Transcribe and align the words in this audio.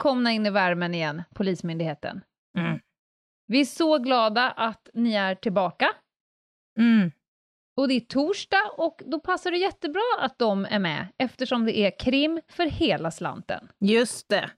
Välkomna 0.00 0.32
in 0.32 0.46
i 0.46 0.50
värmen 0.50 0.94
igen, 0.94 1.22
Polismyndigheten. 1.34 2.20
Mm. 2.58 2.78
Vi 3.46 3.60
är 3.60 3.64
så 3.64 3.98
glada 3.98 4.50
att 4.50 4.88
ni 4.94 5.14
är 5.14 5.34
tillbaka. 5.34 5.92
Mm. 6.78 7.10
Och 7.76 7.88
det 7.88 7.94
är 7.94 8.00
torsdag 8.00 8.70
och 8.76 9.02
då 9.06 9.20
passar 9.20 9.50
det 9.50 9.56
jättebra 9.56 10.02
att 10.20 10.38
de 10.38 10.64
är 10.64 10.78
med 10.78 11.06
eftersom 11.18 11.64
det 11.64 11.78
är 11.78 11.98
krim 11.98 12.40
för 12.48 12.66
hela 12.66 13.10
slanten. 13.10 13.68
Just 13.80 14.28
det. 14.28 14.50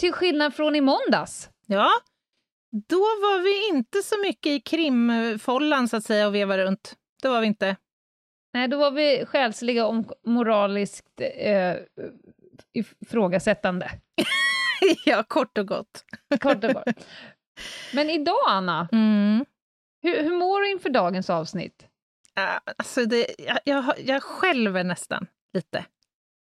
Till 0.00 0.12
skillnad 0.12 0.54
från 0.54 0.76
i 0.76 0.80
måndags. 0.80 1.50
Ja, 1.66 1.90
då 2.88 2.96
var 2.96 3.42
vi 3.42 3.76
inte 3.76 4.02
så 4.02 4.20
mycket 4.22 4.52
i 4.52 4.60
krimfollan 4.60 5.88
så 5.88 5.96
att 5.96 6.04
säga 6.04 6.26
och 6.26 6.34
veva 6.34 6.58
runt. 6.58 6.94
Det 7.22 7.28
var 7.28 7.40
vi 7.40 7.46
inte. 7.46 7.76
Nej, 8.52 8.68
då 8.68 8.78
var 8.78 8.90
vi 8.90 9.24
själsliga 9.26 9.86
och 9.86 10.04
moraliskt 10.24 11.20
eh, 11.20 11.76
ifrågasättande. 12.72 13.90
ja, 15.04 15.22
kort 15.22 15.58
och 15.58 15.66
gott. 15.68 16.04
Kort 16.40 16.64
och 16.64 16.72
gott. 16.74 17.06
Men 17.92 18.10
idag, 18.10 18.38
Anna, 18.48 18.88
Mm. 18.92 19.44
hur, 20.02 20.22
hur 20.22 20.36
mår 20.36 20.60
du 20.60 20.70
inför 20.70 20.90
dagens 20.90 21.30
avsnitt? 21.30 21.86
Uh, 22.40 22.58
alltså 22.78 23.04
det, 23.04 23.26
jag, 23.38 23.58
jag, 23.64 23.84
jag 24.04 24.22
skälver 24.22 24.84
nästan 24.84 25.26
lite. 25.52 25.84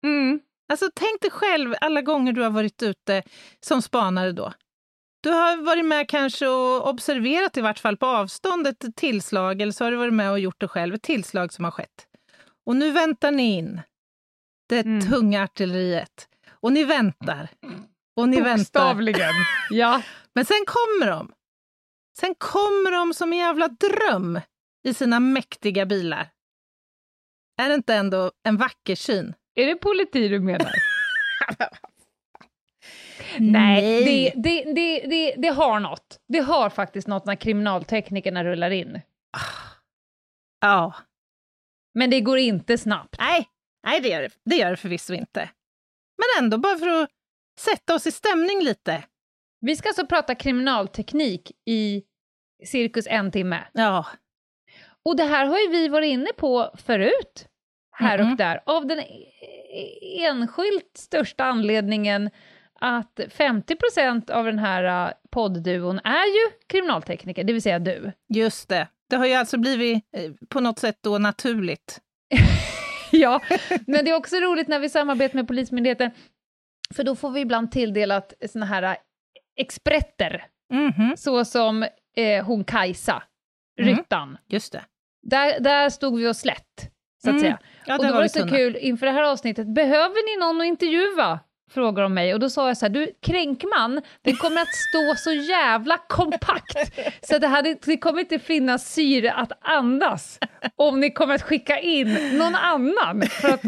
Mm. 0.05 0.41
Alltså 0.73 0.91
tänk 0.95 1.21
dig 1.21 1.31
själv 1.31 1.75
alla 1.81 2.03
gånger 2.03 2.33
du 2.33 2.43
har 2.43 2.51
varit 2.51 2.83
ute 2.83 3.23
som 3.61 3.83
spanare 3.83 4.33
då. 4.33 4.53
Du 5.23 5.31
har 5.31 5.57
varit 5.57 5.85
med 5.85 6.09
kanske 6.09 6.49
och 6.49 6.89
observerat 6.89 7.57
i 7.57 7.61
vart 7.61 7.79
fall 7.79 7.97
på 7.97 8.07
avstånd 8.07 8.67
ett 8.67 8.85
tillslag 8.97 9.63
eller 9.63 9.73
så 9.73 9.85
har 9.85 9.91
du 9.91 9.97
varit 9.97 10.15
med 10.15 10.31
och 10.31 10.39
gjort 10.39 10.61
det 10.61 10.69
själv, 10.69 10.95
ett 10.95 11.03
tillslag 11.03 11.53
som 11.53 11.65
har 11.65 11.73
skett. 11.73 12.07
Och 12.67 12.77
nu 12.77 12.91
väntar 12.91 13.31
ni 13.33 13.57
in 13.59 13.81
det 14.69 14.81
Mm. 14.87 15.01
tunga 15.11 15.43
artilleriet. 15.43 16.29
Och 16.51 16.73
ni 16.73 16.85
väntar. 16.85 17.49
Och 18.21 18.29
ni. 18.29 18.43
Bokstavligen. 18.43 19.35
ja. 19.71 20.03
Men 20.35 20.45
sen 20.45 20.65
kommer 20.67 21.11
de. 21.11 21.33
Sen 22.21 22.35
kommer 22.35 22.91
de 22.91 23.15
som 23.15 23.33
en 23.33 23.39
jävla 23.39 23.69
dröm 23.69 24.41
i 24.89 24.95
sina 24.95 25.21
mäktiga 25.21 25.87
bilar. 25.87 26.31
Är 27.63 27.69
det 27.69 27.75
inte 27.75 27.95
ändå 27.95 28.33
en 28.43 28.57
vacker 28.57 28.95
syn? 28.95 29.35
Är 29.55 29.67
det 29.67 29.77
politi 29.77 30.29
du 30.29 30.41
menar? 30.41 30.73
Nej, 33.39 34.05
det, 34.05 34.33
det, 34.43 34.73
det, 34.73 35.07
det, 35.07 35.35
det 35.39 35.49
har 35.49 35.81
något. 35.81 36.21
Det 36.29 36.39
har 36.39 36.71
faktiskt 36.71 37.09
något 37.09 37.27
när 37.27 37.35
kriminalteknikerna 37.35 38.45
rullar 38.45 38.71
in. 38.71 39.01
Ja. 40.61 40.95
Men 41.95 42.11
det 42.11 42.21
går 42.21 42.39
inte 42.39 42.79
snabbt. 42.79 43.17
Nej, 43.19 43.49
nej 43.87 44.01
det, 44.01 44.09
gör 44.09 44.23
det, 44.23 44.31
det 44.45 44.57
gör 44.57 44.71
det 44.71 44.77
förvisso 44.77 45.15
inte. 45.15 45.51
Men 46.19 46.45
ändå, 46.45 46.59
bara 46.59 46.79
för 46.79 47.03
att 47.03 47.11
sätta 47.61 47.95
oss 47.95 48.07
i 48.07 48.13
stämning 48.13 48.61
lite. 48.65 49.05
Vi 49.61 49.77
ska 49.77 49.89
alltså 49.89 50.07
prata 50.07 50.35
kriminalteknik 50.35 51.53
i 51.67 52.03
cirkus 52.67 53.07
en 53.11 53.31
timme. 53.31 53.65
Ja, 53.73 54.07
Och 55.05 55.17
det 55.17 55.25
här 55.25 55.47
har 55.47 55.59
ju 55.59 55.69
vi 55.69 55.89
varit 55.89 56.09
inne 56.09 56.31
på 56.37 56.71
förut, 56.87 57.47
här 57.93 58.19
Mhm. 58.19 58.31
och 58.31 58.37
där, 58.37 58.61
av 58.67 58.87
den 58.87 58.99
e- 58.99 60.25
enskilt 60.27 60.91
största 60.99 61.45
anledningen 61.45 62.31
att 62.81 63.21
50% 63.31 64.31
av 64.31 64.45
den 64.45 64.59
här 64.59 65.07
uh, 65.09 65.13
poddduon 65.31 65.99
är 65.99 66.27
ju 66.27 66.51
kriminaltekniker, 66.67 67.45
det 67.45 67.53
vill 67.53 67.63
säga 67.63 67.79
du. 67.79 68.13
just 68.35 68.69
det. 68.69 68.89
Det 69.11 69.17
har 69.17 69.27
ju 69.27 69.35
alltså 69.35 69.59
blivit 69.59 70.05
eh, 70.17 70.33
på 70.49 70.61
något 70.61 70.79
sätt 70.79 70.99
då 71.03 71.19
naturligt. 71.19 72.01
Ja, 73.13 73.41
men 73.87 74.05
det 74.05 74.11
är 74.11 74.15
också 74.17 74.37
roligt 74.37 74.69
när 74.69 74.79
vi 74.79 74.89
samarbetar 74.89 75.35
med 75.35 75.49
Polismyndigheten, 75.49 76.11
för 76.95 77.05
då 77.05 77.17
får 77.17 77.31
vi 77.31 77.41
ibland 77.41 77.73
tilldelat 77.73 78.33
såna 78.49 78.67
här 78.67 78.83
uh, 78.83 78.95
experter, 79.57 80.45
Mhm, 80.73 81.17
så 81.17 81.45
som 81.45 81.83
eh, 82.17 82.45
hon 82.45 82.65
Kajsa, 82.65 83.23
Mm. 83.81 83.97
ryttaren. 83.97 84.39
just 84.49 84.73
det. 84.73 84.85
Där, 85.23 85.61
där 85.61 85.91
stod 85.91 86.19
vi 86.19 86.29
oss 86.29 86.45
lätt, 86.45 86.91
så 87.23 87.29
att 87.31 87.33
Mm. 87.33 87.41
säga. 87.41 87.59
Ja, 87.87 87.99
och 87.99 88.07
då 88.07 88.13
var 88.13 88.23
det 88.23 88.29
så 88.29 88.39
tunna. 88.39 88.51
kul 88.57 88.77
inför 88.77 89.07
det 89.07 89.13
här 89.13 89.23
avsnittet, 89.23 89.75
behöver 89.75 90.35
ni 90.37 90.47
någon 90.47 90.61
att 90.61 90.67
intervjua? 90.67 91.41
Frågar 91.71 92.03
de 92.03 92.15
mig 92.15 92.35
och 92.35 92.41
då 92.41 92.51
sa 92.51 92.67
jag 92.69 92.77
så 92.77 92.85
här, 92.87 92.91
du 92.91 93.13
kränkman, 93.23 94.03
den 94.25 94.37
kommer 94.37 94.61
att 94.63 94.75
stå 94.75 95.15
så 95.17 95.33
jävla 95.33 95.99
kompakt 96.09 96.93
så 97.29 97.39
det, 97.39 97.47
hade, 97.47 97.77
det 97.85 97.97
kommer 97.97 98.21
inte 98.21 98.39
finnas 98.39 98.93
syre 98.93 99.33
att 99.33 99.53
andas 99.61 100.39
om 100.77 101.01
ni 101.01 101.11
kommer 101.11 101.35
att 101.35 101.43
skicka 101.43 101.79
in 101.81 102.39
någon 102.39 102.55
annan 102.55 103.23
för 103.23 103.49
att, 103.49 103.63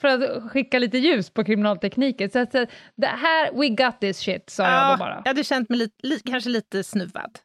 för 0.00 0.08
att 0.08 0.52
skicka 0.52 0.78
lite 0.78 0.98
ljus 0.98 1.30
på 1.30 1.44
kriminaltekniken. 1.44 2.30
Så 2.30 2.46
så 2.52 2.66
det 2.96 3.06
här, 3.06 3.52
we 3.52 3.68
got 3.68 4.00
this 4.00 4.18
shit, 4.18 4.50
sa 4.50 4.62
jag 4.62 4.92
då 4.92 4.98
bara. 4.98 5.22
jag 5.24 5.30
hade 5.30 5.44
känt 5.44 5.68
mig 5.68 5.78
lite, 5.78 6.06
li, 6.06 6.20
kanske 6.20 6.50
lite 6.50 6.84
snuvad. 6.84 7.38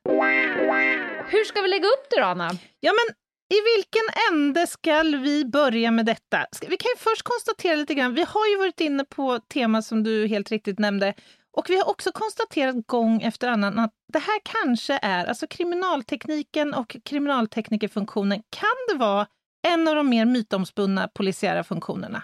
Hur 1.28 1.46
ska 1.46 1.62
vi 1.62 1.68
lägga 1.68 1.86
upp 1.86 2.08
det 2.10 2.20
då, 2.22 2.26
Anna? 2.26 2.50
Ja, 2.80 2.92
men 2.92 3.16
i 3.58 3.60
vilken 3.76 4.04
ände 4.32 4.68
ska 4.68 5.04
vi 5.04 5.46
börja 5.46 5.92
med 5.92 6.06
detta? 6.06 6.46
Vi 6.62 6.78
kan 6.78 6.90
ju 6.96 6.98
först 6.98 7.22
konstatera 7.22 7.76
lite 7.76 7.94
grann, 7.94 8.14
vi 8.14 8.26
har 8.28 8.48
ju 8.48 8.58
varit 8.58 8.82
inne 8.82 9.04
på 9.04 9.40
tema 9.40 9.82
som 9.82 10.04
du 10.04 10.28
helt 10.28 10.52
riktigt 10.52 10.80
nämnde, 10.80 11.14
och 11.58 11.70
vi 11.70 11.78
har 11.78 11.90
också 11.90 12.12
konstaterat 12.12 12.88
gång 12.88 13.22
efter 13.22 13.48
annan 13.48 13.80
att 13.80 13.94
det 14.14 14.20
här 14.20 14.40
kanske 14.44 15.00
är, 15.02 15.26
alltså 15.26 15.48
kriminaltekniken 15.48 16.74
och 16.74 16.98
kriminalteknikerfunktionen, 17.06 18.44
kan 18.50 18.76
det 18.92 18.98
vara 18.98 19.28
en 19.68 19.88
av 19.88 19.96
de 19.96 20.10
mer 20.10 20.26
mytomspunna 20.26 21.08
polisiära 21.08 21.64
funktionerna 21.64 22.24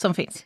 som 0.00 0.14
finns? 0.14 0.44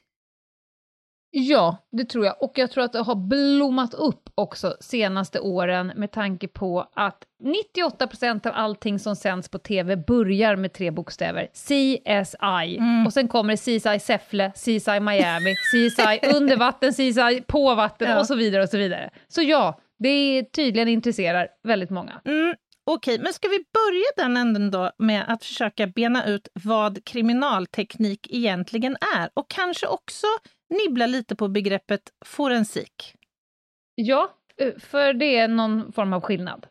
Ja, 1.35 1.77
det 1.93 2.05
tror 2.05 2.25
jag. 2.25 2.43
Och 2.43 2.53
jag 2.59 2.71
tror 2.71 2.85
att 2.85 2.93
det 2.93 2.99
har 2.99 3.15
blommat 3.15 3.95
upp 3.95 4.29
också 4.35 4.77
senaste 4.81 5.41
åren 5.41 5.93
med 5.97 6.13
tanke 6.13 6.49
på 6.49 6.89
att 6.95 7.25
98 7.43 8.07
procent 8.07 8.47
av 8.47 8.53
allting 8.55 8.99
som 8.99 9.17
sänds 9.17 9.49
på 9.49 9.59
tv 9.59 9.97
börjar 9.97 10.57
med 10.57 10.73
tre 10.73 10.91
bokstäver. 10.91 11.47
CSI. 11.53 12.77
Mm. 12.77 13.07
Och 13.07 13.13
sen 13.13 13.29
kommer 13.29 13.53
det 13.53 13.57
CSI 13.81 13.99
Säffle, 13.99 14.51
CSI 14.55 15.01
Miami, 15.01 15.55
CSI 15.73 16.35
under 16.37 16.57
vatten, 16.57 16.93
CSI 16.93 17.43
på 17.47 17.75
vatten 17.75 18.11
Ja. 18.11 18.21
och 18.21 18.27
så 18.27 18.35
vidare 18.35 18.63
och 18.63 18.69
så 18.69 18.79
vidare. 18.79 19.11
Så 19.29 19.43
ja, 19.43 19.81
det 19.99 20.45
tydligen 20.53 20.89
intresserar 20.89 21.49
väldigt 21.63 21.91
många. 21.91 22.21
Mm, 22.25 22.55
Okej, 22.91 23.19
men 23.19 23.33
ska 23.33 23.49
vi 23.49 23.59
börja 23.59 24.05
den 24.17 24.37
änden 24.37 24.71
då 24.71 24.91
med 24.99 25.25
att 25.29 25.45
försöka 25.45 25.87
bena 25.87 26.27
ut 26.27 26.49
vad 26.53 27.05
kriminalteknik 27.05 28.27
egentligen 28.31 28.97
är 29.17 29.31
och 29.35 29.51
kanske 29.51 29.87
också 29.87 30.27
nibbla 30.71 31.07
lite 31.07 31.37
på 31.37 31.49
begreppet 31.49 32.03
forensik? 32.25 33.15
Ja, 33.95 34.31
eh, 34.57 34.73
för 34.79 35.13
det 35.13 35.37
är 35.37 35.49
någon 35.49 35.93
form 35.93 36.13
av 36.13 36.21
skillnad. 36.21 36.67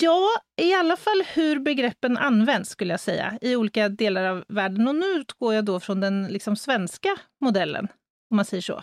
Ja, 0.00 0.28
i 0.62 0.74
alla 0.74 0.96
fall 0.96 1.22
hur 1.34 1.58
begreppen 1.60 2.16
används 2.16 2.70
skulle 2.70 2.92
jag 2.92 3.00
säga 3.00 3.38
i 3.40 3.56
olika 3.56 3.88
delar 3.88 4.24
av 4.24 4.44
världen. 4.48 4.88
Och 4.88 4.94
nu 4.94 5.06
utgår 5.06 5.54
jag 5.54 5.64
då 5.64 5.80
från 5.80 6.00
den 6.00 6.26
liksom 6.26 6.56
svenska 6.56 7.16
modellen, 7.40 7.88
om 8.30 8.36
man 8.36 8.44
säger 8.44 8.60
så. 8.60 8.82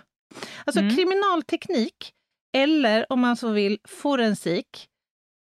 Alltså 0.65 0.79
Mm. 0.81 0.95
kriminalteknik, 0.95 2.11
eller 2.57 3.05
om 3.09 3.19
man 3.19 3.37
så 3.37 3.49
vill 3.49 3.79
forensik, 3.87 4.87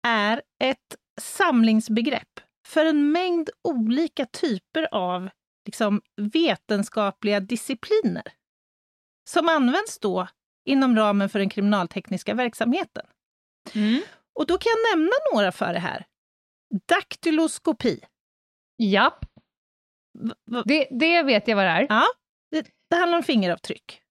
är 0.08 0.42
ett 0.64 0.96
samlingsbegrepp 1.20 2.40
för 2.66 2.84
en 2.86 3.12
mängd 3.12 3.50
olika 3.62 4.26
typer 4.26 4.88
av 4.94 5.28
liksom, 5.66 6.02
vetenskapliga 6.16 7.40
discipliner 7.40 8.22
som 9.30 9.48
används 9.48 9.98
då 9.98 10.28
inom 10.64 10.96
ramen 10.96 11.28
för 11.28 11.38
den 11.38 11.48
kriminaltekniska 11.48 12.34
verksamheten. 12.34 13.06
Och 14.34 14.46
då 14.46 14.58
kan 14.58 14.70
jag 14.70 14.98
nämna 14.98 15.12
några 15.34 15.52
för 15.52 15.72
det 15.72 15.78
här. 15.78 16.06
Daktyloskopi. 16.88 18.00
Japp, 18.82 19.24
v- 20.50 20.62
det, 20.64 20.88
det 20.90 21.22
vet 21.22 21.48
jag 21.48 21.56
vad 21.56 21.64
det 21.64 21.70
är. 21.70 21.86
Ja, 21.88 22.04
det, 22.50 22.66
det 22.90 22.96
handlar 22.96 23.18
om 23.18 23.24
fingeravtryck. 23.24 24.02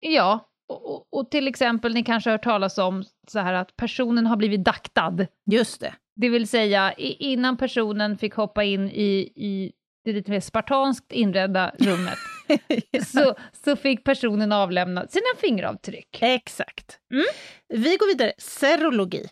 Ja, 0.00 0.50
och, 0.68 1.14
och, 1.14 1.30
till 1.30 1.48
exempel, 1.48 1.94
ni 1.94 2.04
kanske 2.04 2.30
har 2.30 2.34
hört 2.34 2.44
talas 2.44 2.78
om 2.78 3.04
så 3.28 3.38
här 3.38 3.54
att 3.54 3.76
personen 3.76 4.26
har 4.26 4.36
blivit 4.36 4.64
daktad. 4.64 5.26
Just 5.50 5.80
det. 5.80 5.94
Det 6.16 6.28
vill 6.28 6.48
säga, 6.48 6.92
innan 6.92 7.56
personen 7.56 8.18
fick 8.18 8.34
hoppa 8.34 8.64
in 8.64 8.88
i, 8.90 9.32
i 9.36 9.72
det 10.04 10.12
lite 10.12 10.30
mer 10.30 10.40
spartanskt 10.40 11.12
inredda 11.12 11.72
rummet, 11.78 12.18
så, 13.06 13.34
så 13.64 13.76
fick 13.76 14.04
personen 14.04 14.52
avlämna 14.52 15.06
sina 15.08 15.26
fingeravtryck. 15.40 16.18
Exakt. 16.20 16.98
Mm. 17.12 17.24
Vi 17.68 17.96
går 17.96 18.06
vidare. 18.06 18.32
Serologi. 18.38 19.28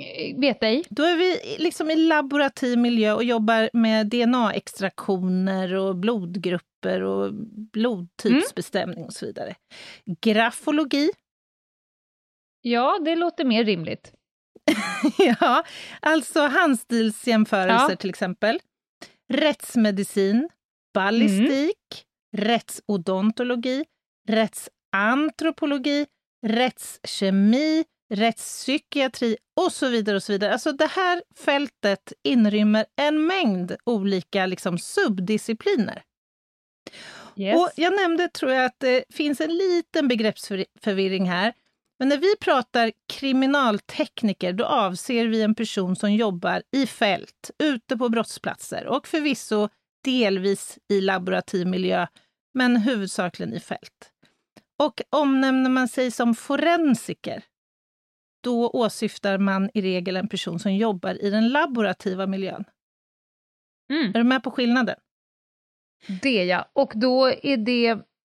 Eh, 0.00 0.40
Vet 0.40 0.62
ej. 0.62 0.84
Då 0.90 1.02
är 1.02 1.16
vi 1.16 1.56
liksom 1.58 1.90
i 1.90 1.96
laborativ 1.96 2.78
miljö 2.78 3.12
och 3.12 3.24
jobbar 3.24 3.70
med 3.72 4.06
DNA-extraktioner 4.06 5.74
och 5.74 5.96
blodgrupper 5.96 7.02
och 7.02 7.32
blodtypsbestämning 7.72 9.04
och 9.04 9.12
så 9.12 9.26
vidare. 9.26 9.54
Grafologi. 10.20 11.10
Ja, 12.60 12.98
det 13.04 13.16
låter 13.16 13.44
mer 13.44 13.64
rimligt. 13.64 14.12
ja, 15.40 15.64
alltså 16.00 16.40
handstilsjämförelser 16.40 17.90
Ja. 17.90 17.96
till 17.96 18.10
exempel. 18.10 18.60
Rättsmedicin, 19.32 20.48
ballistik, 20.94 22.04
rättsodontologi, 22.36 23.84
rättsantropologi, 24.28 26.06
rättskemi, 26.46 27.84
rättspsykiatri 28.14 29.36
och 29.60 29.72
så 29.72 29.88
vidare. 29.88 30.16
och 30.16 30.22
så 30.22 30.32
vidare. 30.32 30.52
Alltså 30.52 30.72
det 30.72 30.86
här 30.86 31.22
fältet 31.36 32.12
inrymmer 32.22 32.86
en 32.96 33.26
mängd 33.26 33.76
olika 33.84 34.46
liksom, 34.46 34.78
subdiscipliner. 34.78 36.02
Yes. 37.36 37.56
Och 37.56 37.70
jag 37.76 37.96
nämnde, 37.96 38.28
tror 38.28 38.52
jag, 38.52 38.64
att 38.64 38.80
det 38.80 39.04
finns 39.10 39.40
en 39.40 39.56
liten 39.56 40.08
begreppsförvirring 40.08 41.30
här. 41.30 41.52
Men 41.98 42.08
när 42.08 42.16
vi 42.16 42.36
pratar 42.40 42.92
kriminaltekniker, 43.12 44.52
då 44.52 44.64
avser 44.64 45.26
vi 45.26 45.42
en 45.42 45.54
person 45.54 45.96
som 45.96 46.12
jobbar 46.12 46.62
i 46.72 46.86
fält, 46.86 47.50
ute 47.58 47.96
på 47.96 48.08
brottsplatser 48.08 48.86
och 48.86 49.08
förvisso 49.08 49.68
delvis 50.04 50.78
i 50.88 51.00
laborativ 51.00 51.66
miljö, 51.66 52.06
men 52.54 52.76
huvudsakligen 52.76 53.54
i 53.54 53.60
fält. 53.60 54.12
Och 54.78 55.02
omnämner 55.10 55.70
man 55.70 55.88
sig 55.88 56.10
som 56.10 56.34
forensiker, 56.34 57.44
då 58.46 58.70
åsyftar 58.70 59.38
man 59.38 59.70
i 59.74 59.82
regel 59.82 60.16
en 60.16 60.28
person 60.28 60.58
som 60.58 60.74
jobbar 60.74 61.24
i 61.24 61.30
den 61.30 61.48
laborativa 61.48 62.26
miljön. 62.26 62.64
Mm. 63.92 64.08
Är 64.08 64.18
du 64.18 64.24
med 64.24 64.42
på 64.42 64.50
skillnaden? 64.50 64.96
Det 66.22 66.44
ja, 66.44 66.70
och 66.72 66.92
då 66.94 67.26
är 67.26 67.56
det 67.56 67.98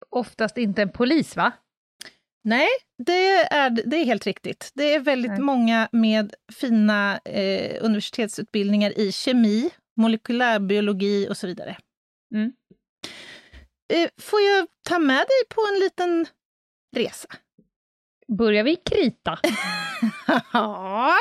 oftast 0.10 0.58
inte 0.58 0.82
en 0.82 0.92
polis, 0.92 1.36
va? 1.36 1.52
Nej, 2.44 2.68
det 2.98 3.36
är, 3.36 3.70
det 3.70 3.98
är 3.98 4.06
helt 4.06 4.26
riktigt. 4.26 4.72
Det 4.74 4.94
är 4.94 5.00
väldigt 5.00 5.32
Nej. 5.32 5.42
många 5.42 5.90
med 5.92 6.34
fina 6.54 7.18
eh, 7.18 7.86
universitetsutbildningar 7.86 9.00
i 9.00 9.12
kemi, 9.12 9.70
molekylärbiologi 9.96 11.28
och 11.30 11.38
så 11.38 11.48
vidare. 11.48 11.78
Mm. 12.36 12.54
Eh, 13.94 14.10
får 14.22 14.42
jag 14.42 14.68
ta 14.90 15.00
med 15.00 15.18
dig 15.18 15.44
på 15.50 15.62
en 15.74 15.80
liten 15.80 16.26
resa? 16.96 17.28
Börjar 18.28 18.64
vi 18.64 18.76
krita? 18.76 19.40
ja, 20.54 21.16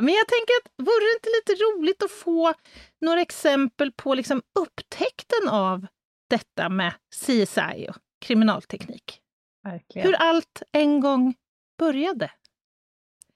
men 0.00 0.14
jag 0.14 0.28
tänker 0.28 0.54
att 0.62 0.72
vore 0.78 1.04
det 1.04 1.14
inte 1.14 1.28
lite 1.28 1.64
roligt 1.64 2.02
att 2.02 2.10
få 2.10 2.54
några 3.00 3.20
exempel 3.20 3.92
på 3.92 4.14
liksom 4.14 4.42
upptäckten 4.58 5.48
av 5.48 5.86
detta 6.30 6.68
med 6.68 6.92
CSI 7.14 7.86
och 7.88 7.96
kriminalteknik? 8.20 9.20
Verkligen. 9.64 10.08
Hur 10.08 10.14
allt 10.14 10.62
en 10.72 11.00
gång 11.00 11.34
började. 11.78 12.30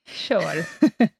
Kör. 0.08 0.66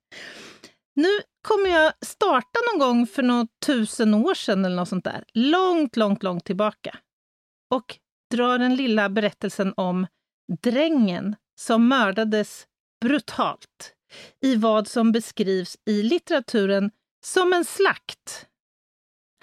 Nu 0.94 1.08
kommer 1.42 1.70
jag 1.70 1.92
starta 2.00 2.58
någon 2.72 2.80
gång 2.80 3.06
för 3.06 3.22
något 3.22 3.50
tusen 3.66 4.14
år 4.14 4.34
sedan 4.34 4.64
eller 4.64 4.76
något 4.76 4.88
sånt 4.88 5.04
där. 5.04 5.24
Långt, 5.32 5.96
långt, 5.96 6.22
långt 6.22 6.44
tillbaka. 6.44 6.98
Och 7.70 7.98
drar 8.30 8.58
den 8.58 8.76
lilla 8.76 9.08
berättelsen 9.08 9.74
om 9.76 10.06
drängen 10.62 11.36
som 11.58 11.88
mördades 11.88 12.66
brutalt 13.00 13.94
i 14.42 14.56
vad 14.56 14.88
som 14.88 15.12
beskrivs 15.12 15.76
i 15.86 16.02
litteraturen 16.02 16.90
som 17.24 17.52
en 17.52 17.64
slakt. 17.64 18.46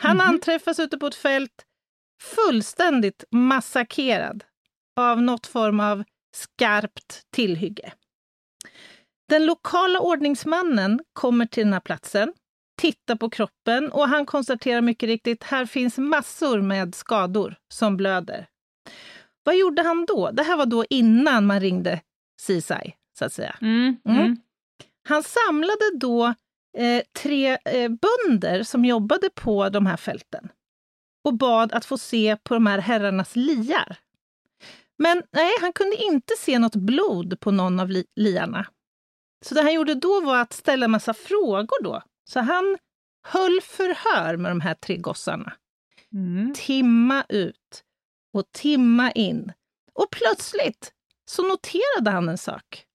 Han 0.02 0.18
Mhm. 0.18 0.28
anträffas 0.28 0.80
ute 0.80 0.98
på 0.98 1.08
ett 1.08 1.16
fält 1.16 1.66
fullständigt 2.22 3.24
massakrerad 3.32 4.44
av 4.96 5.22
något 5.22 5.48
form 5.48 5.80
av 5.80 6.04
skarpt 6.36 7.22
tillhygge. 7.32 7.94
Den 9.30 9.46
lokala 9.46 10.00
ordningsmannen 10.00 11.00
kommer 11.14 11.46
till 11.46 11.64
den 11.64 11.74
här 11.74 11.80
platsen, 11.80 12.34
tittar 12.82 13.16
på 13.16 13.30
kroppen 13.30 13.92
och 13.92 14.08
han 14.10 14.26
konstaterar 14.26 14.82
mycket 14.82 15.08
riktigt 15.08 15.44
här 15.44 15.66
finns 15.66 15.98
massor 15.98 16.62
med 16.62 16.96
skador 16.96 17.56
som 17.74 17.98
blöder. 17.98 18.48
Vad 19.44 19.58
gjorde 19.58 19.82
han 19.82 20.06
då? 20.06 20.32
Det 20.32 20.44
här 20.44 20.58
var 20.58 20.66
då 20.66 20.86
innan 20.90 21.46
man 21.46 21.60
ringde 21.60 22.02
CSI, 22.42 22.96
så 23.20 23.26
att 23.26 23.34
säga. 23.34 23.56
Mm. 23.62 23.96
Mm. 24.06 24.20
Mm. 24.20 24.38
Han 25.08 25.24
samlade 25.24 25.98
då 26.00 26.34
eh, 26.78 27.04
tre 27.22 27.58
eh, 27.66 27.92
bönder 27.92 28.64
som 28.64 28.86
jobbade 28.86 29.30
på 29.36 29.70
de 29.70 29.86
här 29.86 29.98
fälten 29.98 30.50
och 31.24 31.34
bad 31.34 31.74
att 31.74 31.86
få 31.86 31.98
se 31.98 32.38
på 32.44 32.54
de 32.54 32.66
här 32.66 32.80
herrarnas 32.80 33.36
liar. 33.36 33.98
Men 34.98 35.24
nej, 35.32 35.52
han 35.62 35.74
kunde 35.74 35.96
inte 35.96 36.34
se 36.40 36.60
något 36.60 36.76
blod 36.76 37.40
på 37.40 37.52
någon 37.52 37.80
av 37.80 37.90
li 37.90 38.06
liarna. 38.16 38.68
Så 39.46 39.56
det 39.56 39.62
han 39.62 39.74
gjorde 39.74 39.96
då 39.96 40.22
var 40.22 40.42
att 40.42 40.54
ställa 40.54 40.86
en 40.86 40.92
massa 40.92 41.14
frågor 41.14 41.84
då. 41.84 42.02
Så 42.30 42.40
han 42.40 42.78
höll 43.28 43.62
förhör 43.62 44.38
med 44.38 44.52
de 44.52 44.62
här 44.62 44.74
tre 44.74 44.98
gossarna. 44.98 45.54
Mm. 46.14 46.54
Timma 46.54 47.26
ut 47.30 47.84
och 48.34 48.52
timma 48.52 49.12
in. 49.12 49.54
Och 49.94 50.12
plötsligt 50.12 50.94
så 51.26 51.44
noterade 51.44 52.12
han 52.12 52.30
en 52.30 52.38
sak. 52.38 52.86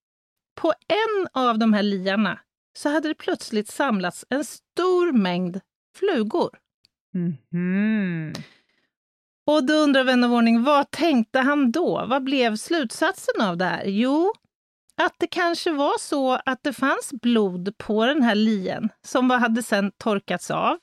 På 0.54 0.72
en 0.88 1.28
av 1.42 1.58
de 1.58 1.72
här 1.72 1.82
liarna 1.82 2.40
så 2.78 2.88
hade 2.88 3.08
det 3.08 3.14
plötsligt 3.14 3.68
samlats 3.68 4.24
en 4.28 4.44
stor 4.44 5.12
mängd 5.12 5.60
flugor. 5.96 6.58
Mhm. 7.14 8.32
Och 9.46 9.64
då 9.64 9.74
undrar 9.74 10.04
vän 10.04 10.24
av 10.24 10.32
ordning, 10.32 10.62
vad 10.62 10.90
tänkte 10.90 11.38
han 11.38 11.72
då? 11.72 12.06
Vad 12.06 12.24
blev 12.24 12.56
slutsatsen 12.56 13.40
av 13.40 13.56
det 13.56 13.64
här? 13.64 13.84
Jo, 13.86 14.32
att 14.96 15.14
det 15.18 15.26
kanske 15.26 15.70
var 15.70 15.98
så 15.98 16.32
att 16.32 16.62
det 16.62 16.72
fanns 16.72 17.12
blod 17.12 17.78
på 17.78 18.06
den 18.06 18.22
här 18.22 18.34
lien 18.34 18.88
som 19.02 19.30
hade 19.30 19.62
sen 19.62 19.92
torkats 19.98 20.50
av, 20.50 20.78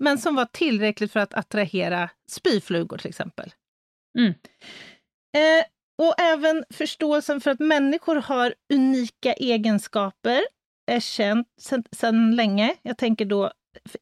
men 0.00 0.18
som 0.18 0.34
var 0.34 0.44
tillräckligt 0.44 1.12
för 1.12 1.20
att 1.20 1.34
attrahera 1.34 2.10
spyflugor 2.30 2.98
till 2.98 3.08
exempel. 3.08 3.52
Mm. 4.18 4.34
Eh, 5.36 5.64
och 5.98 6.20
även 6.20 6.64
förståelsen 6.70 7.40
för 7.40 7.50
att 7.50 7.60
människor 7.60 8.16
har 8.16 8.54
unika 8.72 9.32
egenskaper 9.32 10.42
är 10.86 11.00
känt 11.00 11.46
sedan, 11.92 12.36
länge. 12.36 12.76
Jag 12.82 12.98
tänker 12.98 13.24
då 13.24 13.52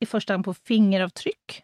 i 0.01 0.07
första 0.07 0.33
hand 0.33 0.45
på 0.45 0.55
fingeravtryck. 0.55 1.63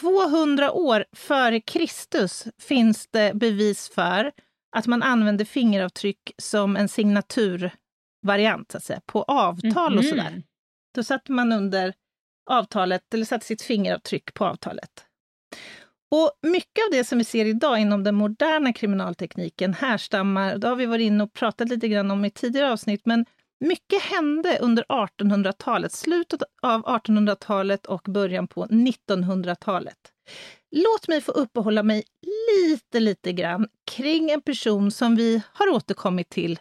200 0.00 0.72
år 0.72 1.04
före 1.12 1.60
Kristus 1.60 2.44
finns 2.58 3.06
det 3.10 3.34
bevis 3.34 3.88
för 3.88 4.32
att 4.76 4.86
man 4.86 5.02
använde 5.02 5.44
fingeravtryck 5.44 6.32
som 6.38 6.76
en 6.76 6.88
signaturvariant, 6.88 8.70
så 8.72 8.76
att 8.76 8.84
säga, 8.84 9.00
på 9.06 9.22
avtal 9.22 9.98
och 9.98 10.04
Mhm. 10.04 10.10
sådär. 10.10 10.42
Då 10.94 11.02
satte 11.04 11.32
man 11.32 11.52
under 11.52 11.94
avtalet, 12.50 13.14
eller 13.14 13.24
satte 13.24 13.46
sitt 13.46 13.62
fingeravtryck 13.62 14.34
på 14.34 14.44
avtalet. 14.46 15.04
Och 16.10 16.32
mycket 16.42 16.84
av 16.84 16.90
det 16.90 17.04
som 17.04 17.18
vi 17.18 17.24
ser 17.24 17.44
idag 17.44 17.78
inom 17.78 18.04
den 18.04 18.14
moderna 18.14 18.72
kriminaltekniken 18.72 19.74
härstammar, 19.74 20.58
det 20.58 20.68
har 20.68 20.76
vi 20.76 20.86
varit 20.86 21.04
inne 21.04 21.24
och 21.24 21.32
pratat 21.32 21.68
lite 21.68 21.88
grann 21.88 22.10
om 22.10 22.24
i 22.24 22.30
tidigare 22.30 22.72
avsnitt, 22.72 23.06
men 23.06 23.26
mycket 23.60 24.02
hände 24.02 24.58
under 24.58 24.84
1800-talet, 24.84 25.92
slutet 25.92 26.42
av 26.62 26.84
1800-talet 26.84 27.86
och 27.86 28.02
början 28.02 28.48
på 28.48 28.66
1900-talet. 28.66 30.12
Låt 30.70 31.08
mig 31.08 31.20
få 31.20 31.32
uppehålla 31.32 31.82
mig 31.82 32.04
lite, 32.56 33.00
lite 33.00 33.32
grann 33.32 33.68
kring 33.90 34.30
en 34.30 34.42
person 34.42 34.90
som 34.90 35.16
vi 35.16 35.42
har 35.52 35.68
återkommit 35.68 36.28
till. 36.28 36.60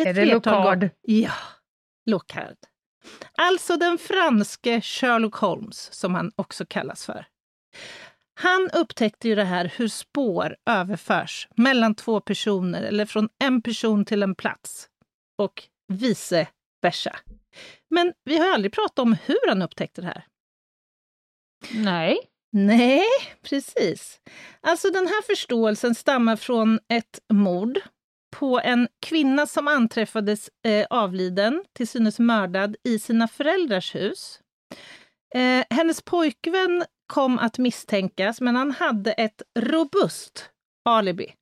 ett 0.00 0.06
Är 0.06 0.14
det. 0.14 0.24
Locard? 0.24 0.88
Ja, 1.02 1.32
Locard. 2.06 2.56
Alltså 3.32 3.76
den 3.76 3.98
franske 3.98 4.80
Sherlock 4.80 5.34
Holmes, 5.34 5.92
som 5.92 6.14
han 6.14 6.32
också 6.36 6.66
kallas 6.66 7.06
för. 7.06 7.26
Han 8.40 8.70
upptäckte 8.72 9.28
ju 9.28 9.34
det 9.34 9.44
här 9.44 9.72
hur 9.76 9.88
spår 9.88 10.56
överförs 10.70 11.48
mellan 11.56 11.94
två 11.94 12.20
personer 12.20 12.82
eller 12.82 13.06
från 13.06 13.28
en 13.44 13.62
person 13.62 14.04
till 14.04 14.22
en 14.22 14.34
plats 14.34 14.88
och 15.42 15.62
vice 15.92 16.48
versa. 16.82 17.16
Men 17.90 18.12
vi 18.24 18.38
har 18.38 18.54
aldrig 18.54 18.72
pratat 18.72 18.98
om 18.98 19.16
hur 19.24 19.48
han 19.48 19.62
upptäckte 19.62 20.00
det 20.00 20.06
här. 20.06 20.24
Nej. 21.70 22.18
Nej, 22.52 23.04
precis. 23.42 24.20
Alltså 24.60 24.90
den 24.90 25.06
här 25.06 25.22
förståelsen 25.22 25.94
stammar 25.94 26.36
från 26.36 26.78
ett 26.88 27.20
mord 27.32 27.80
på 28.36 28.60
en 28.60 28.88
kvinna 29.06 29.46
som 29.46 29.68
anträffades 29.68 30.50
eh, 30.66 30.86
avliden, 30.90 31.64
till 31.72 31.88
synes 31.88 32.18
mördad, 32.18 32.76
i 32.84 32.98
sina 32.98 33.28
föräldrars 33.28 33.94
hus. 33.94 34.40
Eh, 35.34 35.64
hennes 35.70 36.02
pojkvän 36.02 36.84
kom 37.06 37.38
att 37.38 37.58
misstänkas, 37.58 38.40
men 38.40 38.56
han 38.56 38.70
hade 38.70 39.12
ett 39.12 39.42
robust 39.58 40.50
alibi. 40.84 41.34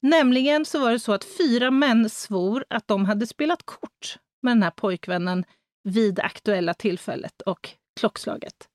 Nämligen 0.00 0.64
så 0.64 0.78
var 0.78 0.92
det 0.92 1.00
så 1.00 1.12
att 1.12 1.24
fyra 1.38 1.70
män 1.70 2.10
svor 2.10 2.64
att 2.70 2.88
de 2.88 3.04
hade 3.04 3.26
spelat 3.26 3.62
kort 3.62 4.18
med 4.42 4.50
den 4.50 4.62
här 4.62 4.70
pojkvännen 4.70 5.44
vid 5.84 6.20
aktuella 6.20 6.74
tillfället 6.74 7.40
och 7.40 7.70
klockslaget. 8.00 8.68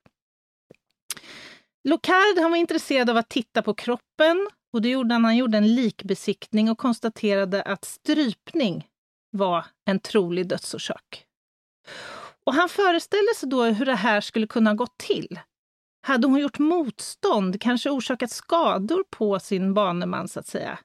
Locard 1.84 2.38
han 2.38 2.52
var 2.52 2.58
intresserad 2.58 3.10
av 3.10 3.18
att 3.18 3.30
titta 3.30 3.62
på 3.62 3.74
kroppen 3.74 4.50
och 4.74 4.82
det 4.82 4.90
gjorde 4.90 5.16
han. 5.16 5.26
Han 5.26 5.38
gjorde 5.38 5.58
en 5.58 5.76
likbesiktning 5.76 6.70
och 6.70 6.78
konstaterade 6.78 7.62
att 7.62 7.86
strypning 7.86 8.88
var 9.32 9.66
en 9.86 10.00
trolig 10.00 10.48
dödsorsak. 10.48 11.26
Och 12.44 12.54
han 12.54 12.70
föreställde 12.70 13.36
sig 13.36 13.50
då 13.50 13.64
hur 13.64 13.86
det 13.86 13.96
här 13.96 14.22
skulle 14.22 14.48
kunna 14.48 14.74
gått 14.74 14.98
till. 14.98 15.40
Hade 16.10 16.28
hon 16.28 16.40
gjort 16.40 16.60
motstånd, 16.60 17.62
kanske 17.62 17.90
orsakat 17.90 18.32
skador 18.32 19.04
på 19.10 19.40
sin 19.40 19.74
baneman 19.74 20.28
så 20.28 20.40
att 20.40 20.48
säga? 20.48 20.80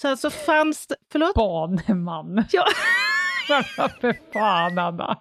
Så 0.00 0.08
alltså 0.08 0.30
fanns 0.30 0.86
det... 0.86 0.96
Förlåt? 1.12 1.34
Baneman. 1.34 2.44
Ja. 2.52 2.66
För 4.00 4.32
fan, 4.32 4.78
Anna. 4.78 5.20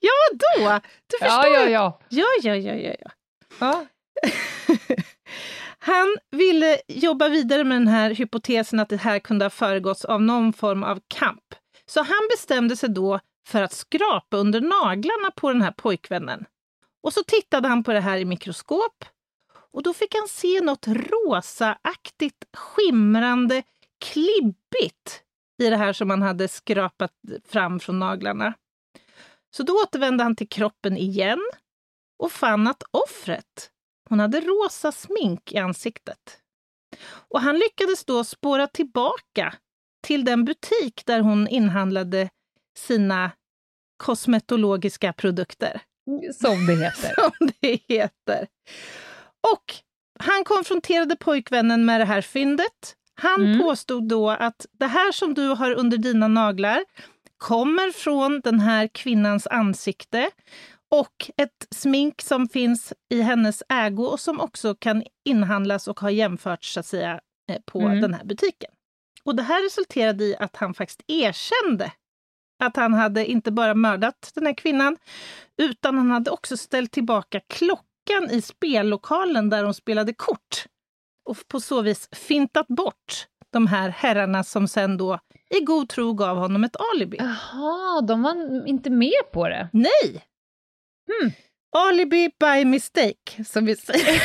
Ja, 0.00 0.10
då? 0.32 0.80
Du 1.06 1.18
förstår? 1.18 1.54
Ja, 1.54 1.58
ja, 1.58 1.68
ja. 1.68 2.00
Ja, 2.08 2.26
ja, 2.42 2.54
ja, 2.54 2.74
ja. 2.74 2.94
ja. 3.00 3.10
ja. 4.88 4.96
Han 5.78 6.16
ville 6.30 6.78
jobba 6.88 7.28
vidare 7.28 7.64
med 7.64 7.76
den 7.80 7.88
här 7.88 8.10
hypotesen 8.10 8.80
att 8.80 8.88
det 8.88 8.96
här 8.96 9.18
kunde 9.18 9.44
ha 9.44 9.50
föregåtts 9.50 10.04
av 10.04 10.22
någon 10.22 10.52
form 10.52 10.82
av 10.82 11.00
kamp. 11.08 11.54
Så 11.86 12.00
han 12.00 12.28
bestämde 12.30 12.76
sig 12.76 12.88
då 12.88 13.20
för 13.48 13.62
att 13.62 13.72
skrapa 13.72 14.36
under 14.36 14.60
naglarna 14.60 15.30
på 15.36 15.52
den 15.52 15.62
här 15.62 15.72
pojkvännen. 15.72 16.44
Och 17.02 17.12
så 17.12 17.22
tittade 17.22 17.68
han 17.68 17.84
på 17.84 17.92
det 17.92 18.00
här 18.00 18.18
i 18.18 18.24
mikroskop 18.24 19.04
och 19.72 19.82
då 19.82 19.94
fick 19.94 20.14
han 20.14 20.28
se 20.28 20.60
något 20.60 20.88
rosaaktigt, 20.88 22.44
skimrande, 22.56 23.62
klibbigt 24.04 25.22
i 25.62 25.70
det 25.70 25.76
här 25.76 25.92
som 25.92 26.10
han 26.10 26.22
hade 26.22 26.48
skrapat 26.48 27.12
fram 27.44 27.80
från 27.80 27.98
naglarna. 27.98 28.54
Så 29.50 29.62
då 29.62 29.72
återvände 29.72 30.24
han 30.24 30.36
till 30.36 30.48
kroppen 30.48 30.96
igen 30.96 31.40
och 32.18 32.32
fann 32.32 32.66
att 32.66 32.82
offret, 32.90 33.70
hon 34.08 34.20
hade 34.20 34.40
rosa 34.40 34.92
smink 34.92 35.52
i 35.52 35.58
ansiktet. 35.58 36.40
Och 37.08 37.40
han 37.40 37.58
lyckades 37.58 38.04
då 38.04 38.24
spåra 38.24 38.66
tillbaka 38.66 39.54
till 40.06 40.24
den 40.24 40.44
butik 40.44 41.02
där 41.06 41.20
hon 41.20 41.48
inhandlade 41.48 42.30
sina 42.76 43.30
kosmetologiska 43.96 45.12
produkter. 45.12 45.82
Som 46.34 46.66
det 46.66 46.74
heter. 46.74 47.14
Som 47.22 47.50
det 47.60 47.80
heter. 47.88 48.46
Och 49.52 49.74
han 50.18 50.44
konfronterade 50.44 51.16
pojkvännen 51.16 51.84
med 51.84 52.00
det 52.00 52.04
här 52.04 52.20
fyndet. 52.20 52.94
Han 53.14 53.46
mm. 53.46 53.58
påstod 53.58 54.08
då 54.08 54.30
att 54.30 54.66
det 54.78 54.86
här 54.86 55.12
som 55.12 55.34
du 55.34 55.48
har 55.48 55.72
under 55.72 55.98
dina 55.98 56.28
naglar 56.28 56.84
kommer 57.38 57.92
från 57.92 58.40
den 58.40 58.60
här 58.60 58.88
kvinnans 58.88 59.46
ansikte 59.46 60.30
och 60.90 61.30
ett 61.36 61.66
smink 61.70 62.22
som 62.22 62.48
finns 62.48 62.92
i 63.10 63.20
hennes 63.20 63.62
ägo 63.68 64.04
och 64.04 64.20
som 64.20 64.40
också 64.40 64.74
kan 64.74 65.02
inhandlas 65.24 65.88
och 65.88 66.00
har 66.00 66.10
jämförts 66.10 66.72
så 66.72 66.80
att 66.80 66.86
säga, 66.86 67.20
eh, 67.50 67.58
på 67.66 67.80
mm. 67.80 68.00
den 68.00 68.14
här 68.14 68.24
butiken. 68.24 68.70
Och 69.24 69.36
det 69.36 69.42
här 69.42 69.64
resulterade 69.64 70.24
i 70.24 70.36
att 70.36 70.56
han 70.56 70.74
faktiskt 70.74 71.02
erkände 71.06 71.92
att 72.58 72.76
han 72.76 72.94
hade 72.94 73.26
inte 73.26 73.52
bara 73.52 73.74
mördat 73.74 74.30
den 74.34 74.46
här 74.46 74.54
kvinnan, 74.54 74.96
utan 75.56 75.98
han 75.98 76.10
hade 76.10 76.30
också 76.30 76.56
ställt 76.56 76.92
tillbaka 76.92 77.40
klockan 77.48 78.30
i 78.30 78.42
spellokalen 78.42 79.50
där 79.50 79.62
de 79.62 79.74
spelade 79.74 80.12
kort. 80.12 80.64
Och 81.24 81.36
på 81.48 81.60
så 81.60 81.82
vis 81.82 82.08
fintat 82.12 82.68
bort 82.68 83.26
de 83.52 83.66
här 83.66 83.88
herrarna 83.88 84.44
som 84.44 84.68
sen 84.68 84.96
då 84.96 85.18
i 85.50 85.60
god 85.60 85.88
tro 85.88 86.12
gav 86.12 86.36
honom 86.36 86.64
ett 86.64 86.76
alibi. 86.94 87.16
Jaha, 87.20 88.00
de 88.00 88.22
var 88.22 88.66
inte 88.68 88.90
med 88.90 89.32
på 89.32 89.48
det? 89.48 89.68
Nej! 89.72 90.24
Hmm. 91.06 91.32
Alibi 91.76 92.30
by 92.40 92.64
mistake, 92.64 93.44
som 93.46 93.64
vi 93.64 93.76
säger. 93.76 94.22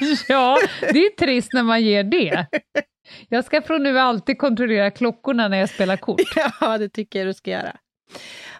ja, 0.28 0.58
det 0.80 0.98
är 0.98 1.16
trist 1.16 1.52
när 1.52 1.62
man 1.62 1.82
ger 1.82 2.04
det. 2.04 2.46
Jag 3.28 3.44
ska 3.44 3.62
från 3.62 3.82
nu 3.82 3.98
alltid 3.98 4.38
kontrollera 4.38 4.90
klockorna 4.90 5.48
när 5.48 5.58
jag 5.58 5.68
spelar 5.68 5.96
kort. 5.96 6.20
ja, 6.60 6.78
det 6.78 6.88
tycker 6.88 7.18
jag 7.18 7.28
du 7.28 7.34
ska 7.34 7.50
göra. 7.50 7.76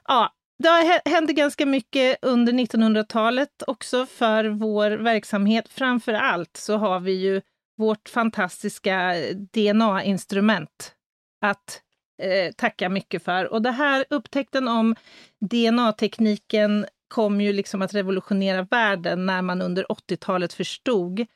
Ja, 0.08 0.32
det 0.58 1.00
hände 1.10 1.32
ganska 1.32 1.66
mycket 1.66 2.18
under 2.22 2.52
1900-talet 2.52 3.62
också 3.66 4.06
för 4.06 4.44
vår 4.44 4.90
verksamhet. 4.90 5.68
Framför 5.68 6.12
allt 6.12 6.56
så 6.56 6.76
har 6.76 7.00
vi 7.00 7.12
ju 7.12 7.40
vårt 7.76 8.08
fantastiska 8.08 9.14
DNA-instrument 9.52 10.94
att 11.40 11.82
eh, 12.22 12.52
tacka 12.52 12.88
mycket 12.88 13.24
för. 13.24 13.52
Och 13.52 13.62
det 13.62 13.70
här 13.70 14.04
upptäckten 14.10 14.68
om 14.68 14.94
DNA-tekniken 15.40 16.86
kom 17.08 17.40
ju 17.40 17.52
liksom 17.52 17.82
att 17.82 17.94
revolutionera 17.94 18.62
världen 18.62 19.26
när 19.26 19.42
man 19.42 19.62
under 19.62 19.84
80-talet 19.84 20.52
förstod 20.52 21.26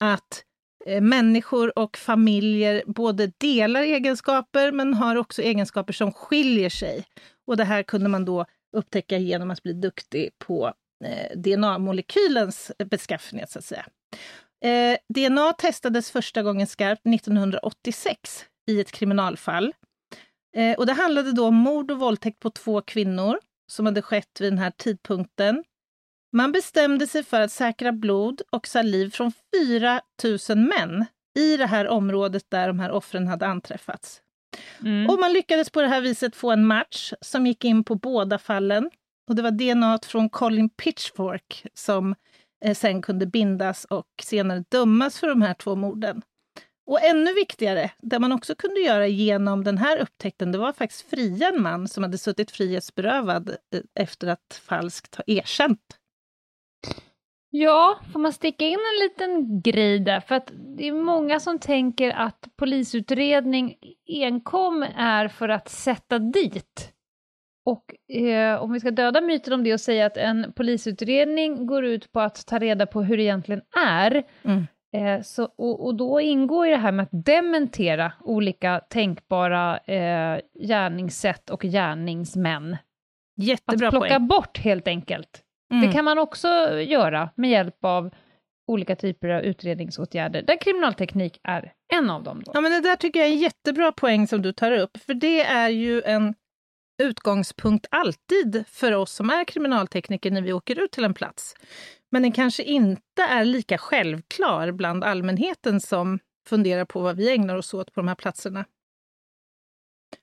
att 0.00 0.42
Eh, 0.86 1.00
människor 1.00 1.78
och 1.78 1.96
familjer 1.96 2.82
både 2.86 3.32
delar 3.38 3.82
egenskaper 3.82 4.72
men 4.72 4.94
har 4.94 5.16
också 5.16 5.42
egenskaper 5.42 5.92
som 5.92 6.12
skiljer 6.12 6.70
sig. 6.70 7.04
Och 7.46 7.56
det 7.56 7.64
här 7.64 7.82
kunde 7.82 8.08
man 8.08 8.24
då 8.24 8.46
upptäcka 8.76 9.18
genom 9.18 9.50
att 9.50 9.62
bli 9.62 9.72
duktig 9.72 10.30
på 10.38 10.72
eh, 11.04 11.38
DNA-molekylens 11.38 12.72
beskaffenhet, 12.90 13.50
så 13.50 13.58
att 13.58 13.64
säga. 13.64 13.86
Eh, 14.64 14.98
DNA 15.14 15.52
testades 15.52 16.10
första 16.10 16.42
gången 16.42 16.66
skarpt 16.66 17.06
1986 17.06 18.44
i 18.70 18.80
ett 18.80 18.92
kriminalfall. 18.92 19.72
Eh, 20.56 20.78
och 20.78 20.86
det 20.86 20.92
handlade 20.92 21.32
då 21.32 21.46
om 21.46 21.54
mord 21.54 21.90
och 21.90 21.98
våldtäkt 21.98 22.40
på 22.40 22.50
två 22.50 22.80
kvinnor 22.80 23.38
som 23.70 23.86
hade 23.86 24.02
skett 24.02 24.40
vid 24.40 24.52
den 24.52 24.58
här 24.58 24.70
tidpunkten. 24.70 25.64
Man 26.32 26.52
bestämde 26.52 27.06
sig 27.06 27.22
för 27.22 27.40
att 27.40 27.52
säkra 27.52 27.92
blod 27.92 28.42
och 28.50 28.66
saliv 28.66 29.10
från 29.10 29.32
4 29.56 30.00
000 30.48 30.58
män 30.58 31.06
i 31.38 31.56
det 31.56 31.66
här 31.66 31.88
området 31.88 32.44
där 32.48 32.68
de 32.68 32.80
här 32.80 32.90
offren 32.90 33.28
hade 33.28 33.46
anträffats. 33.46 34.22
Mm. 34.80 35.10
Och 35.10 35.18
man 35.18 35.32
lyckades 35.32 35.70
på 35.70 35.82
det 35.82 35.88
här 35.88 36.00
viset 36.00 36.36
få 36.36 36.50
en 36.50 36.66
match 36.66 37.12
som 37.20 37.46
gick 37.46 37.64
in 37.64 37.84
på 37.84 37.94
båda 37.94 38.38
fallen. 38.38 38.90
Och 39.28 39.36
det 39.36 39.42
var 39.42 39.50
DNA 39.50 39.98
från 40.06 40.28
Colin 40.28 40.68
Pitchfork 40.68 41.66
som 41.74 42.14
eh, 42.64 42.74
sen 42.74 43.02
kunde 43.02 43.26
bindas 43.26 43.84
och 43.84 44.08
senare 44.22 44.64
dömas 44.68 45.20
för 45.20 45.28
de 45.28 45.42
här 45.42 45.54
två 45.54 45.74
morden. 45.74 46.22
Och 46.86 47.04
ännu 47.04 47.34
viktigare, 47.34 47.90
det 47.98 48.18
man 48.18 48.32
också 48.32 48.54
kunde 48.54 48.80
göra 48.80 49.06
genom 49.06 49.64
den 49.64 49.78
här 49.78 49.98
upptäckten, 49.98 50.52
det 50.52 50.58
var 50.58 50.72
faktiskt 50.72 51.10
fria 51.10 51.48
en 51.48 51.62
man 51.62 51.88
som 51.88 52.02
hade 52.02 52.18
suttit 52.18 52.50
frihetsberövad 52.50 53.50
eh, 53.50 53.80
efter 53.94 54.26
att 54.26 54.60
falskt 54.66 55.14
ha 55.14 55.24
erkänt. 55.26 55.80
Ja, 57.50 58.00
får 58.12 58.20
man 58.20 58.32
sticka 58.32 58.64
in 58.64 58.78
en 58.78 59.08
liten 59.08 59.60
grej 59.60 59.98
där? 59.98 60.20
För 60.20 60.34
att 60.34 60.52
det 60.76 60.88
är 60.88 60.92
många 60.92 61.40
som 61.40 61.58
tänker 61.58 62.10
att 62.10 62.48
polisutredning 62.56 63.76
enkom 64.06 64.82
är 64.96 65.28
för 65.28 65.48
att 65.48 65.68
sätta 65.68 66.18
dit. 66.18 66.92
Och 67.64 68.14
eh, 68.16 68.62
om 68.62 68.72
vi 68.72 68.80
ska 68.80 68.90
döda 68.90 69.20
myten 69.20 69.52
om 69.52 69.64
det 69.64 69.72
och 69.72 69.80
säga 69.80 70.06
att 70.06 70.16
en 70.16 70.52
polisutredning 70.56 71.66
går 71.66 71.84
ut 71.84 72.12
på 72.12 72.20
att 72.20 72.46
ta 72.46 72.58
reda 72.58 72.86
på 72.86 73.02
hur 73.02 73.16
det 73.16 73.22
egentligen 73.22 73.62
är, 73.86 74.24
mm. 74.42 74.66
Eh, 74.96 75.22
så, 75.22 75.44
och, 75.44 75.86
och, 75.86 75.94
då 75.94 76.20
ingår 76.20 76.66
ju 76.66 76.72
det 76.72 76.78
här 76.78 76.92
med 76.92 77.02
att 77.02 77.24
dementera 77.24 78.12
olika 78.20 78.80
tänkbara 78.80 79.78
eh, 79.78 80.40
gärningssätt 80.66 81.50
och 81.50 81.62
gärningsmän. 81.62 82.76
Jättebra 83.36 83.88
Att 83.88 83.92
plocka 83.92 84.08
poäng. 84.08 84.26
bort 84.26 84.58
helt 84.58 84.88
enkelt. 84.88 85.42
Mm. 85.72 85.86
Det 85.86 85.92
kan 85.92 86.04
man 86.04 86.18
också 86.18 86.48
göra 86.80 87.30
med 87.34 87.50
hjälp 87.50 87.84
av 87.84 88.10
olika 88.66 88.96
typer 88.96 89.28
av 89.28 89.42
utredningsåtgärder, 89.42 90.42
där 90.42 90.60
kriminalteknik 90.60 91.40
är 91.42 91.72
en 91.92 92.10
av 92.10 92.22
dem. 92.22 92.42
Då. 92.44 92.52
Ja, 92.54 92.60
men 92.60 92.72
det 92.72 92.80
där 92.80 92.96
tycker 92.96 93.20
jag 93.20 93.28
är 93.28 93.32
en 93.32 93.38
jättebra 93.38 93.92
poäng 93.92 94.26
som 94.26 94.42
du 94.42 94.52
tar 94.52 94.72
upp, 94.72 94.96
för 94.96 95.14
det 95.14 95.44
är 95.44 95.68
ju 95.68 96.02
en 96.02 96.34
utgångspunkt 97.02 97.86
alltid 97.90 98.64
för 98.68 98.92
oss 98.92 99.12
som 99.12 99.30
är 99.30 99.44
kriminaltekniker 99.44 100.30
när 100.30 100.42
vi 100.42 100.52
åker 100.52 100.78
ut 100.78 100.90
till 100.90 101.04
en 101.04 101.14
plats. 101.14 101.54
Men 102.10 102.22
den 102.22 102.32
kanske 102.32 102.62
inte 102.62 103.22
är 103.22 103.44
lika 103.44 103.78
självklar 103.78 104.72
bland 104.72 105.04
allmänheten 105.04 105.80
som 105.80 106.18
funderar 106.48 106.84
på 106.84 107.00
vad 107.00 107.16
vi 107.16 107.34
ägnar 107.34 107.56
oss 107.56 107.74
åt 107.74 107.92
på 107.94 108.00
de 108.00 108.08
här 108.08 108.14
platserna. 108.14 108.64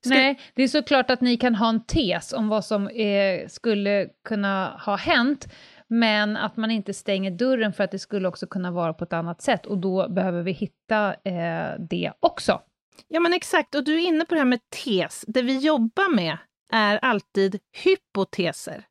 Ska... 0.01 0.15
Nej, 0.15 0.39
det 0.53 0.63
är 0.63 0.67
såklart 0.67 1.09
att 1.09 1.21
ni 1.21 1.37
kan 1.37 1.55
ha 1.55 1.69
en 1.69 1.85
tes 1.85 2.33
om 2.33 2.47
vad 2.47 2.65
som 2.65 2.87
eh, 2.87 3.47
skulle 3.47 4.09
kunna 4.27 4.81
ha 4.85 4.95
hänt, 4.95 5.47
men 5.87 6.37
att 6.37 6.57
man 6.57 6.71
inte 6.71 6.93
stänger 6.93 7.31
dörren 7.31 7.73
för 7.73 7.83
att 7.83 7.91
det 7.91 7.99
skulle 7.99 8.27
också 8.27 8.47
kunna 8.47 8.71
vara 8.71 8.93
på 8.93 9.03
ett 9.03 9.13
annat 9.13 9.41
sätt, 9.41 9.65
och 9.65 9.77
då 9.77 10.09
behöver 10.09 10.41
vi 10.41 10.51
hitta 10.51 11.13
eh, 11.13 11.79
det 11.89 12.11
också. 12.19 12.61
Ja, 13.07 13.19
men 13.19 13.33
exakt. 13.33 13.75
Och 13.75 13.83
du 13.83 13.93
är 13.93 14.07
inne 14.07 14.25
på 14.25 14.33
det 14.35 14.39
här 14.39 14.45
med 14.45 14.59
tes. 14.83 15.23
Det 15.27 15.41
vi 15.41 15.57
jobbar 15.57 16.15
med 16.15 16.37
är 16.73 16.97
alltid 16.97 17.59
hypoteser. 17.83 18.85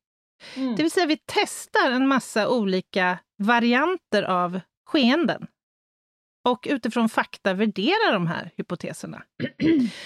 Mm. 0.57 0.77
Det 0.77 0.83
vill 0.83 0.93
säga 0.93 1.07
vi 1.07 1.19
testar 1.27 1.91
en 1.91 2.09
massa 2.09 2.49
olika 2.49 3.19
varianter 3.39 4.23
av 4.23 4.61
skeenden 4.87 5.47
och 6.45 6.67
utifrån 6.71 7.09
fakta 7.09 7.55
värderar 7.55 8.13
de 8.13 8.27
här 8.27 8.51
hypoteserna. 8.57 9.23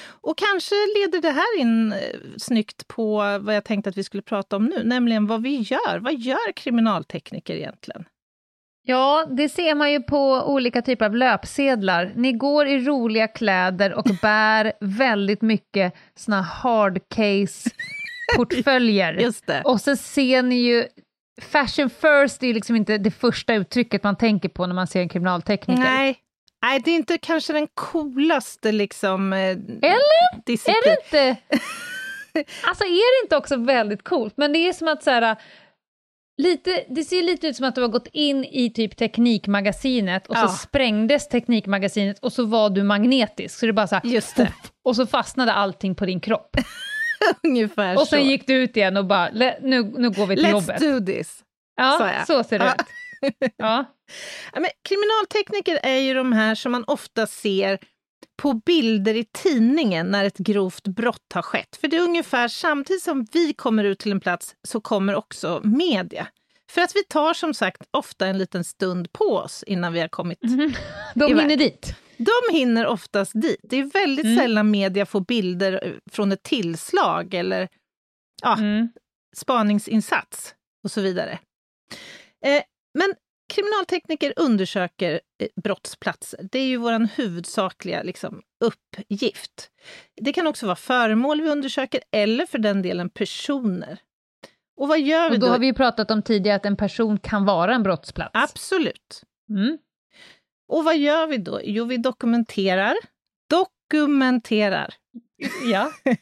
Och 0.09 0.39
kanske 0.39 0.75
leder 0.75 1.21
det 1.21 1.31
här 1.31 1.61
in 1.61 1.93
eh, 1.93 1.99
snyggt 2.37 2.89
på 2.89 3.17
vad 3.41 3.57
jag 3.57 3.65
tänkte 3.65 3.91
att 3.91 3.97
vi 3.97 4.05
skulle 4.05 4.23
prata 4.23 4.57
om 4.57 4.65
nu, 4.65 4.85
nämligen 4.85 5.27
vad 5.27 5.43
vi 5.43 5.57
gör. 5.57 5.99
Vad 5.99 6.15
gör 6.15 6.53
kriminaltekniker 6.53 7.55
egentligen? 7.55 8.05
Ja, 8.89 9.27
det 9.31 9.49
ser 9.49 9.75
man 9.75 9.93
ju 9.93 10.03
på 10.03 10.43
olika 10.47 10.83
typer 10.83 11.07
av 11.07 11.17
löpsedlar. 11.17 12.13
Ni 12.17 12.33
går 12.33 12.67
i 12.67 12.85
roliga 12.85 13.29
kläder 13.29 13.93
och 13.95 14.05
bär 14.23 14.73
väldigt 14.81 15.43
mycket 15.43 15.95
såna 16.15 16.43
hard 16.43 17.01
case 17.09 17.71
portföljer. 18.37 19.33
Och 19.65 19.81
så 19.81 19.97
ser 19.97 20.43
ni 20.43 20.55
ju 20.55 20.85
Fashion 21.43 21.91
first 21.91 22.43
är 22.43 22.55
liksom 22.55 22.77
inte 22.77 22.99
det 22.99 23.11
första 23.11 23.55
uttrycket 23.55 24.03
man 24.03 24.17
tänker 24.17 24.49
på 24.49 24.67
när 24.67 24.75
man 24.75 24.87
ser 24.87 25.01
en 25.01 25.09
kriminaltekniker. 25.09 25.83
Nej. 25.83 26.19
Nej, 26.67 26.81
det 26.85 26.91
är 26.91 26.97
inte 26.97 27.19
kanske 27.19 27.53
den 27.53 27.67
coolaste 27.75 28.73
liksom... 28.73 29.33
eh, 29.33 29.39
Eller? 29.51 30.45
Disciplin. 30.47 30.77
Är 30.77 30.85
det 30.85 31.05
inte... 31.05 31.37
Alltså 32.63 32.85
är 32.85 33.21
det 33.21 33.25
inte 33.25 33.37
också 33.37 33.57
väldigt 33.57 34.03
coolt? 34.05 34.35
Men 34.37 34.53
det 34.53 34.59
är 34.59 34.73
som 34.73 34.89
att 34.89 35.03
så 35.03 35.11
här, 35.11 35.37
lite, 36.43 36.85
det 36.89 37.05
ser 37.05 37.23
lite 37.23 37.47
ut 37.47 37.57
som 37.57 37.67
att 37.67 37.75
du 37.75 37.81
har 37.81 37.89
gått 37.89 38.09
in 38.13 38.45
i 38.45 38.71
typ 38.71 38.97
Teknikmagasinet 38.97 40.27
och 40.27 40.37
Ja. 40.37 40.49
så 40.49 40.55
sprängdes 40.55 41.29
Teknikmagasinet 41.29 42.19
och 42.19 42.33
så 42.33 42.45
var 42.45 42.71
du 42.71 42.83
magnetisk. 42.83 43.59
Så 43.59 43.67
det 43.67 43.73
bara 43.73 43.87
så 43.87 43.95
här, 43.95 44.03
Just 44.07 44.37
det, 44.37 44.53
och 44.85 44.97
så 44.97 45.07
fastnade 45.07 45.53
allting 45.53 45.95
på 45.95 46.07
din 46.07 46.21
kropp. 46.21 46.57
ungefär 47.43 47.95
Och 47.99 48.09
sen 48.09 48.21
så. 48.21 48.27
gick 48.27 48.47
du 48.47 48.55
ut 48.55 48.77
igen 48.77 48.97
och 48.97 49.05
bara, 49.07 49.29
"Le- 49.31 49.59
nu, 49.63 49.83
nu 49.83 50.11
går 50.11 50.27
vi 50.27 50.37
till 50.37 50.45
Let's 50.47 50.51
jobbet. 50.51 50.81
do 50.81 51.07
this. 51.07 51.39
ja, 51.77 51.97
sa 51.99 52.13
jag. 52.13 52.27
så 52.27 52.45
ser 52.45 52.59
det 52.59 52.65
Ja. 52.65 52.75
ut. 52.75 52.87
Ja. 53.57 53.85
Ja, 54.53 54.61
men 54.61 54.71
kriminaltekniker 54.89 55.79
är 55.83 55.99
ju 55.99 56.15
de 56.15 56.33
här 56.33 56.55
som 56.55 56.73
man 56.73 56.85
ofta 56.87 57.27
ser 57.27 57.79
på 58.43 58.53
bilder 58.55 59.15
i 59.15 59.25
tidningen 59.33 60.11
när 60.11 60.25
ett 60.25 60.39
grovt 60.39 60.87
brott 60.89 61.33
har 61.35 61.43
skett. 61.43 61.77
För 61.81 61.89
det 61.89 61.97
är 61.97 62.01
ungefär 62.01 62.49
samtidigt 62.49 63.03
som 63.03 63.27
vi 63.33 63.53
kommer 63.53 63.85
ut 63.85 63.99
till 63.99 64.13
en 64.13 64.21
plats 64.21 64.55
så 64.69 64.81
kommer 64.81 65.15
också 65.15 65.61
media. 65.65 66.27
För 66.71 66.81
att 66.81 66.97
vi 66.97 67.05
tar 67.05 67.35
som 67.35 67.55
sagt 67.55 67.83
ofta 67.91 68.27
en 68.27 68.39
liten 68.39 68.65
stund 68.65 69.13
på 69.13 69.25
oss 69.25 69.63
innan 69.67 69.93
vi 69.93 70.01
har 70.01 70.09
kommit. 70.09 70.43
Mhm. 70.43 70.73
De 71.15 71.31
Iväg. 71.31 71.43
hinner 71.43 71.57
dit. 71.57 71.95
De 72.19 72.57
hinner 72.57 72.87
oftast 72.87 73.33
dit. 73.35 73.61
Det 73.63 73.77
är 73.77 73.85
väldigt 73.85 74.25
Mm. 74.27 74.39
sällan 74.39 74.71
media 74.71 75.07
får 75.07 75.21
bilder 75.21 75.81
eh, 75.87 75.93
från 76.13 76.33
ett 76.33 76.43
tillslag 76.43 77.35
eller 77.35 77.69
ja, 78.43 78.57
Mm. 78.59 78.89
spaningsinsats 79.37 80.55
och 80.85 80.91
så 80.91 81.01
vidare. 81.01 81.39
Eh, 82.45 82.63
men 82.99 83.15
kriminaltekniker 83.55 84.33
undersöker 84.37 85.21
eh, 85.41 85.49
brottsplatser. 85.63 86.41
Det 86.53 86.59
är 86.59 86.67
ju 86.67 86.77
vår 86.77 87.17
huvudsakliga 87.17 88.03
liksom, 88.03 88.43
uppgift. 88.65 89.71
Det 90.21 90.33
kan 90.33 90.47
också 90.47 90.67
vara 90.67 90.77
föremål 90.77 91.41
vi 91.41 91.49
undersöker 91.49 92.01
eller 92.13 92.47
för 92.47 92.59
den 92.59 92.83
delen 92.83 93.11
personer. 93.11 93.99
Och 94.77 94.89
vad 94.89 95.01
gör 95.01 95.31
vi 95.31 95.37
Och 95.37 95.41
då? 95.41 95.47
då 95.47 95.53
har 95.53 95.59
vi 95.59 95.67
ju 95.67 95.75
pratat 95.75 96.11
om 96.11 96.23
tidigare 96.23 96.57
att 96.57 96.67
en 96.67 96.77
person 96.77 97.19
kan 97.19 97.45
vara 97.45 97.75
en 97.75 97.83
brottsplats. 97.83 98.31
Absolut. 98.35 99.23
Mm. 99.51 99.79
Och 100.69 100.85
vad 100.85 100.99
gör 100.99 101.27
vi 101.27 101.37
då? 101.39 101.61
Jo, 101.65 101.85
vi 101.85 101.97
dokumenterar. 101.97 102.95
Dokumenterar 103.51 104.95
Ja. 105.73 105.91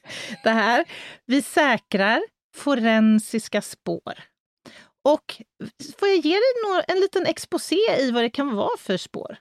det 0.44 0.50
här. 0.50 0.84
Vi 1.26 1.42
säkrar 1.42 2.22
forensiska 2.56 3.62
spår. 3.62 4.14
Och 5.04 5.42
får 5.98 6.08
jag 6.08 6.16
ge 6.18 6.32
dig 6.34 6.52
nå- 6.64 6.82
en 6.88 7.00
liten 7.00 7.26
exposé 7.26 7.76
i 8.00 8.10
vad 8.10 8.22
det 8.22 8.30
kan 8.30 8.54
vara 8.54 8.76
för 8.78 8.96
spår? 8.96 9.36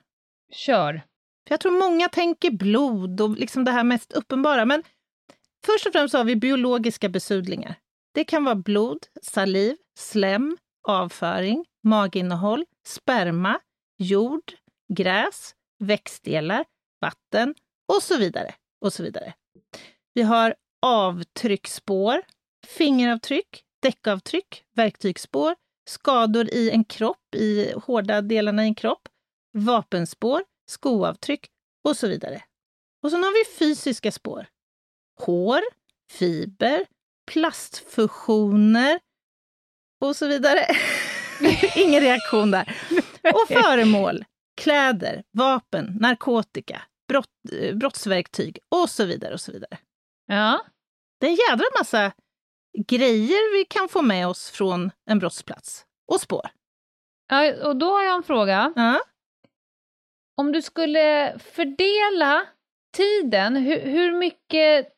Kör. 0.52 0.92
För 1.48 1.52
jag 1.52 1.60
tror 1.60 1.72
många 1.78 2.08
tänker 2.08 2.50
blod 2.50 3.20
och 3.20 3.30
liksom 3.30 3.64
det 3.64 3.70
här 3.70 3.84
mest 3.84 4.12
uppenbara. 4.12 4.64
Men 4.64 4.82
först 5.66 5.86
och 5.86 5.92
främst 5.92 6.14
har 6.14 6.24
vi 6.24 6.36
biologiska 6.36 7.08
besudlingar. 7.08 7.74
Det 8.14 8.24
kan 8.24 8.44
vara 8.44 8.54
blod, 8.54 8.98
saliv, 9.22 9.76
slem, 9.98 10.56
avföring, 10.88 11.64
maginnehåll, 11.82 12.64
sperma, 12.86 13.60
jord, 13.98 14.52
gräs, 14.92 15.54
växtdelar, 15.78 16.64
vatten 17.00 17.54
och 17.92 18.02
så 18.02 18.16
vidare. 18.16 18.54
Och 18.80 18.92
så 18.92 19.02
vidare. 19.02 19.34
Vi 20.14 20.22
har 20.22 20.54
avtrycksspår, 20.82 22.22
fingeravtryck, 22.66 23.63
däckavtryck, 23.84 24.64
verktygsspår, 24.74 25.54
skador 25.88 26.54
i 26.54 26.70
en 26.70 26.84
kropp, 26.84 27.34
i 27.34 27.72
hårda 27.72 28.20
delarna 28.20 28.64
i 28.64 28.66
en 28.66 28.74
kropp, 28.74 29.08
vapenspår, 29.52 30.42
skoavtryck 30.70 31.46
och 31.84 31.96
så 31.96 32.08
vidare. 32.08 32.42
Och 33.02 33.10
sen 33.10 33.22
har 33.22 33.32
vi 33.32 33.58
fysiska 33.58 34.12
spår. 34.12 34.46
Hår, 35.20 35.60
fiber, 36.10 36.86
plastfusioner 37.32 39.00
och 40.00 40.16
så 40.16 40.26
vidare. 40.26 40.66
Ingen 41.76 42.00
reaktion 42.00 42.50
där. 42.50 42.76
Och 43.22 43.48
föremål, 43.48 44.24
kläder, 44.60 45.24
vapen, 45.32 45.96
narkotika, 46.00 46.82
brott, 47.08 47.28
eh, 47.52 47.76
brottsverktyg 47.76 48.58
och 48.68 48.90
så 48.90 49.04
vidare. 49.04 49.34
och 49.34 49.40
så 49.40 49.52
vidare. 49.52 49.78
Ja. 50.26 50.64
Det 51.20 51.26
är 51.26 51.30
en 51.30 51.38
jädra 51.50 51.64
massa 51.78 52.12
grejer 52.78 53.58
vi 53.58 53.64
kan 53.64 53.88
få 53.88 54.02
med 54.02 54.28
oss 54.28 54.50
från 54.50 54.90
en 55.10 55.18
brottsplats. 55.18 55.84
Och 56.12 56.20
spår. 56.20 56.48
ja. 57.30 57.66
Och 57.68 57.76
då 57.76 57.86
har 57.86 58.02
jag 58.02 58.16
en 58.16 58.22
fråga. 58.22 58.72
Ja. 58.76 59.00
Om 60.36 60.52
du 60.52 60.62
skulle 60.62 61.38
fördela 61.38 62.42
tiden, 62.96 63.56
hur, 63.56 63.80
hur 63.80 64.12
mycket 64.12 64.88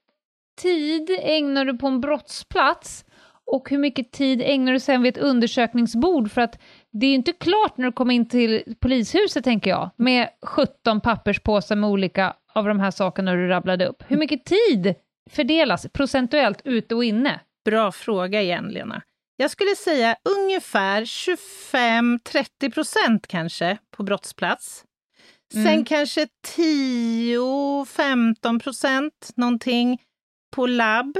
tid 0.63 1.11
ägnar 1.23 1.65
du 1.65 1.79
på 1.79 1.87
en 1.87 2.01
brottsplats 2.01 3.05
och 3.47 3.71
hur 3.71 3.79
mycket 3.79 4.13
tid 4.13 4.43
ägnar 4.43 4.73
du 4.73 4.81
sen 4.81 5.03
vid 5.03 5.17
ett 5.17 5.23
undersökningsbord? 5.23 6.31
För 6.31 6.41
att 6.41 6.59
det 6.93 7.07
är 7.07 7.15
inte 7.15 7.33
klart 7.33 7.77
när 7.77 7.87
du 7.87 7.93
kommer 7.93 8.15
in 8.15 8.29
till 8.29 8.77
polishuset, 8.81 9.45
tänker 9.45 9.71
jag, 9.71 9.91
med 9.97 10.29
17 10.43 11.01
papperspåsar 11.01 11.77
med 11.77 11.91
olika 11.91 12.37
av 12.53 12.65
de 12.65 12.81
här 12.81 12.91
sakerna 12.91 13.33
du 13.33 13.49
rabblade 13.49 13.87
upp. 13.87 14.03
Hur 14.09 14.17
mycket 14.17 14.45
tid 14.45 14.95
fördelas 15.31 15.87
procentuellt 15.93 16.61
ute 16.65 16.95
och 16.95 17.05
inne? 17.05 17.41
Bra 17.67 17.93
fråga 17.93 18.43
igen, 18.43 18.69
Lena. 18.69 19.03
Jag 19.37 19.51
skulle 19.51 19.77
säga 19.77 20.17
ungefär 20.39 21.05
25-30 21.05 22.71
procent 22.75 23.27
kanske 23.27 23.79
på 23.97 24.03
brottsplats. 24.03 24.85
Sen 25.53 25.67
Mm. 25.67 25.85
kanske 25.85 26.27
10-15 26.57 28.59
procent 28.61 29.31
någonting 29.37 30.03
på 30.57 30.67
labb, 30.67 31.17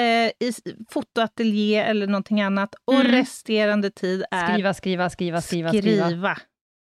eh, 0.00 0.48
i 0.48 0.52
fotoateljé 0.90 1.76
eller 1.76 2.06
någonting 2.06 2.40
annat. 2.42 2.74
Och 2.84 2.94
Mm. 2.94 3.06
resterande 3.12 3.90
tid 3.90 4.24
är 4.30 4.52
Skriva, 4.52 4.74
skriva, 4.74 5.10
skriva, 5.10 5.40
skriva, 5.40 5.68
skriva. 5.68 6.06
skriva. 6.06 6.38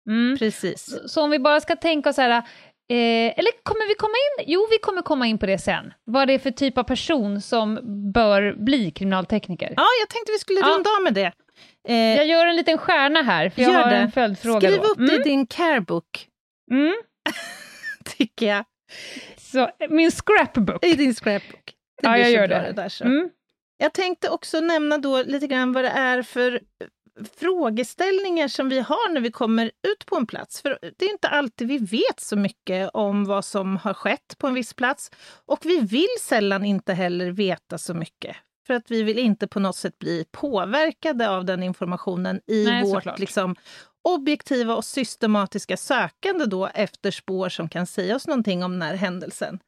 Mm. 0.09 0.39
Precis. 0.39 0.99
Så 1.07 1.23
om 1.23 1.31
vi 1.31 1.39
bara 1.39 1.61
ska 1.61 1.77
tänka 1.77 2.09
oss 2.11 2.17
så 2.17 2.23
här, 2.23 2.43
eh, 2.91 3.39
eller 3.39 3.63
kommer 3.63 3.89
vi 3.89 3.95
komma 3.95 4.13
in? 4.39 4.45
Jo, 4.53 4.67
vi 4.71 4.79
kommer 4.79 5.03
komma 5.03 5.27
in 5.27 5.39
på 5.39 5.47
det 5.47 5.59
sen. 5.59 5.93
Vad 6.05 6.29
det 6.29 6.35
är 6.35 6.39
för 6.39 6.51
typ 6.51 6.79
av 6.79 6.83
person 6.83 7.41
som 7.41 7.79
bör 8.13 8.53
bli 8.65 8.91
kriminaltekniker. 8.91 9.75
Ja, 9.77 9.85
jag 10.01 10.09
tänkte 10.09 10.33
vi 10.33 10.39
skulle 10.39 10.61
Ja. 10.61 10.67
runda 10.67 10.91
av 10.91 11.03
med 11.03 11.15
det. 11.15 11.33
Eh, 11.89 12.17
Jag 12.17 12.27
gör 12.27 12.47
en 12.47 12.57
liten 12.57 12.79
stjärna 12.79 13.23
här, 13.23 13.49
för 13.51 13.63
jag 13.63 13.71
har 13.71 13.91
det. 13.91 13.97
en 13.97 14.13
följdfråga 14.13 14.69
skriv 14.69 14.83
då. 14.83 14.89
upp 14.89 14.99
det 14.99 15.15
i 15.15 15.19
din 15.19 15.47
carebook, 15.47 16.27
Mm. 16.71 16.95
tycker 18.17 18.47
jag. 18.47 18.65
Så, 19.37 19.71
min 19.91 20.11
scrapbook. 20.11 20.85
I 20.85 20.93
din 20.95 21.15
scrapbook. 21.15 21.73
Det 22.03 22.09
Ja, 22.09 22.19
jag 22.19 22.31
gör 22.31 22.49
bra 22.49 22.59
det. 22.63 22.73
där 22.73 22.89
så. 22.89 23.05
Mm. 23.05 23.31
Jag 23.79 23.93
tänkte 23.95 24.29
också 24.31 24.61
nämna 24.61 24.99
då 24.99 25.23
lite 25.23 25.47
grann 25.47 25.73
vad 25.73 25.85
det 25.85 25.91
är 25.91 26.23
för 26.23 26.61
frågeställningar 27.37 28.49
som 28.49 28.69
vi 28.69 28.81
har 28.81 29.13
när 29.13 29.21
vi 29.21 29.31
kommer 29.31 29.67
ut 29.67 30.07
på 30.07 30.17
en 30.17 30.27
plats. 30.27 30.63
För 30.63 30.79
det 30.99 31.05
är 31.05 31.11
inte 31.11 31.29
alltid 31.29 31.69
vi 31.69 31.79
vet 31.79 32.21
så 32.21 32.37
mycket 32.37 32.91
om 32.95 33.25
vad 33.25 33.45
som 33.45 33.77
har 33.77 33.95
skett 33.95 34.35
på 34.39 34.47
en 34.47 34.55
viss 34.55 34.75
plats. 34.75 35.11
Och 35.47 35.59
vi 35.63 35.81
vill 35.81 36.09
sällan 36.21 36.65
inte 36.65 36.93
heller 36.93 37.31
veta 37.31 37.79
så 37.79 37.95
mycket. 37.95 38.37
För 38.67 38.75
att 38.75 38.91
vi 38.91 39.03
vill 39.03 39.19
inte 39.19 39.47
på 39.47 39.61
något 39.61 39.77
sätt 39.77 39.99
bli 39.99 40.25
påverkade 40.31 41.31
av 41.31 41.45
den 41.45 41.63
informationen 41.63 42.41
i 42.47 42.65
Nej, 42.65 42.83
vårt 42.83 42.95
såklart. 42.95 43.19
liksom, 43.19 43.57
objektiva 44.05 44.77
och 44.77 44.85
systematiska 44.85 45.77
sökande 45.77 46.45
då 46.45 46.67
efter 46.67 47.11
spår 47.11 47.49
som 47.49 47.69
kan 47.69 47.87
säga 47.87 48.17
oss 48.17 48.27
någonting 48.27 48.65
om 48.65 48.73
den 48.73 48.83
här 48.83 48.95
händelsen. 48.95 49.59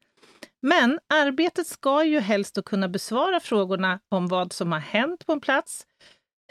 Men 0.63 0.99
arbetet 1.15 1.67
ska 1.67 2.05
ju 2.05 2.21
helst 2.21 2.59
kunna 2.65 2.89
besvara 2.89 3.41
frågorna 3.41 4.01
om 4.09 4.29
vad 4.29 4.53
som 4.53 4.73
har 4.73 4.79
hänt 4.79 5.27
på 5.27 5.33
en 5.33 5.41
plats, 5.41 5.87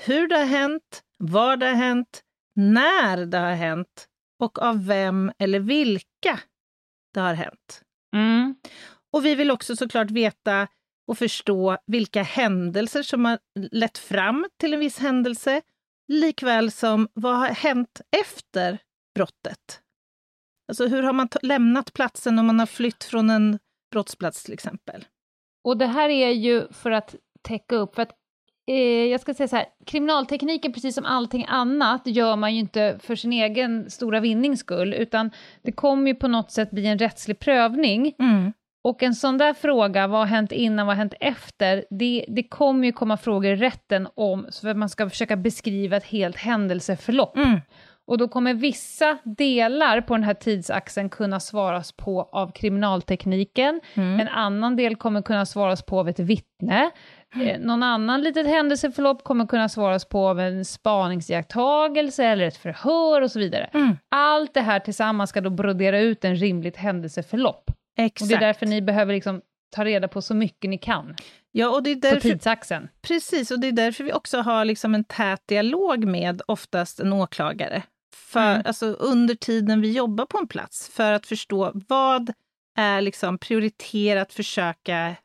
hur 0.05 0.27
det 0.27 0.37
har 0.37 0.45
hänt, 0.45 1.03
var 1.17 1.57
det 1.57 1.65
har 1.65 1.73
hänt, 1.73 2.23
när 2.55 3.25
det 3.25 3.37
har 3.37 3.53
hänt 3.53 4.07
och 4.39 4.61
av 4.61 4.85
vem 4.85 5.31
eller 5.39 5.59
vilka 5.59 6.39
det 7.13 7.19
har 7.19 7.33
hänt. 7.33 7.81
Mm. 8.13 8.55
Och 9.11 9.25
vi 9.25 9.35
vill 9.35 9.51
också 9.51 9.75
såklart 9.75 10.11
veta 10.11 10.67
och 11.07 11.17
förstå 11.17 11.77
vilka 11.85 12.23
händelser 12.23 13.03
som 13.03 13.25
har 13.25 13.39
lett 13.71 13.97
fram 13.97 14.47
till 14.57 14.73
en 14.73 14.79
viss 14.79 14.99
händelse, 14.99 15.61
likväl 16.07 16.71
som 16.71 17.07
vad 17.13 17.37
har 17.37 17.47
hänt 17.47 18.01
efter 18.21 18.77
brottet. 19.15 19.81
Alltså 20.67 20.87
hur 20.87 21.03
har 21.03 21.13
man 21.13 21.29
lämnat 21.41 21.93
platsen 21.93 22.39
om 22.39 22.45
man 22.45 22.59
har 22.59 22.65
flytt 22.65 23.03
från 23.03 23.29
en 23.29 23.59
brottsplats 23.91 24.43
till 24.43 24.53
exempel. 24.53 25.05
Och 25.63 25.77
det 25.77 25.85
här 25.85 26.09
är 26.09 26.29
ju 26.29 26.67
för 26.73 26.91
att 26.91 27.15
täcka 27.41 27.75
upp, 27.75 27.95
för 27.95 28.01
att 28.01 28.11
jag 29.11 29.21
ska 29.21 29.33
säga 29.33 29.47
så 29.47 29.55
här, 29.55 29.65
kriminaltekniken, 29.85 30.73
precis 30.73 30.95
som 30.95 31.05
allting 31.05 31.45
annat, 31.47 32.01
gör 32.05 32.35
man 32.35 32.53
ju 32.53 32.59
inte 32.59 32.99
för 33.03 33.15
sin 33.15 33.33
egen 33.33 33.89
stora 33.89 34.19
vinnings 34.19 34.59
skull, 34.59 34.93
utan 34.93 35.31
det 35.61 35.71
kommer 35.71 36.07
ju 36.07 36.15
på 36.15 36.27
något 36.27 36.51
sätt 36.51 36.71
bli 36.71 36.85
en 36.85 36.99
rättslig 36.99 37.39
prövning. 37.39 38.13
Mm. 38.19 38.53
Och 38.81 39.03
en 39.03 39.15
sån 39.15 39.37
där 39.37 39.53
fråga, 39.53 40.07
vad 40.07 40.19
har 40.19 40.25
hänt 40.25 40.51
innan, 40.51 40.87
vad 40.87 40.95
har 40.95 40.99
hänt 40.99 41.13
efter, 41.19 41.85
det, 41.89 42.25
det 42.27 42.43
kommer 42.43 42.85
ju 42.85 42.91
komma 42.91 43.17
frågor 43.17 43.51
i 43.51 43.55
rätten 43.55 44.07
om, 44.15 44.47
för 44.61 44.69
att 44.69 44.77
man 44.77 44.89
ska 44.89 45.09
försöka 45.09 45.35
beskriva 45.35 45.97
ett 45.97 46.05
helt 46.05 46.37
händelseförlopp. 46.37 47.37
Mm. 47.37 47.59
Och 48.07 48.17
då 48.17 48.27
kommer 48.27 48.53
vissa 48.53 49.17
delar 49.23 50.01
på 50.01 50.13
den 50.13 50.23
här 50.23 50.33
tidsaxeln 50.33 51.09
kunna 51.09 51.39
svaras 51.39 51.91
på 51.91 52.29
av 52.31 52.51
kriminaltekniken, 52.51 53.81
Mm. 53.93 54.19
en 54.19 54.27
annan 54.27 54.75
del 54.75 54.95
kommer 54.95 55.21
kunna 55.21 55.45
svaras 55.45 55.85
på 55.85 55.99
av 55.99 56.09
ett 56.09 56.19
vittne, 56.19 56.89
eh, 57.35 57.59
någon 57.59 57.83
annan 57.83 58.21
litet 58.21 58.47
händelseförlopp 58.47 59.23
kommer 59.23 59.45
kunna 59.47 59.69
svaras 59.69 60.05
på 60.05 60.27
av 60.27 60.39
en 60.39 60.65
spaningsiakttagelse 60.65 62.25
eller 62.25 62.45
ett 62.47 62.57
förhör 62.57 63.21
och 63.21 63.31
så 63.31 63.39
vidare. 63.39 63.69
Mm. 63.73 63.97
Allt 64.09 64.53
det 64.53 64.61
här 64.61 64.79
tillsammans 64.79 65.29
ska 65.29 65.41
då 65.41 65.49
brodera 65.49 65.99
ut 65.99 66.25
en 66.25 66.35
rimligt 66.35 66.77
händelseförlopp. 66.77 67.71
Exakt. 67.97 68.21
Och 68.21 68.27
det 68.27 68.35
är 68.35 68.47
därför 68.47 68.65
ni 68.65 68.81
behöver 68.81 69.13
liksom 69.13 69.41
ta 69.75 69.85
reda 69.85 70.07
på 70.07 70.21
så 70.21 70.33
mycket 70.35 70.69
ni 70.69 70.77
kan 70.77 71.15
ja, 71.51 71.69
och 71.69 71.83
det 71.83 71.89
är 71.91 71.95
på 71.95 72.01
därför, 72.01 72.19
tidsaxeln. 72.29 72.87
precis, 73.01 73.51
och 73.51 73.59
det 73.59 73.67
är 73.67 73.71
därför 73.71 74.03
vi 74.03 74.13
också 74.13 74.37
har 74.41 74.65
liksom 74.65 74.95
en 74.95 75.03
tät 75.03 75.47
dialog 75.47 76.05
med 76.05 76.41
oftast 76.47 76.99
en 76.99 77.13
åklagare. 77.13 77.83
För, 78.15 78.39
Mm. 78.51 78.61
alltså, 78.65 78.85
under 78.85 79.35
tiden 79.35 79.81
vi 79.81 79.91
jobbar 79.91 80.25
på 80.25 80.37
en 80.37 80.47
plats, 80.47 80.89
för 80.93 81.11
att 81.13 81.25
förstå 81.25 81.71
vad 81.87 82.33
är 82.77 83.01
liksom 83.01 83.37
prioriterat 83.37 84.33
försöka 84.33 85.15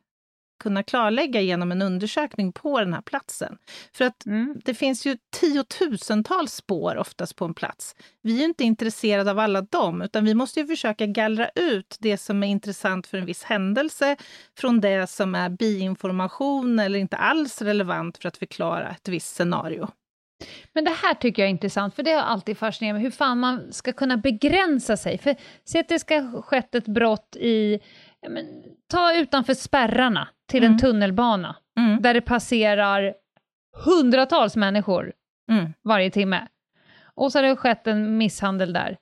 kunna 0.65 0.83
klarlägga 0.83 1.41
genom 1.41 1.73
en 1.73 1.83
undersökning 1.83 2.53
på 2.53 2.81
den 2.81 2.95
här 2.95 3.03
platsen. 3.03 3.59
För 3.93 4.05
att 4.05 4.27
Mm. 4.27 4.61
det 4.65 4.75
finns 4.75 5.07
ju 5.07 5.17
tiotusentals 5.41 6.55
spår 6.55 6.97
oftast 6.97 7.37
på 7.37 7.45
en 7.45 7.55
plats. 7.55 7.97
Vi 8.23 8.35
är 8.35 8.39
ju 8.39 8.45
inte 8.45 8.65
intresserade 8.65 9.31
av 9.31 9.39
alla 9.39 9.61
dem, 9.61 10.03
utan 10.03 10.25
vi 10.25 10.35
måste 10.35 10.61
ju 10.61 10.67
försöka 10.67 11.07
gallra 11.07 11.49
ut 11.55 11.97
det 12.01 12.19
som 12.19 12.43
är 12.43 12.47
intressant 12.47 13.07
för 13.07 13.19
en 13.19 13.27
viss 13.27 13.43
händelse 13.45 14.17
från 14.59 14.81
det 14.81 15.11
som 15.11 15.35
är 15.35 15.49
biinformation 15.49 16.79
eller 16.79 16.99
inte 16.99 17.17
alls 17.17 17.63
relevant 17.63 18.19
för 18.19 18.29
att 18.29 18.37
förklara 18.37 18.89
ett 18.91 19.09
visst 19.09 19.37
scenario. 19.37 19.89
Men 20.73 20.85
det 20.85 20.91
här 20.91 21.15
tycker 21.15 21.43
jag 21.43 21.47
är 21.47 21.51
intressant, 21.51 21.95
för 21.95 22.03
det 22.03 22.13
har 22.13 22.23
alltid 22.23 22.59
fascinerat 22.59 22.95
mig, 22.95 23.03
hur 23.03 23.11
fan 23.11 23.39
man 23.41 23.73
ska 23.73 23.93
kunna 23.93 24.17
begränsa 24.17 24.97
sig. 24.97 25.19
För 25.19 25.37
säg 25.65 25.81
att 25.81 25.89
det 25.89 25.99
ska 25.99 26.43
skett 26.43 26.75
ett 26.75 26.89
brott 26.89 27.37
i, 27.37 27.81
ja, 28.25 28.31
men, 28.31 28.47
ta 28.91 29.15
utanför 29.15 29.55
spärrarna 29.55 30.29
till 30.49 30.63
Mm. 30.65 30.73
en 30.73 30.79
tunnelbana, 30.79 31.57
Mm. 31.79 32.03
där 32.03 32.15
det 32.15 32.21
passerar 32.21 33.15
hundratals 33.85 34.57
människor 34.57 35.13
Mm. 35.51 35.73
varje 35.85 36.11
timme. 36.11 36.47
Och 37.15 37.33
så 37.33 37.39
har 37.39 37.43
det 37.43 37.57
skett 37.57 37.87
en 37.87 38.19
misshandel 38.19 38.73
där. 38.73 38.97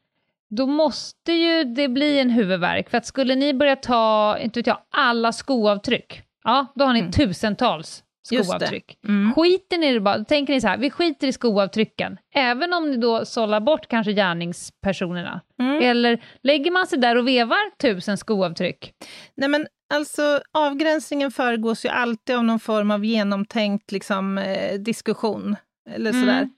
Då 0.50 0.66
måste 0.66 1.32
ju 1.32 1.64
det 1.64 1.88
bli 1.88 2.18
en 2.18 2.30
huvudvärk, 2.30 2.90
för 2.90 2.98
att 2.98 3.06
skulle 3.06 3.34
ni 3.34 3.54
börja 3.54 3.76
ta, 3.76 4.38
inte 4.38 4.58
vet 4.60 4.66
jag, 4.66 4.78
alla 4.90 5.32
skoavtryck, 5.32 6.22
ja, 6.44 6.66
då 6.74 6.84
har 6.84 6.92
ni 6.92 6.98
Mm. 6.98 7.12
tusentals. 7.12 8.04
Skoavtryck. 8.22 8.98
Mm. 9.08 9.34
Skiter 9.34 9.78
ni 9.78 10.00
bara, 10.00 10.18
då 10.18 10.24
tänker 10.24 10.52
ni 10.52 10.60
så 10.60 10.68
här, 10.68 10.78
vi 10.78 10.90
skiter 10.90 11.26
i 11.26 11.32
skoavtrycken, 11.32 12.18
även 12.34 12.72
om 12.72 12.90
ni 12.90 12.96
då 12.96 13.24
sållar 13.24 13.60
bort 13.60 13.86
kanske 13.88 14.12
gärningspersonerna. 14.12 15.40
Mm. 15.60 15.82
Eller 15.82 16.24
lägger 16.42 16.70
man 16.70 16.86
sig 16.86 16.98
där 16.98 17.16
och 17.16 17.28
vevar 17.28 17.76
tusen 17.78 18.18
skoavtryck? 18.18 18.92
Nej, 19.36 19.48
men 19.48 19.66
alltså, 19.94 20.40
avgränsningen 20.58 21.30
föregås 21.30 21.84
ju 21.84 21.88
alltid 21.88 22.36
av 22.36 22.44
någon 22.44 22.60
form 22.60 22.90
av 22.90 23.04
genomtänkt 23.04 23.92
liksom, 23.92 24.38
eh, 24.38 24.74
diskussion. 24.78 25.56
Eller 25.90 26.10
Mm. 26.10 26.20
sådär. 26.22 26.48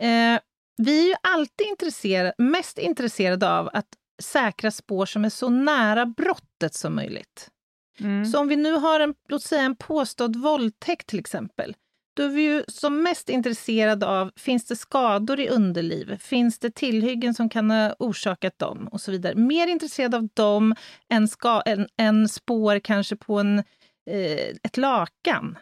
Eh, 0.00 0.40
vi 0.82 1.02
är 1.04 1.08
ju 1.08 1.14
alltid 1.22 1.66
intresserade, 1.66 2.32
mest 2.38 2.78
intresserade 2.78 3.50
av 3.58 3.70
att 3.72 3.86
säkra 4.22 4.70
spår 4.70 5.06
som 5.06 5.24
är 5.24 5.28
så 5.28 5.48
nära 5.48 6.06
brottet 6.06 6.74
som 6.74 6.94
möjligt. 6.94 7.48
Mm. 8.00 8.26
Så 8.26 8.38
om 8.38 8.48
vi 8.48 8.56
nu 8.56 8.72
har 8.72 9.00
en, 9.00 9.14
låt 9.28 9.42
säga 9.42 9.62
en 9.62 9.76
påstådd 9.76 10.36
våldtäkt 10.36 11.06
till 11.06 11.18
exempel, 11.18 11.74
då 12.16 12.22
är 12.22 12.28
vi 12.28 12.42
ju 12.42 12.64
som 12.68 13.02
mest 13.02 13.28
intresserade 13.28 14.06
av, 14.06 14.30
finns 14.36 14.64
det 14.64 14.76
skador 14.76 15.40
i 15.40 15.48
underliv? 15.48 16.16
Finns 16.16 16.58
det 16.58 16.74
tillhyggen 16.74 17.34
som 17.34 17.48
kan 17.48 17.70
ha 17.70 17.94
orsakat 17.98 18.58
dem? 18.58 18.88
Och 18.92 19.00
så 19.00 19.10
vidare. 19.10 19.34
Mer 19.34 19.66
intresserade 19.66 20.16
av 20.16 20.28
dem 20.34 20.74
än, 21.12 21.28
ska, 21.28 21.62
än, 21.66 21.88
än 21.96 22.28
spår 22.28 22.78
kanske 22.78 23.16
på 23.16 23.38
en, 23.38 23.58
eh, 24.10 24.48
ett 24.62 24.76
lakan. 24.76 25.58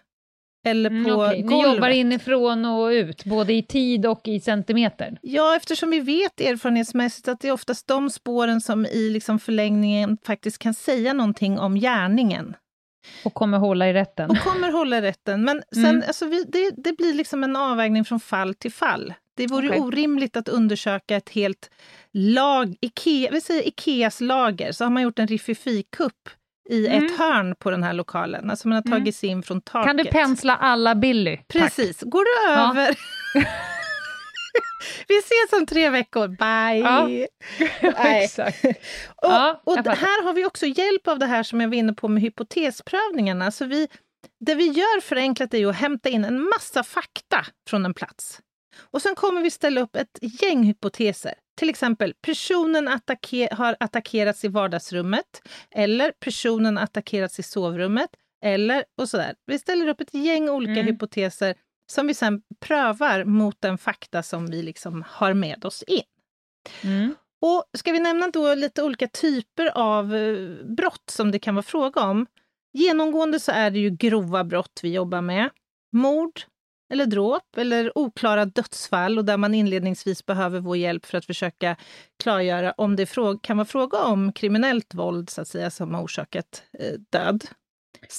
Eller 0.71 0.91
Mm, 0.91 1.05
på 1.05 1.11
okej. 1.25 1.37
Ni 1.37 1.43
golvet. 1.49 1.75
jobbar 1.75 1.89
inifrån 1.89 2.65
och 2.65 2.87
ut, 2.89 3.25
både 3.25 3.53
i 3.53 3.63
tid 3.63 4.07
och 4.07 4.21
i 4.29 4.41
centimeter. 4.41 5.19
Ja, 5.23 5.57
eftersom 5.57 5.91
vi 5.91 6.01
vet 6.01 6.41
erfarenhetsmässigt 6.41 7.29
att 7.29 7.41
det 7.41 7.49
är 7.49 7.53
oftast 7.53 7.87
de 7.87 8.11
spåren 8.11 8.61
som 8.61 8.87
i 8.87 9.11
liksom 9.11 9.39
förlängningen 9.39 10.19
faktiskt 10.27 10.59
kan 10.59 10.75
säga 10.75 11.13
någonting 11.13 11.59
om 11.59 11.75
gärningen. 11.75 12.57
Och 13.25 13.35
kommer 13.35 13.59
hålla 13.59 13.89
i 13.89 13.93
rätten. 13.93 14.31
och 14.31 14.39
kommer 14.39 14.73
hålla 14.73 15.03
rätten. 15.03 15.45
Men 15.45 15.63
sen, 15.73 15.85
Mm. 15.85 16.03
alltså 16.07 16.27
vi, 16.27 16.45
det, 16.49 16.71
det 16.77 16.93
blir 16.93 17.15
liksom 17.15 17.45
en 17.45 17.57
avvägning 17.57 18.05
från 18.05 18.21
fall 18.21 18.55
till 18.55 18.73
fall. 18.73 19.15
Det 19.37 19.47
vore 19.47 19.69
Okej. 19.69 19.81
orimligt 19.81 20.37
att 20.37 20.49
undersöka 20.49 21.17
ett 21.17 21.29
helt 21.29 21.71
lag, 22.13 22.77
Ikea, 22.81 23.31
vi 23.33 23.41
säger 23.41 23.69
Ikeas 23.69 24.21
lager, 24.21 24.73
så 24.73 24.85
har 24.85 24.91
man 24.91 25.03
gjort 25.03 25.19
en 25.19 25.27
riffifikupp 25.27 26.29
i 26.71 26.87
Mm. 26.87 27.05
ett 27.05 27.19
hörn 27.19 27.55
på 27.59 27.71
den 27.71 27.83
här 27.83 27.93
lokalen. 27.93 28.51
Alltså 28.51 28.69
man 28.69 28.77
har 28.77 28.83
Mm. 28.87 28.99
tagit 29.01 29.17
sig 29.17 29.29
in 29.29 29.43
från 29.43 29.61
taket. 29.61 29.87
Kan 29.87 29.97
du 29.97 30.05
pensla 30.05 30.57
alla 30.57 30.95
Billy? 30.95 31.37
Tack. 31.37 31.47
Precis. 31.49 32.01
Går 32.03 32.25
du 32.25 32.53
Ja. 32.53 32.71
över... 32.71 32.97
vi 35.09 35.19
ses 35.19 35.61
om 35.61 35.67
tre 35.67 35.91
veckor. 35.91 36.29
Bye! 36.29 36.81
Ja. 36.81 37.09
Exakt. 38.23 38.65
Och, 38.65 38.75
Ja, 39.23 39.63
och 39.65 39.77
här 39.77 40.25
har 40.25 40.33
vi 40.33 40.45
också 40.47 40.67
hjälp 40.67 41.09
av 41.09 41.19
det 41.19 41.27
här 41.27 41.43
som 41.43 41.61
jag 41.61 41.69
var 41.69 41.75
inne 41.77 41.93
på 41.93 42.09
med 42.09 42.23
hypotesprövningarna. 42.23 43.51
Så 43.51 43.65
vi, 43.65 43.89
det 44.47 44.55
vi 44.55 44.65
gör 44.67 45.01
förenklat 45.01 45.55
är 45.55 45.59
ju 45.59 45.71
att 45.71 45.77
hämta 45.77 46.09
in 46.09 46.25
en 46.25 46.43
massa 46.43 46.83
fakta 46.83 47.47
från 47.71 47.85
en 47.87 47.95
plats. 47.95 48.41
Och 48.91 49.03
sen 49.03 49.15
kommer 49.15 49.43
vi 49.43 49.51
ställa 49.51 49.81
upp 49.81 49.97
ett 49.97 50.19
gäng 50.43 50.63
hypoteser. 50.65 51.35
Till 51.59 51.69
exempel, 51.71 52.15
personen 52.23 52.89
attacke- 52.89 53.55
har 53.55 53.77
attackerats 53.81 54.45
i 54.45 54.49
vardagsrummet. 54.49 55.43
Eller 55.71 56.13
personen 56.13 56.79
attackerats 56.79 57.39
i 57.39 57.43
sovrummet. 57.43 58.11
Eller 58.45 58.85
och 59.01 59.09
sådär. 59.09 59.35
Vi 59.47 59.59
ställer 59.59 59.89
upp 59.89 60.01
ett 60.01 60.15
gäng 60.15 60.49
olika 60.49 60.73
Mm. 60.73 60.87
hypoteser 60.87 61.55
som 61.93 62.07
vi 62.07 62.15
sen 62.15 62.43
prövar 62.61 63.25
mot 63.25 63.57
den 63.61 63.79
fakta 63.79 64.23
som 64.23 64.47
vi 64.51 64.63
liksom 64.63 65.05
har 65.09 65.35
med 65.35 65.65
oss 65.65 65.83
in. 65.83 66.03
Mm. 66.85 67.15
Och 67.47 67.65
ska 67.79 67.93
vi 67.93 68.01
nämna 68.01 68.29
då 68.29 68.55
lite 68.55 68.83
olika 68.83 69.09
typer 69.09 69.67
av 69.75 70.15
eh, 70.15 70.49
brott 70.77 71.11
som 71.11 71.31
det 71.31 71.39
kan 71.39 71.55
vara 71.55 71.63
fråga 71.63 72.01
om. 72.01 72.27
Genomgående 72.73 73.41
så 73.41 73.53
är 73.53 73.71
det 73.71 73.79
ju 73.79 73.91
grova 73.91 74.45
brott 74.45 74.81
vi 74.83 74.93
jobbar 74.93 75.21
med. 75.21 75.51
Mord 75.93 76.41
eller 76.91 77.07
dråp 77.07 77.57
eller 77.57 77.99
oklara 77.99 78.45
dödsfall 78.45 79.19
och 79.19 79.25
där 79.25 79.37
man 79.37 79.55
inledningsvis 79.55 80.27
behöver 80.27 80.61
vår 80.61 80.77
hjälp 80.77 81.07
för 81.07 81.19
att 81.19 81.25
försöka 81.27 81.77
klargöra 82.23 82.73
om 82.77 82.97
det 82.97 83.11
kan 83.43 83.57
vara 83.57 83.65
fråga 83.65 83.99
om 83.99 84.33
kriminellt 84.33 84.95
våld 84.95 85.31
så 85.31 85.41
att 85.41 85.49
säga 85.49 85.71
som 85.71 85.95
har 85.95 86.03
orsakat 86.03 86.63
eh, 86.79 86.93
död. 87.13 87.45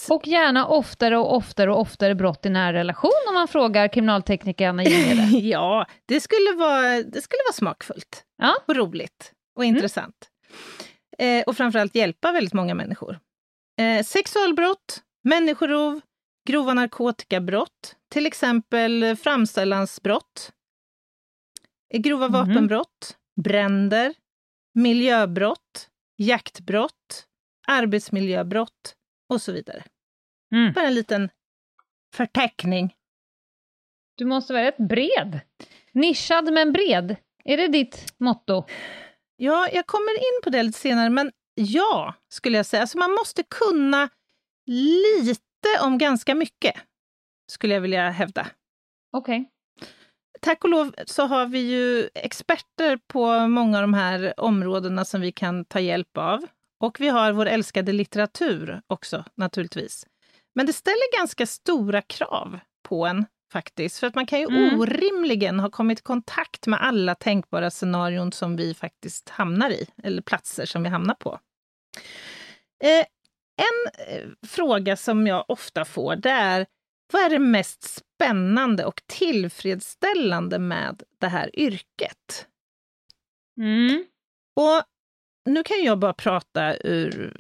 Och 0.10 0.28
gärna 0.28 0.68
oftare 0.68 1.18
och 1.18 1.36
oftare 1.36 1.72
och 1.72 1.80
oftare 1.80 2.16
brott 2.16 2.46
i 2.46 2.50
nära 2.50 2.74
relation 2.74 3.12
om 3.28 3.34
man 3.34 3.48
frågar 3.48 3.88
kriminaltekniker 3.88 4.68
Anna 4.70 4.84
Jinghede. 4.84 5.38
ja, 5.48 5.86
det 6.06 6.20
skulle, 6.20 6.54
vara, 6.58 7.04
det 7.04 7.22
skulle 7.22 7.40
vara 7.48 7.54
smakfullt 7.54 8.24
Ja. 8.38 8.56
och 8.68 8.76
roligt 8.76 9.32
och 9.56 9.64
Mm. 9.64 9.76
intressant. 9.76 10.16
Eh, 11.18 11.44
och 11.48 11.58
framförallt 11.58 11.96
hjälpa 11.96 12.32
väldigt 12.32 12.54
många 12.54 12.74
människor. 12.76 13.20
Eh, 13.82 14.04
sexualbrott, 14.06 15.02
människorov, 15.24 16.02
grova 16.50 16.74
narkotikabrott, 16.74 17.96
till 18.12 18.26
exempel 18.26 19.16
framställansbrott, 19.16 20.52
grova 21.94 22.26
Mhm. 22.28 22.34
vapenbrott, 22.34 23.18
bränder, 23.44 24.14
miljöbrott, 24.74 25.90
jaktbrott, 26.18 27.26
arbetsmiljöbrott 27.68 28.96
och 29.30 29.42
så 29.42 29.52
vidare. 29.52 29.84
Mm. 30.56 30.74
Bara 30.74 30.88
en 30.88 30.94
liten 30.96 31.30
förteckning. 32.16 32.96
Du 34.18 34.26
måste 34.26 34.54
vara 34.54 34.64
rätt 34.64 34.78
bred. 34.90 35.40
Nischad 35.94 36.54
men 36.54 36.72
bred. 36.72 37.16
Är 37.44 37.58
det 37.58 37.68
ditt 37.68 38.14
motto? 38.20 38.66
Ja, 39.36 39.70
jag 39.74 39.88
kommer 39.88 40.14
in 40.18 40.42
på 40.44 40.50
det 40.50 40.64
lite 40.64 40.80
senare, 40.80 41.10
men 41.10 41.32
ja, 41.56 42.14
skulle 42.30 42.58
jag 42.58 42.66
säga. 42.66 42.82
Alltså 42.82 42.98
man 42.98 43.12
måste 43.12 43.44
kunna 43.44 44.10
lite 44.66 45.42
om 45.82 45.98
ganska 45.98 46.36
mycket, 46.36 46.76
skulle 47.52 47.74
jag 47.74 47.82
vilja 47.82 48.10
hävda. 48.10 48.48
Okej. 49.14 49.40
Okay. 49.40 49.46
Tack 50.42 50.64
och 50.64 50.70
lov 50.70 50.96
så 51.06 51.26
har 51.26 51.46
vi 51.46 51.60
ju 51.60 52.10
experter 52.16 53.00
på 53.08 53.48
många 53.48 53.78
av 53.78 53.82
de 53.82 53.94
här 53.94 54.34
områdena 54.38 55.06
som 55.06 55.22
vi 55.22 55.32
kan 55.32 55.66
ta 55.66 55.80
hjälp 55.80 56.18
av. 56.18 56.46
Och 56.80 57.02
vi 57.02 57.08
har 57.08 57.32
vår 57.32 57.46
älskade 57.46 57.92
litteratur 57.92 58.82
också, 58.88 59.26
naturligtvis. 59.36 60.06
Men 60.56 60.66
det 60.66 60.74
ställer 60.74 61.18
ganska 61.18 61.46
stora 61.46 62.02
krav 62.02 62.60
på 62.84 63.06
en 63.06 63.26
faktiskt. 63.52 64.00
För 64.00 64.08
att 64.08 64.16
man 64.16 64.26
kan 64.26 64.40
ju 64.40 64.46
mm. 64.46 64.80
orimligen 64.80 65.60
ha 65.60 65.70
kommit 65.70 66.00
i 66.00 66.02
kontakt 66.02 66.68
med 66.68 66.82
alla 66.82 67.16
tänkbara 67.16 67.72
scenarion 67.72 68.32
som 68.32 68.56
vi 68.56 68.74
faktiskt 68.74 69.30
hamnar 69.30 69.70
i, 69.70 69.88
eller 70.04 70.22
platser 70.22 70.66
som 70.66 70.84
vi 70.84 70.90
hamnar 70.90 71.14
på. 71.16 71.40
Eh, 72.84 73.06
en 73.60 74.08
eh, 74.08 74.30
fråga 74.48 74.96
som 74.96 75.28
jag 75.28 75.46
ofta 75.48 75.86
får, 75.86 76.16
det 76.16 76.30
är 76.30 76.66
vad 77.14 77.22
är 77.22 77.30
det 77.30 77.40
mest 77.40 77.84
spännande 77.84 78.86
och 78.86 79.02
tillfredsställande 79.06 80.60
med 80.60 81.04
det 81.20 81.28
här 81.28 81.60
yrket? 81.60 82.48
Mm. 83.60 84.06
Och 84.56 84.84
nu 85.50 85.64
kan 85.64 85.84
jag 85.84 86.00
bara 86.00 86.14
prata 86.14 86.78
ur, 86.78 87.34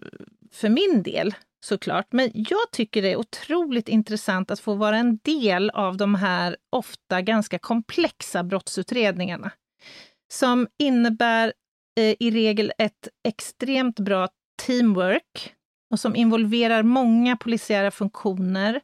för 0.51 0.69
min 0.69 1.03
del 1.03 1.35
såklart, 1.65 2.07
men 2.11 2.31
jag 2.33 2.71
tycker 2.71 3.01
det 3.01 3.11
är 3.11 3.19
otroligt 3.19 3.89
intressant 3.89 4.51
att 4.51 4.59
få 4.59 4.73
vara 4.73 4.97
en 4.97 5.17
del 5.17 5.69
av 5.69 5.97
de 5.97 6.15
här 6.15 6.57
ofta 6.69 7.21
ganska 7.21 7.59
komplexa 7.59 8.43
brottsutredningarna. 8.43 9.51
Som 10.33 10.67
innebär 10.79 11.53
eh, 11.99 12.15
i 12.19 12.31
regel 12.31 12.73
ett 12.77 13.07
extremt 13.27 13.99
bra 13.99 14.27
teamwork 14.65 15.55
och 15.89 15.99
som 15.99 16.15
involverar 16.15 16.83
många 16.83 17.37
polisiära 17.37 17.91
funktioner 17.91 18.81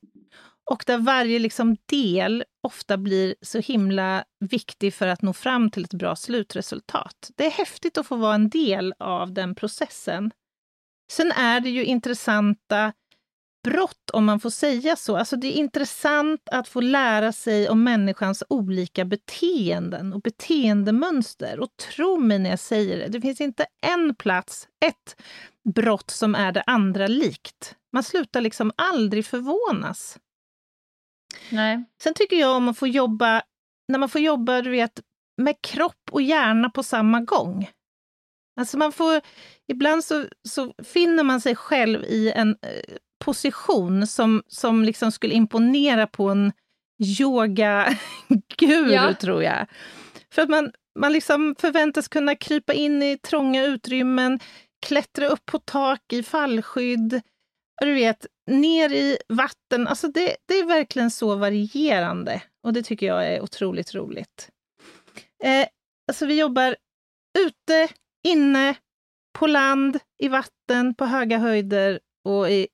och 0.72 0.84
där 0.88 0.98
varje 0.98 1.40
liksom 1.40 1.78
del 1.86 2.44
ofta 2.64 2.98
blir 2.98 3.36
så 3.42 3.60
himla 3.60 4.24
viktig 4.40 4.94
för 4.94 5.08
att 5.08 5.22
nå 5.22 5.34
fram 5.34 5.72
till 5.72 5.84
ett 5.84 5.94
bra 5.94 6.16
slutresultat. 6.16 7.32
Det 7.36 7.46
är 7.46 7.52
häftigt 7.52 7.98
att 7.98 8.08
få 8.08 8.16
vara 8.16 8.36
en 8.36 8.50
del 8.50 8.94
av 9.00 9.34
den 9.34 9.56
processen. 9.56 10.32
Sen 11.12 11.32
är 11.32 11.60
det 11.60 11.70
ju 11.70 11.86
intressanta 11.86 12.94
brott, 13.66 14.10
om 14.14 14.26
man 14.26 14.40
får 14.40 14.50
säga 14.50 14.96
så. 14.96 15.18
Alltså 15.18 15.36
det 15.36 15.48
är 15.48 15.60
intressant 15.60 16.50
att 16.52 16.68
få 16.68 16.82
lära 16.82 17.32
sig 17.32 17.70
om 17.70 17.84
människans 17.84 18.44
olika 18.50 19.06
beteenden 19.06 20.14
och 20.14 20.22
beteendemönster. 20.22 21.60
Och 21.60 21.78
tro 21.78 22.18
mig 22.20 22.40
när 22.40 22.50
jag 22.50 22.60
säger 22.60 22.98
det, 22.98 23.08
det 23.08 23.22
finns 23.22 23.42
inte 23.42 23.66
en 23.82 24.16
plats, 24.16 24.68
ett 24.86 25.22
brott 25.76 26.12
som 26.12 26.36
är 26.36 26.52
det 26.52 26.62
andra 26.62 27.08
likt. 27.08 27.76
Man 27.94 28.04
slutar 28.04 28.42
liksom 28.42 28.72
aldrig 28.76 29.26
förvånas. 29.26 30.20
Nej. 31.52 31.84
Sen 32.04 32.14
tycker 32.14 32.36
jag 32.36 32.56
om 32.56 32.70
att 32.70 32.78
få 32.78 32.88
jobba, 32.88 33.42
när 33.88 34.00
man 34.00 34.10
får 34.10 34.22
jobba 34.22 34.62
du 34.62 34.70
vet, 34.70 35.02
med 35.42 35.62
kropp 35.62 36.10
och 36.12 36.22
hjärna 36.22 36.70
på 36.70 36.84
samma 36.84 37.20
gång. 37.20 37.70
Alltså 38.60 38.78
man 38.78 38.92
får, 38.92 39.22
ibland 39.68 40.04
så, 40.04 40.26
så 40.50 40.74
finner 40.84 41.24
man 41.24 41.42
sig 41.42 41.56
själv 41.56 42.04
i 42.04 42.32
en 42.32 42.50
eh, 42.50 42.96
position 43.26 44.08
som, 44.08 44.44
som 44.48 44.84
liksom 44.84 45.12
skulle 45.12 45.34
imponera 45.34 46.08
på 46.08 46.30
en 46.30 46.52
yoga-guru, 47.20 48.92
ja. 48.94 49.14
tror 49.14 49.44
jag. 49.44 49.68
För 50.32 50.42
att 50.42 50.50
man, 50.50 50.72
man 51.00 51.14
liksom 51.14 51.56
förväntas 51.60 52.08
kunna 52.08 52.36
krypa 52.36 52.74
in 52.74 53.04
i 53.04 53.18
trånga 53.18 53.64
utrymmen, 53.64 54.40
klättra 54.86 55.28
upp 55.28 55.46
på 55.46 55.60
tak 55.60 56.14
i 56.14 56.24
fallskydd, 56.24 57.22
du 57.82 57.94
vet, 57.94 58.26
ner 58.52 58.94
i 58.94 59.18
vatten. 59.28 59.88
Alltså 59.88 60.08
det, 60.08 60.36
det 60.48 60.54
är 60.54 60.66
verkligen 60.66 61.12
så 61.12 61.36
varierande 61.36 62.42
och 62.64 62.74
det 62.74 62.84
tycker 62.84 63.06
jag 63.06 63.28
är 63.28 63.42
otroligt 63.42 63.96
roligt. 63.96 64.50
Eh, 65.44 65.68
alltså 66.08 66.26
vi 66.26 66.40
jobbar 66.40 66.76
ute, 67.40 67.94
inne, 68.28 68.76
på 69.40 69.48
land, 69.48 70.00
i 70.20 70.28
vatten, 70.28 70.96
på 70.96 71.06
höga 71.06 71.38
höjder 71.38 72.00
och 72.26 72.50
i 72.50 72.68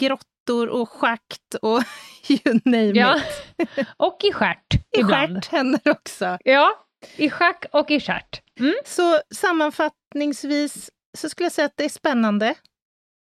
grottor 0.00 0.68
och 0.68 0.88
schakt 0.88 1.54
och 1.62 1.82
you 2.28 2.60
name 2.64 2.92
ja. 2.94 3.20
it. 3.58 3.86
Och 3.96 4.18
i 4.24 4.32
stjärt 4.32 4.74
I 4.98 5.04
stjärt 5.04 5.46
händer 5.46 5.80
också. 5.90 6.38
Ja, 6.44 6.86
i 7.16 7.30
schack 7.30 7.64
och 7.72 7.90
i 7.90 8.00
stjärt. 8.00 8.42
Mm. 8.60 8.74
Så 8.84 9.20
sammanfattningsvis 9.34 10.90
så 11.18 11.28
skulle 11.28 11.44
jag 11.44 11.52
säga 11.52 11.66
att 11.66 11.76
det 11.76 11.84
är 11.84 11.88
spännande. 11.88 12.54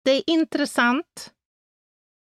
Det 0.04 0.10
är 0.10 0.22
intressant. 0.26 1.32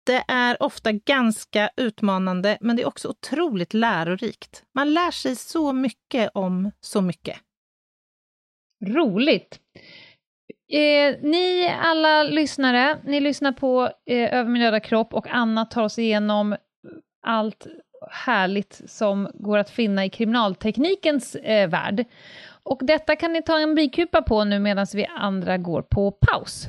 Det 0.06 0.24
är 0.28 0.62
ofta 0.62 0.92
ganska 0.92 1.70
utmanande, 1.76 2.58
men 2.60 2.76
det 2.76 2.82
är 2.82 2.86
också 2.86 3.08
otroligt 3.08 3.74
lärorikt. 3.74 4.64
Man 4.74 4.94
lär 4.94 5.10
sig 5.10 5.36
så 5.36 5.72
mycket 5.72 6.30
om 6.34 6.70
så 6.80 7.00
mycket. 7.00 7.38
Roligt! 8.84 9.60
Eh, 10.68 11.16
ni 11.22 11.74
alla 11.82 12.22
lyssnare, 12.22 12.98
ni 13.04 13.20
lyssnar 13.20 13.52
på 13.52 13.90
eh, 14.06 14.34
Över 14.34 14.50
min 14.50 14.62
döda 14.62 14.80
kropp 14.80 15.14
och 15.14 15.26
Anna 15.30 15.64
tar 15.64 15.82
oss 15.82 15.98
igenom 15.98 16.56
allt 17.26 17.66
härligt 18.10 18.82
som 18.86 19.28
går 19.34 19.58
att 19.58 19.70
finna 19.70 20.04
i 20.04 20.10
kriminalteknikens 20.10 21.34
eh, 21.34 21.68
värld. 21.68 22.04
Och 22.62 22.80
detta 22.82 23.16
kan 23.16 23.32
ni 23.32 23.42
ta 23.42 23.58
en 23.58 23.74
bikupa 23.74 24.22
på 24.22 24.44
nu 24.44 24.58
medan 24.58 24.86
vi 24.94 25.06
andra 25.06 25.58
går 25.58 25.82
på 25.82 26.10
paus. 26.10 26.68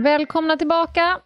Välkomna 0.00 0.56
tillbaka. 0.56 1.20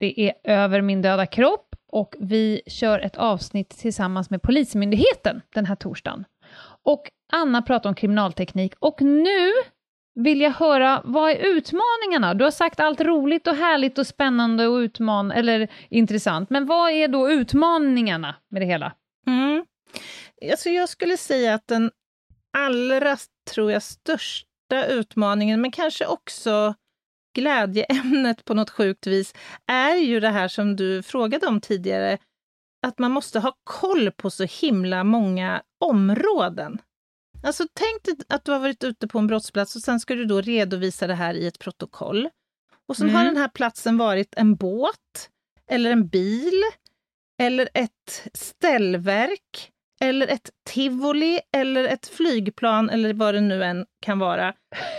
Det 0.00 0.20
är 0.20 0.34
Över 0.44 0.80
min 0.80 1.02
döda 1.02 1.26
kropp 1.26 1.74
och 1.92 2.14
vi 2.20 2.62
kör 2.66 2.98
ett 2.98 3.16
avsnitt 3.16 3.70
tillsammans 3.70 4.30
med 4.30 4.42
Polismyndigheten 4.42 5.42
den 5.54 5.66
här 5.66 5.76
torsdagen. 5.76 6.24
Och 6.82 7.10
Anna 7.32 7.62
pratar 7.62 7.90
om 7.90 7.94
kriminalteknik 7.94 8.74
och 8.78 9.02
nu 9.02 9.50
vill 10.14 10.40
jag 10.40 10.50
höra, 10.50 11.02
vad 11.04 11.30
är 11.30 11.36
utmaningarna? 11.36 12.34
Du 12.34 12.44
har 12.44 12.50
sagt 12.50 12.80
allt 12.80 13.00
roligt 13.00 13.46
och 13.46 13.54
härligt 13.54 13.98
och 13.98 14.06
spännande 14.06 14.66
och 14.66 14.76
utman 14.76 15.32
eller 15.32 15.68
intressant, 15.90 16.50
men 16.50 16.66
vad 16.66 16.90
är 16.90 17.08
då 17.08 17.30
utmaningarna 17.30 18.34
med 18.50 18.62
det 18.62 18.66
hela? 18.66 18.92
Mm. 19.26 19.64
Alltså 20.50 20.68
jag 20.68 20.88
skulle 20.88 21.16
säga 21.16 21.54
att 21.54 21.68
den 21.68 21.90
allra, 22.58 23.16
tror 23.54 23.72
jag, 23.72 23.82
största 23.82 24.86
utmaningen, 24.88 25.60
men 25.60 25.70
kanske 25.70 26.06
också 26.06 26.74
glädjeämnet 27.36 28.44
på 28.44 28.54
något 28.54 28.70
sjukt 28.70 29.06
vis, 29.06 29.34
är 29.66 29.96
ju 29.96 30.20
det 30.20 30.28
här 30.28 30.48
som 30.48 30.76
du 30.76 31.02
frågade 31.02 31.46
om 31.46 31.60
tidigare, 31.60 32.18
att 32.86 32.98
man 32.98 33.12
måste 33.12 33.40
ha 33.40 33.52
koll 33.64 34.10
på 34.10 34.30
så 34.30 34.44
himla 34.44 35.04
många 35.04 35.62
områden. 35.80 36.78
Alltså 37.42 37.64
tänk 37.74 38.20
att 38.28 38.44
du 38.44 38.52
har 38.52 38.58
varit 38.58 38.84
ute 38.84 39.08
på 39.08 39.18
en 39.18 39.26
brottsplats 39.26 39.76
och 39.76 39.82
sen 39.82 40.00
ska 40.00 40.14
du 40.14 40.24
då 40.24 40.40
redovisa 40.40 41.06
det 41.06 41.14
här 41.14 41.34
i 41.34 41.46
ett 41.46 41.58
protokoll. 41.58 42.28
Och 42.88 42.96
sen 42.96 43.08
mm. 43.08 43.16
har 43.16 43.24
den 43.24 43.36
här 43.36 43.48
platsen 43.48 43.98
varit 43.98 44.34
en 44.36 44.56
båt, 44.56 45.30
eller 45.70 45.90
en 45.90 46.08
bil, 46.08 46.62
eller 47.42 47.68
ett 47.74 48.28
ställverk, 48.34 49.72
eller 50.00 50.28
ett 50.28 50.50
tivoli, 50.70 51.40
eller 51.56 51.84
ett 51.84 52.06
flygplan, 52.06 52.90
eller 52.90 53.14
vad 53.14 53.34
det 53.34 53.40
nu 53.40 53.64
än 53.64 53.86
kan 54.02 54.18
vara. 54.18 54.54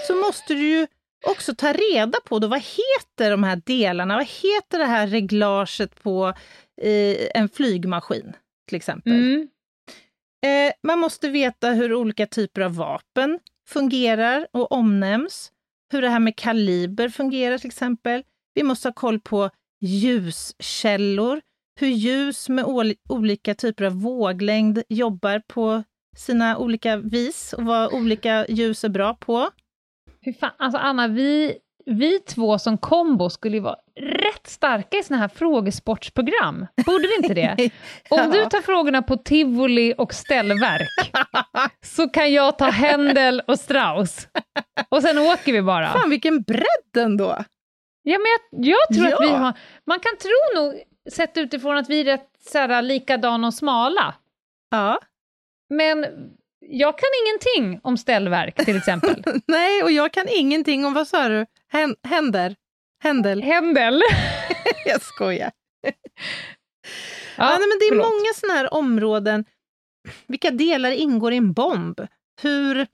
Så 0.08 0.15
måste 0.15 0.54
du 0.54 0.69
ju 0.69 0.88
också 1.25 1.56
ta 1.56 1.73
reda 1.73 2.19
på 2.25 2.39
då, 2.39 2.47
vad 2.47 2.62
heter 2.62 3.32
de 3.32 3.43
här 3.43 3.62
delarna? 3.65 4.15
Vad 4.15 4.27
heter 4.27 4.80
det 4.80 4.86
här 4.86 5.08
reglaget 5.08 6.03
på 6.03 6.34
eh, 6.82 7.27
en 7.34 7.49
flygmaskin, 7.49 8.34
till 8.67 8.77
exempel? 8.77 9.13
Mm. 9.13 9.47
Eh, 10.45 10.73
man 10.84 10.99
måste 10.99 11.30
veta 11.30 11.69
hur 11.69 11.93
olika 11.93 12.27
typer 12.27 12.62
av 12.62 12.75
vapen 12.75 13.39
fungerar 13.67 14.47
och 14.53 14.71
omnämns. 14.71 15.51
Hur 15.91 16.01
det 16.01 16.10
här 16.10 16.19
med 16.19 16.36
kaliber 16.36 17.10
fungerar 17.10 17.58
till 17.58 17.67
exempel. 17.67 18.23
Vi 18.53 18.63
måste 18.63 18.88
ha 18.88 18.93
koll 18.93 19.19
på 19.19 19.49
ljuskällor, 19.82 21.41
hur 21.80 21.88
ljus 21.88 22.49
med 22.49 22.65
olika 23.10 23.56
typer 23.56 23.84
av 23.84 24.01
våglängd 24.01 24.84
jobbar 24.89 25.41
på 25.47 25.84
sina 26.17 26.58
olika 26.58 26.97
vis 26.97 27.53
och 27.53 27.65
vad 27.65 27.93
olika 27.93 28.45
ljus 28.47 28.84
är 28.84 28.89
bra 28.89 29.13
på. 29.13 29.49
Fy 30.27 30.33
fan, 30.33 30.51
alltså 30.57 30.77
Anna, 30.77 31.07
vi 31.07 31.57
vi 31.85 32.19
två 32.19 32.59
som 32.59 32.77
kombo 32.77 33.29
skulle 33.29 33.57
ju 33.57 33.61
vara 33.61 33.75
rätt 33.99 34.47
starka 34.47 34.97
i 34.97 35.03
såna 35.03 35.19
här 35.19 35.27
frågesportsprogram. 35.27 36.67
Borde 36.85 37.07
vi 37.07 37.15
inte 37.15 37.33
det? 37.33 37.71
Om 38.09 38.31
du 38.31 38.45
tar 38.45 38.61
frågorna 38.61 39.01
på 39.01 39.17
tivoli 39.17 39.93
och 39.97 40.13
ställverk, 40.13 41.11
så 41.85 42.09
kan 42.09 42.33
jag 42.33 42.57
ta 42.57 42.65
Händel 42.65 43.41
och 43.47 43.59
Strauss. 43.59 44.27
Och 44.89 45.01
sen 45.01 45.17
åker 45.17 45.53
vi 45.53 45.61
bara. 45.61 45.93
Fan 45.93 46.09
vilken 46.09 46.41
bredd 46.41 46.97
ändå! 47.05 47.37
Ja, 48.03 48.17
men 48.17 48.25
jag, 48.31 48.65
jag 48.65 48.97
tror 48.97 49.09
ja. 49.09 49.15
att 49.15 49.21
vi 49.21 49.29
har... 49.29 49.53
Man 49.85 49.99
kan 49.99 50.17
tro 50.17 50.61
nog, 50.61 50.81
sett 51.11 51.37
utifrån, 51.37 51.77
att 51.77 51.89
vi 51.89 51.99
är 51.99 52.05
rätt 52.05 52.29
så 52.49 52.57
här, 52.57 52.81
likadana 52.81 53.47
och 53.47 53.53
smala. 53.53 54.15
Ja. 54.69 54.99
Men 55.69 56.05
jag 56.59 56.97
kan 56.97 57.09
ingenting 57.25 57.79
om 57.83 57.97
ställverk 57.97 58.65
till 58.65 58.77
exempel. 58.77 59.23
Nej, 59.47 59.83
och 59.83 59.91
jag 59.91 60.13
kan 60.13 60.27
ingenting 60.29 60.85
om, 60.85 60.93
vad 60.93 61.07
sa 61.07 61.27
du, 61.29 61.45
händer? 62.03 62.55
Händel? 63.03 63.43
Händel. 63.43 64.01
jag 64.85 65.01
skojar. 65.01 65.51
Ja, 65.81 65.91
ja 67.37 67.57
nej, 67.59 67.67
men 67.67 67.79
det 67.79 67.85
är 67.85 67.89
förlåt. 67.89 68.05
många 68.05 68.33
sådana 68.35 68.59
här 68.59 68.73
områden. 68.73 69.45
Vilka 70.27 70.51
delar 70.51 70.91
ingår 70.91 71.33
i 71.33 71.37
en 71.37 71.53
bomb? 71.53 72.07
Hur, 72.41 72.87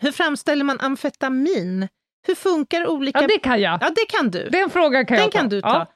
hur 0.00 0.12
framställer 0.12 0.64
man 0.64 0.80
amfetamin? 0.80 1.88
Hur 2.26 2.34
funkar 2.34 2.86
olika... 2.86 3.20
Ja, 3.20 3.26
det 3.26 3.38
kan 3.38 3.60
jag. 3.60 3.78
Ja, 3.82 3.90
det 3.90 4.06
kan 4.08 4.30
du. 4.30 4.48
Den 4.48 4.70
frågan 4.70 5.06
kan 5.06 5.16
Den 5.16 5.24
jag 5.24 5.32
ta. 5.32 5.38
kan 5.38 5.48
du 5.48 5.60
ta. 5.60 5.68
Ja. 5.68 5.92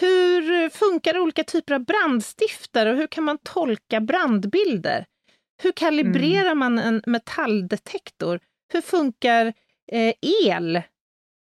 Hur 0.00 0.68
funkar 0.68 1.18
olika 1.18 1.44
typer 1.44 1.74
av 1.74 1.84
brandstiftare 1.84 2.90
och 2.90 2.96
hur 2.96 3.06
kan 3.06 3.24
man 3.24 3.38
tolka 3.38 4.00
brandbilder? 4.00 5.06
Hur 5.62 5.72
kalibrerar 5.72 6.52
mm. 6.52 6.58
man 6.58 6.78
en 6.78 7.02
metalldetektor? 7.06 8.40
Hur 8.72 8.80
funkar 8.80 9.52
eh, 9.92 10.14
el? 10.46 10.82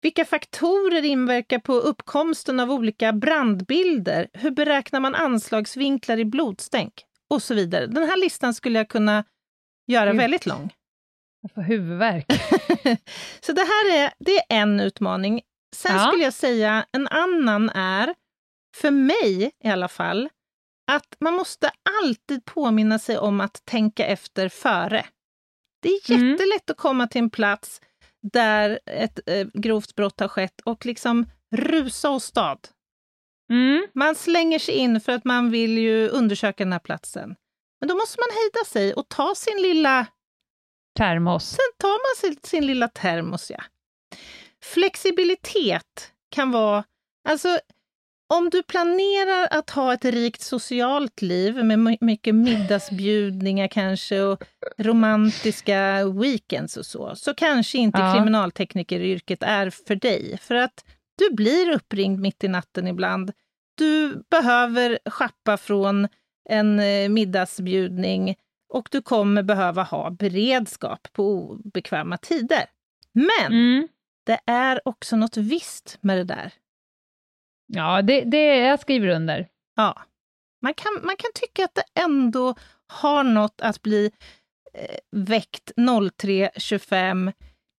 Vilka 0.01 0.25
faktorer 0.25 1.05
inverkar 1.05 1.59
på 1.59 1.73
uppkomsten 1.73 2.59
av 2.59 2.71
olika 2.71 3.13
brandbilder? 3.13 4.29
Hur 4.33 4.51
beräknar 4.51 4.99
man 4.99 5.15
anslagsvinklar 5.15 6.19
i 6.19 6.25
blodstänk? 6.25 6.93
Och 7.29 7.43
så 7.43 7.53
vidare. 7.53 7.87
Den 7.87 8.03
här 8.03 8.17
listan 8.17 8.53
skulle 8.53 8.79
jag 8.79 8.89
kunna 8.89 9.23
göra 9.87 10.11
Gud. 10.11 10.19
väldigt 10.19 10.45
lång. 10.45 10.73
Jag 11.41 11.51
får 11.51 11.61
huvudvärk. 11.61 12.25
så 13.41 13.51
det 13.51 13.61
här 13.61 13.97
är, 13.97 14.13
det 14.19 14.37
är 14.37 14.43
en 14.49 14.79
utmaning. 14.79 15.41
Sen 15.75 15.95
ja. 15.95 16.07
skulle 16.07 16.23
jag 16.23 16.33
säga 16.33 16.85
en 16.91 17.07
annan 17.07 17.69
är, 17.69 18.15
för 18.75 18.91
mig 18.91 19.51
i 19.63 19.69
alla 19.69 19.87
fall, 19.87 20.29
att 20.91 21.15
man 21.19 21.33
måste 21.33 21.71
alltid 22.03 22.45
påminna 22.45 22.99
sig 22.99 23.17
om 23.17 23.41
att 23.41 23.65
tänka 23.65 24.05
efter 24.05 24.49
före. 24.49 25.05
Det 25.81 25.89
är 25.89 26.11
mm. 26.11 26.29
jättelätt 26.29 26.69
mm. 26.69 26.73
att 26.73 26.77
komma 26.77 27.07
till 27.07 27.21
en 27.21 27.29
plats 27.29 27.81
där 28.21 28.79
ett 28.85 29.19
eh, 29.25 29.47
grovt 29.53 29.95
brott 29.95 30.19
har 30.19 30.27
skett 30.27 30.61
och 30.65 30.85
liksom 30.85 31.25
rusa 31.55 32.09
åstad. 32.09 32.57
Mm. 33.51 33.87
Man 33.93 34.15
slänger 34.15 34.59
sig 34.59 34.75
in 34.75 35.01
för 35.01 35.11
att 35.11 35.25
man 35.25 35.51
vill 35.51 35.77
ju 35.77 36.07
undersöka 36.07 36.63
den 36.63 36.73
här 36.73 36.79
platsen. 36.79 37.35
Men 37.79 37.89
då 37.89 37.95
måste 37.95 38.17
man 38.19 38.37
hejda 38.37 38.65
sig 38.65 38.93
och 38.93 39.09
ta 39.09 39.35
sin 39.35 39.61
lilla... 39.61 40.05
Termos. 40.97 41.49
Sen 41.49 41.71
tar 41.77 41.89
man 41.89 42.31
sin, 42.31 42.39
sin 42.43 42.67
lilla 42.67 42.87
termos, 42.87 43.51
ja. 43.51 43.63
Flexibilitet 44.63 46.13
kan 46.29 46.51
vara... 46.51 46.83
Alltså, 47.29 47.59
om 48.33 48.49
du 48.49 48.63
planerar 48.63 49.47
att 49.51 49.69
ha 49.69 49.93
ett 49.93 50.05
rikt 50.05 50.41
socialt 50.41 51.21
liv 51.21 51.65
med 51.65 51.97
mycket 52.01 52.35
middagsbjudningar 52.35 53.67
kanske 53.67 54.21
och 54.21 54.43
romantiska 54.77 56.05
weekends 56.09 56.77
och 56.77 56.85
så, 56.85 57.15
så 57.15 57.33
kanske 57.33 57.77
inte 57.77 57.99
ja. 57.99 58.13
kriminalteknikeryrket 58.13 59.43
är 59.43 59.69
för 59.69 59.95
dig. 59.95 60.37
För 60.41 60.55
att 60.55 60.85
du 61.17 61.35
blir 61.35 61.71
uppringd 61.71 62.19
mitt 62.19 62.43
i 62.43 62.47
natten 62.47 62.87
ibland. 62.87 63.31
Du 63.77 64.23
behöver 64.29 64.99
schappa 65.05 65.57
från 65.57 66.07
en 66.49 66.79
eh, 66.79 67.09
middagsbjudning 67.09 68.35
och 68.73 68.87
du 68.91 69.01
kommer 69.01 69.43
behöva 69.43 69.83
ha 69.83 70.09
beredskap 70.09 71.07
på 71.13 71.51
obekväma 71.51 72.17
tider. 72.17 72.65
Men 73.13 73.53
mm. 73.53 73.87
det 74.25 74.39
är 74.45 74.81
också 74.85 75.15
något 75.15 75.37
visst 75.37 75.97
med 76.01 76.17
det 76.17 76.23
där. 76.23 76.53
Ja, 77.73 78.01
det, 78.01 78.23
det 78.23 78.57
jag 78.57 78.79
skriver 78.79 79.07
under. 79.07 79.47
Ja. 79.75 80.01
Man 80.61 80.73
kan, 80.73 80.91
man 81.03 81.15
kan 81.17 81.31
tycka 81.35 81.65
att 81.65 81.75
det 81.75 81.83
ändå 82.01 82.55
har 82.87 83.23
något 83.23 83.61
att 83.61 83.81
bli 83.81 84.11
eh, 84.73 84.97
väckt 85.11 85.71
03.25, 85.77 87.33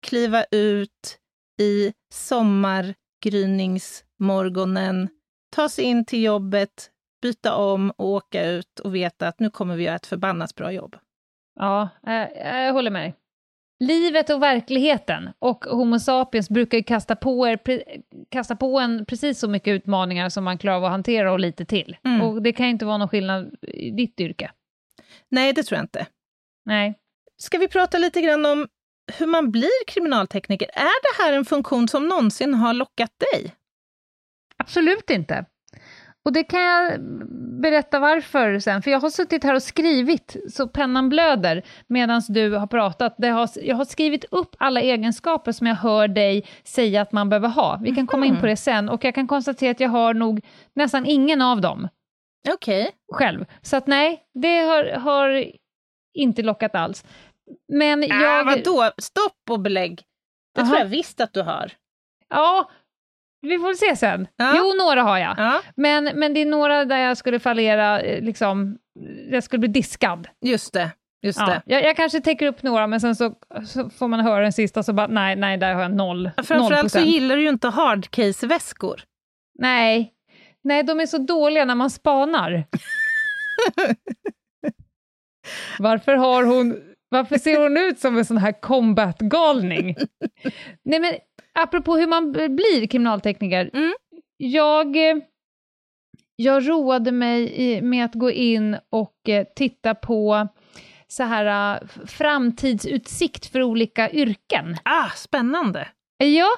kliva 0.06 0.44
ut 0.50 1.18
i 1.60 1.92
sommargryningsmorgonen, 2.12 5.08
ta 5.50 5.68
sig 5.68 5.84
in 5.84 6.04
till 6.04 6.22
jobbet, 6.22 6.90
byta 7.22 7.56
om 7.56 7.90
och 7.90 8.06
åka 8.06 8.46
ut 8.46 8.80
och 8.80 8.94
veta 8.94 9.28
att 9.28 9.40
nu 9.40 9.50
kommer 9.50 9.76
vi 9.76 9.84
göra 9.84 9.96
ett 9.96 10.06
förbannat 10.06 10.54
bra 10.54 10.72
jobb. 10.72 10.96
Ja, 11.54 11.88
jag, 12.02 12.36
jag 12.36 12.72
håller 12.72 12.90
med. 12.90 13.12
Livet 13.82 14.30
och 14.30 14.42
verkligheten 14.42 15.30
och 15.38 15.64
Homo 15.64 15.98
sapiens 15.98 16.50
brukar 16.50 16.78
ju 16.78 16.84
kasta 16.84 17.16
på, 17.16 17.48
er, 17.48 17.58
kasta 18.30 18.56
på 18.56 18.78
en 18.78 19.06
precis 19.06 19.38
så 19.38 19.48
mycket 19.48 19.72
utmaningar 19.72 20.28
som 20.28 20.44
man 20.44 20.58
klarar 20.58 20.76
av 20.76 20.84
att 20.84 20.90
hantera 20.90 21.32
och 21.32 21.40
lite 21.40 21.64
till. 21.64 21.96
Mm. 22.04 22.22
Och 22.22 22.42
det 22.42 22.52
kan 22.52 22.66
ju 22.66 22.72
inte 22.72 22.84
vara 22.84 22.98
någon 22.98 23.08
skillnad 23.08 23.54
i 23.62 23.90
ditt 23.90 24.20
yrke. 24.20 24.50
Nej, 25.28 25.52
det 25.52 25.62
tror 25.62 25.76
jag 25.76 25.84
inte. 25.84 26.06
Nej. 26.64 26.98
Ska 27.36 27.58
vi 27.58 27.68
prata 27.68 27.98
lite 27.98 28.20
grann 28.20 28.46
om 28.46 28.68
hur 29.18 29.26
man 29.26 29.50
blir 29.50 29.86
kriminaltekniker? 29.86 30.70
Är 30.74 31.02
det 31.02 31.22
här 31.22 31.32
en 31.32 31.44
funktion 31.44 31.88
som 31.88 32.08
någonsin 32.08 32.54
har 32.54 32.74
lockat 32.74 33.12
dig? 33.32 33.54
Absolut 34.56 35.10
inte. 35.10 35.44
Och 36.24 36.32
det 36.32 36.44
kan 36.44 36.62
jag 36.62 37.00
berätta 37.60 37.98
varför 37.98 38.58
sen, 38.58 38.82
för 38.82 38.90
jag 38.90 39.00
har 39.00 39.10
suttit 39.10 39.44
här 39.44 39.54
och 39.54 39.62
skrivit 39.62 40.36
så 40.50 40.68
pennan 40.68 41.08
blöder 41.08 41.62
medan 41.86 42.22
du 42.28 42.50
har 42.50 42.66
pratat. 42.66 43.14
Har, 43.18 43.48
jag 43.62 43.76
har 43.76 43.84
skrivit 43.84 44.24
upp 44.30 44.56
alla 44.58 44.80
egenskaper 44.80 45.52
som 45.52 45.66
jag 45.66 45.74
hör 45.74 46.08
dig 46.08 46.44
säga 46.64 47.02
att 47.02 47.12
man 47.12 47.28
behöver 47.28 47.48
ha. 47.48 47.78
Vi 47.82 47.94
kan 47.94 48.06
komma 48.06 48.26
in 48.26 48.40
på 48.40 48.46
det 48.46 48.56
sen 48.56 48.88
och 48.88 49.04
jag 49.04 49.14
kan 49.14 49.28
konstatera 49.28 49.70
att 49.70 49.80
jag 49.80 49.88
har 49.88 50.14
nog 50.14 50.40
nästan 50.74 51.06
ingen 51.06 51.42
av 51.42 51.60
dem. 51.60 51.88
Okej. 52.48 52.82
Okay. 52.82 52.92
Själv. 53.12 53.44
Så 53.62 53.76
att 53.76 53.86
nej, 53.86 54.22
det 54.34 54.58
har, 54.58 54.84
har 54.84 55.44
inte 56.14 56.42
lockat 56.42 56.74
alls. 56.74 57.04
Men 57.72 58.02
äh, 58.02 58.08
jag... 58.08 58.44
Vadå? 58.44 58.90
Stopp 58.98 59.50
och 59.50 59.60
belägg. 59.60 60.02
Det 60.54 60.60
Aha. 60.60 60.70
tror 60.70 60.78
jag 60.78 60.86
visst 60.86 61.20
att 61.20 61.32
du 61.32 61.42
har. 61.42 61.72
Ja, 62.28 62.70
vi 63.42 63.58
får 63.58 63.74
se 63.74 63.96
sen. 63.96 64.28
Ja. 64.36 64.54
Jo, 64.56 64.74
några 64.84 65.02
har 65.02 65.18
jag. 65.18 65.34
Ja. 65.38 65.62
Men, 65.76 66.04
men 66.14 66.34
det 66.34 66.40
är 66.40 66.46
några 66.46 66.84
där 66.84 66.98
jag 66.98 67.16
skulle 67.16 67.38
fallera, 67.38 68.00
eh, 68.00 68.22
liksom, 68.22 68.78
jag 69.30 69.44
skulle 69.44 69.60
bli 69.60 69.68
diskad. 69.68 70.28
Just 70.40 70.72
det. 70.72 70.90
Just 71.22 71.38
ja. 71.38 71.46
det. 71.46 71.62
Jag, 71.66 71.84
jag, 71.84 71.96
kanske 71.96 72.20
täcker 72.20 72.46
upp 72.46 72.62
några, 72.62 72.86
men 72.86 73.00
sen 73.00 73.16
så, 73.16 73.34
så, 73.66 73.90
får 73.90 74.08
man 74.08 74.20
höra 74.20 74.42
den 74.42 74.52
sista 74.52 74.82
så 74.82 74.92
bara, 74.92 75.06
nej, 75.06 75.36
nej, 75.36 75.56
där 75.56 75.74
har 75.74 75.82
jag 75.82 75.94
noll. 75.94 76.30
Framförallt 76.44 76.92
så 76.92 77.00
gillar 77.00 77.36
du 77.36 77.42
ju 77.42 77.48
inte 77.48 77.68
hardcase-väskor. 77.68 79.02
Nej. 79.58 80.12
Nej, 80.64 80.82
de 80.82 81.00
är 81.00 81.06
så 81.06 81.18
dåliga 81.18 81.64
när 81.64 81.74
man 81.74 81.90
spanar. 81.90 82.64
Varför 85.78 86.14
har 86.14 86.44
hon 86.44 86.80
varför 87.12 87.38
ser 87.38 87.60
hon 87.60 87.76
ut 87.76 87.98
som 87.98 88.18
en 88.18 88.24
sån 88.24 88.36
här 88.36 88.60
combat-galning? 88.60 89.96
Nej 90.84 91.00
men 91.00 91.14
apropå 91.58 91.96
hur 91.96 92.06
man 92.06 92.32
blir 92.32 92.86
kriminaltekniker. 92.86 93.70
Mm. 93.72 93.92
Jag, 94.36 94.96
jag 96.36 96.68
roade 96.68 97.12
mig 97.12 97.82
med 97.82 98.04
att 98.04 98.14
gå 98.14 98.30
in 98.30 98.76
och 98.90 99.28
eh, 99.28 99.46
titta 99.56 99.94
på 99.94 100.48
så 101.08 101.22
här 101.22 101.74
eh, 101.74 101.88
framtidsutsikt 102.06 103.46
för 103.46 103.62
olika 103.62 104.10
yrken. 104.10 104.76
Ah, 104.84 105.10
spännande! 105.16 105.88
Ja, 106.24 106.48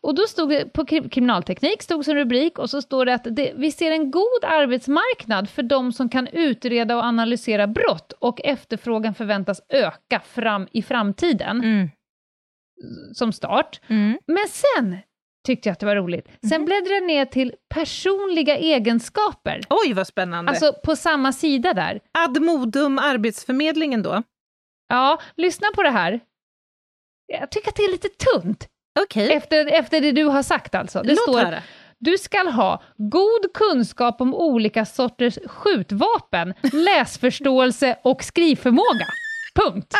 och 0.00 0.14
då 0.14 0.22
stod 0.22 0.48
det 0.48 0.72
på 0.72 0.84
kriminalteknik 0.86 1.82
stod 1.82 2.04
som 2.04 2.14
rubrik 2.14 2.58
och 2.58 2.70
så 2.70 2.82
står 2.82 3.04
det 3.04 3.14
att 3.14 3.26
det, 3.30 3.52
vi 3.56 3.72
ser 3.72 3.90
en 3.90 4.10
god 4.10 4.44
arbetsmarknad 4.44 5.50
för 5.50 5.62
de 5.62 5.92
som 5.92 6.08
kan 6.08 6.26
utreda 6.26 6.96
och 6.96 7.04
analysera 7.04 7.66
brott 7.66 8.12
och 8.18 8.40
efterfrågan 8.44 9.14
förväntas 9.14 9.60
öka 9.68 10.20
fram 10.20 10.68
i 10.72 10.82
framtiden. 10.82 11.58
Mm. 11.58 11.88
Som 13.14 13.32
start. 13.32 13.80
Mm. 13.88 14.18
Men 14.26 14.44
sen 14.48 14.98
tyckte 15.46 15.68
jag 15.68 15.72
att 15.72 15.80
det 15.80 15.86
var 15.86 15.96
roligt. 15.96 16.28
Sen 16.40 16.52
mm. 16.52 16.64
bläddrade 16.64 16.94
jag 16.94 17.06
ner 17.06 17.24
till 17.24 17.54
personliga 17.74 18.56
egenskaper. 18.56 19.60
Oj, 19.70 19.92
vad 19.92 20.06
spännande! 20.06 20.50
Alltså 20.50 20.72
på 20.84 20.96
samma 20.96 21.32
sida 21.32 21.74
där. 21.74 22.00
Admodum 22.18 22.98
Arbetsförmedlingen 22.98 24.02
då? 24.02 24.22
Ja, 24.88 25.20
lyssna 25.36 25.68
på 25.74 25.82
det 25.82 25.90
här. 25.90 26.20
Jag 27.26 27.50
tycker 27.50 27.68
att 27.68 27.76
det 27.76 27.84
är 27.84 27.90
lite 27.90 28.08
tunt. 28.08 28.68
Okay. 29.00 29.30
Efter, 29.30 29.66
efter 29.66 30.00
det 30.00 30.12
du 30.12 30.24
har 30.24 30.42
sagt 30.42 30.74
alltså. 30.74 31.02
Det 31.02 31.08
Låt 31.08 31.22
står, 31.22 31.38
höra. 31.38 31.62
Du 31.98 32.18
ska 32.18 32.38
ha 32.38 32.82
god 32.96 33.52
kunskap 33.54 34.20
om 34.20 34.34
olika 34.34 34.84
sorters 34.84 35.38
skjutvapen, 35.46 36.54
läsförståelse 36.72 37.98
och 38.04 38.24
skrivförmåga. 38.24 39.06
Punkt. 39.54 39.94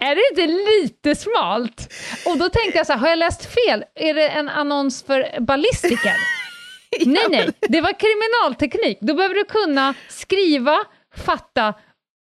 Är 0.00 0.14
det 0.14 0.22
inte 0.30 0.54
lite 0.70 1.14
smalt? 1.14 1.92
Och 2.26 2.38
då 2.38 2.48
tänkte 2.48 2.78
jag 2.78 2.86
så 2.86 2.92
här, 2.92 3.00
har 3.00 3.08
jag 3.08 3.18
läst 3.18 3.54
fel? 3.54 3.84
Är 3.94 4.14
det 4.14 4.28
en 4.28 4.48
annons 4.48 5.02
för 5.02 5.40
ballistiker? 5.40 6.12
ja, 6.90 7.04
nej, 7.06 7.26
nej, 7.30 7.50
det 7.60 7.80
var 7.80 7.92
kriminalteknik. 7.92 8.98
Då 9.00 9.14
behöver 9.14 9.34
du 9.34 9.44
kunna 9.44 9.94
skriva, 10.08 10.78
fatta 11.16 11.74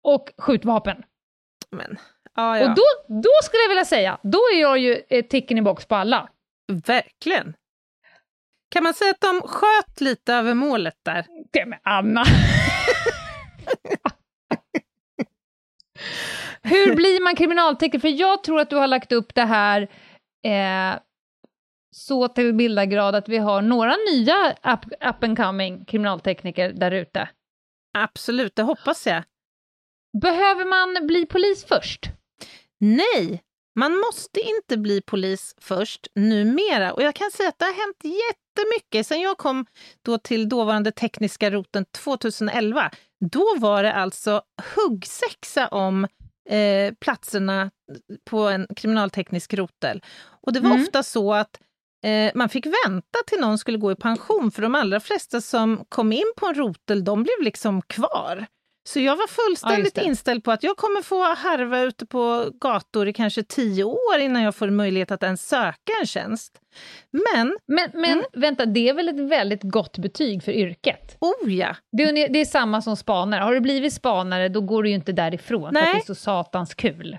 och 0.04 0.32
skjutvapen. 0.38 1.02
Men, 1.76 1.98
ah, 2.34 2.56
ja. 2.56 2.62
Och 2.62 2.68
då, 2.76 2.82
då 3.08 3.30
skulle 3.42 3.62
jag 3.62 3.68
vilja 3.68 3.84
säga, 3.84 4.18
då 4.22 4.38
är 4.54 4.60
jag 4.60 4.78
ju 4.78 5.02
eh, 5.08 5.24
ticken 5.24 5.58
i 5.58 5.62
box 5.62 5.86
på 5.86 5.94
alla. 5.94 6.28
Verkligen. 6.86 7.54
Kan 8.70 8.82
man 8.82 8.94
säga 8.94 9.10
att 9.10 9.20
de 9.20 9.40
sköt 9.42 10.00
lite 10.00 10.34
över 10.34 10.54
målet 10.54 10.94
där? 11.04 11.26
Det 11.52 11.66
med 11.66 11.80
Anna! 11.82 12.24
Hur 16.62 16.96
blir 16.96 17.24
man 17.24 17.36
kriminaltekniker? 17.36 17.98
För 17.98 18.08
jag 18.08 18.44
tror 18.44 18.60
att 18.60 18.70
du 18.70 18.76
har 18.76 18.86
lagt 18.86 19.12
upp 19.12 19.34
det 19.34 19.44
här 19.44 19.82
eh, 20.44 21.00
så 21.96 22.28
till 22.28 22.54
bildargrad 22.54 23.14
att 23.14 23.28
vi 23.28 23.38
har 23.38 23.62
några 23.62 23.96
nya 23.96 24.50
up, 24.50 24.92
up 25.08 25.24
and 25.24 25.36
coming 25.36 25.84
kriminaltekniker 25.84 26.72
där 26.72 26.90
ute. 26.90 27.28
Absolut, 27.98 28.56
det 28.56 28.62
hoppas 28.62 29.06
jag. 29.06 29.22
Behöver 30.22 30.64
man 30.64 31.06
bli 31.06 31.26
polis 31.26 31.64
först? 31.64 32.10
Nej, 32.80 33.42
man 33.78 33.96
måste 33.98 34.40
inte 34.40 34.76
bli 34.76 35.02
polis 35.02 35.54
först 35.60 36.06
numera. 36.14 36.92
Och 36.92 37.02
jag 37.02 37.14
kan 37.14 37.30
säga 37.30 37.48
att 37.48 37.58
det 37.58 37.64
har 37.64 37.72
hänt 37.72 38.04
jättemycket. 38.52 39.06
Sen 39.06 39.20
jag 39.20 39.38
kom 39.38 39.66
då 40.02 40.18
till 40.18 40.48
dåvarande 40.48 40.92
tekniska 40.92 41.50
roten 41.50 41.84
2011, 41.84 42.90
då 43.20 43.46
var 43.58 43.82
det 43.82 43.92
alltså 43.92 44.42
huggsexa 44.76 45.68
om 45.68 46.04
eh, 46.48 46.94
platserna 47.00 47.70
på 48.24 48.38
en 48.48 48.66
kriminalteknisk 48.76 49.54
rotel. 49.54 50.02
Och 50.42 50.52
det 50.52 50.60
var 50.60 50.70
mm. 50.70 50.82
ofta 50.82 51.02
så 51.02 51.34
att 51.34 51.60
eh, 52.04 52.32
man 52.34 52.48
fick 52.48 52.66
vänta 52.66 53.18
till 53.26 53.40
någon 53.40 53.58
skulle 53.58 53.78
gå 53.78 53.92
i 53.92 53.96
pension, 53.96 54.50
för 54.50 54.62
de 54.62 54.74
allra 54.74 55.00
flesta 55.00 55.40
som 55.40 55.84
kom 55.88 56.12
in 56.12 56.32
på 56.36 56.46
en 56.46 56.54
rotel, 56.54 57.04
de 57.04 57.22
blev 57.22 57.40
liksom 57.40 57.82
kvar. 57.82 58.46
Så 58.84 59.00
jag 59.00 59.16
var 59.16 59.26
fullständigt 59.26 59.96
ja, 59.96 60.02
inställd 60.02 60.44
på 60.44 60.52
att 60.52 60.62
jag 60.62 60.76
kommer 60.76 61.02
få 61.02 61.34
harva 61.34 61.80
ute 61.80 62.06
på 62.06 62.50
gator 62.60 63.08
i 63.08 63.12
kanske 63.12 63.42
tio 63.42 63.84
år 63.84 64.18
innan 64.20 64.42
jag 64.42 64.54
får 64.54 64.70
möjlighet 64.70 65.10
att 65.10 65.22
ens 65.22 65.48
söka 65.48 65.92
en 66.00 66.06
tjänst. 66.06 66.60
Men... 67.10 67.56
Men, 67.66 67.90
men 67.94 68.12
mm. 68.12 68.24
vänta, 68.32 68.66
det 68.66 68.88
är 68.88 68.94
väl 68.94 69.08
ett 69.08 69.30
väldigt 69.30 69.62
gott 69.62 69.98
betyg 69.98 70.42
för 70.42 70.52
yrket? 70.52 71.16
Oh 71.20 71.52
ja! 71.54 71.76
Det 71.92 72.02
är, 72.02 72.28
det 72.28 72.40
är 72.40 72.44
samma 72.44 72.82
som 72.82 72.96
spanare. 72.96 73.42
Har 73.42 73.54
du 73.54 73.60
blivit 73.60 73.92
spanare, 73.92 74.48
då 74.48 74.60
går 74.60 74.82
du 74.82 74.88
ju 74.88 74.94
inte 74.94 75.12
därifrån, 75.12 75.70
Nej. 75.72 75.82
för 75.82 75.90
att 75.90 75.94
det 75.94 76.12
är 76.12 76.14
så 76.14 76.14
satans 76.14 76.74
kul. 76.74 77.18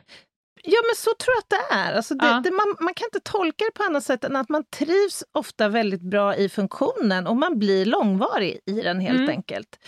Ja, 0.65 0.77
men 0.87 0.95
så 0.95 1.11
tror 1.19 1.33
jag 1.35 1.39
att 1.39 1.49
det 1.69 1.75
är. 1.75 1.93
Alltså 1.93 2.15
det, 2.15 2.25
ja. 2.25 2.41
det, 2.43 2.51
man, 2.51 2.75
man, 2.79 2.93
kan 2.93 3.05
inte 3.05 3.31
tolka 3.31 3.65
det 3.65 3.71
på 3.71 3.83
annat 3.83 4.03
sätt 4.03 4.23
än 4.23 4.35
att 4.35 4.49
man 4.49 4.63
trivs 4.63 5.23
ofta 5.31 5.67
väldigt 5.67 6.01
bra 6.01 6.35
i 6.35 6.49
funktionen 6.49 7.27
och 7.27 7.35
man 7.35 7.59
blir 7.59 7.85
långvarig 7.85 8.59
i 8.65 8.81
den 8.81 8.99
helt 8.99 9.19
mm. 9.19 9.29
enkelt. 9.29 9.79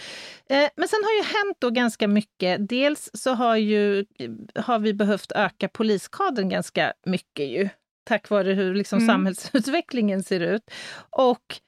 Eh, 0.49 0.69
men 0.75 0.87
sen 0.87 0.99
har 1.03 1.11
ju 1.11 1.21
hänt 1.21 1.57
då 1.59 1.69
ganska 1.69 2.07
mycket. 2.07 2.69
Dels 2.69 3.09
så 3.13 3.33
har, 3.33 3.55
ju, 3.55 4.05
har 4.55 4.79
vi 4.79 4.93
behövt 4.93 5.31
öka 5.31 5.67
poliskadern 5.67 6.49
ganska 6.49 6.93
mycket 7.05 7.47
ju, 7.47 7.69
tack 8.03 8.29
vare 8.29 8.53
hur 8.53 8.75
liksom 8.75 8.97
mm. 8.99 9.07
samhällsutvecklingen 9.07 10.23
ser 10.23 10.39
ut. 10.39 10.71
Och 11.09 11.59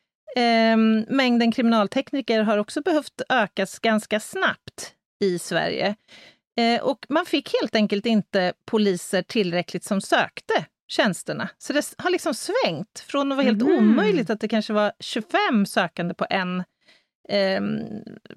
eh, 0.41 0.77
mängden 1.07 1.51
kriminaltekniker 1.51 2.41
har 2.41 2.57
också 2.57 2.81
behövt 2.81 3.21
ökas 3.29 3.79
ganska 3.79 4.19
snabbt 4.19 4.93
i 5.19 5.39
Sverige. 5.39 5.95
Eh, 6.57 6.81
och 6.83 7.05
man 7.09 7.25
fick 7.25 7.53
helt 7.61 7.75
enkelt 7.75 8.05
inte 8.05 8.53
poliser 8.65 9.21
tillräckligt 9.21 9.83
som 9.83 10.01
sökte 10.01 10.65
tjänsterna. 10.87 11.49
Så 11.57 11.73
det 11.73 11.93
har 11.97 12.09
liksom 12.09 12.33
svängt 12.33 12.99
från 12.99 13.31
att 13.31 13.35
vara 13.35 13.45
helt 13.45 13.61
mm. 13.61 13.77
omöjligt 13.77 14.29
att 14.29 14.39
det 14.39 14.47
kanske 14.47 14.73
var 14.73 14.91
25 14.99 15.65
sökande 15.65 16.13
på 16.13 16.25
en 16.29 16.63
eh, 17.29 17.61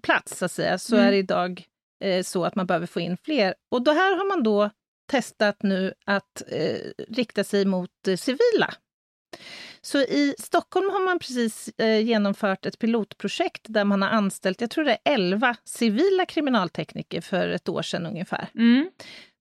plats, 0.03 0.39
så 0.39 0.45
att 0.45 0.53
säga, 0.53 0.79
så 0.79 0.97
mm. 0.97 1.07
är 1.07 1.11
det 1.13 1.19
idag 1.19 1.65
eh, 2.05 2.23
så 2.23 2.45
att 2.45 2.55
man 2.55 2.67
behöver 2.67 2.87
få 2.87 3.01
in 3.01 3.17
fler. 3.25 3.55
Och 3.71 3.83
då 3.83 3.93
här 3.93 4.17
har 4.17 4.29
man 4.29 4.43
då 4.43 4.71
testat 5.11 5.63
nu 5.63 5.95
att 6.07 6.43
eh, 6.49 6.79
rikta 7.09 7.45
sig 7.45 7.65
mot 7.65 8.09
eh, 8.09 8.17
civila 8.17 8.75
så 9.83 9.99
i 9.99 10.35
Stockholm 10.39 10.91
har 10.91 11.05
man 11.05 11.19
precis 11.19 11.69
eh, 11.69 12.01
genomfört 12.07 12.67
ett 12.67 12.79
pilotprojekt 12.79 13.63
där 13.69 13.85
man 13.85 14.03
har 14.03 14.09
anställt, 14.09 14.61
jag 14.61 14.71
tror 14.71 14.85
det 14.85 14.93
är 14.93 14.99
11 15.05 15.57
civila 15.65 16.27
kriminaltekniker 16.27 17.21
för 17.21 17.49
ett 17.49 17.69
år 17.69 17.83
sedan 17.83 18.07
ungefär. 18.07 18.49
Mm. 18.55 18.91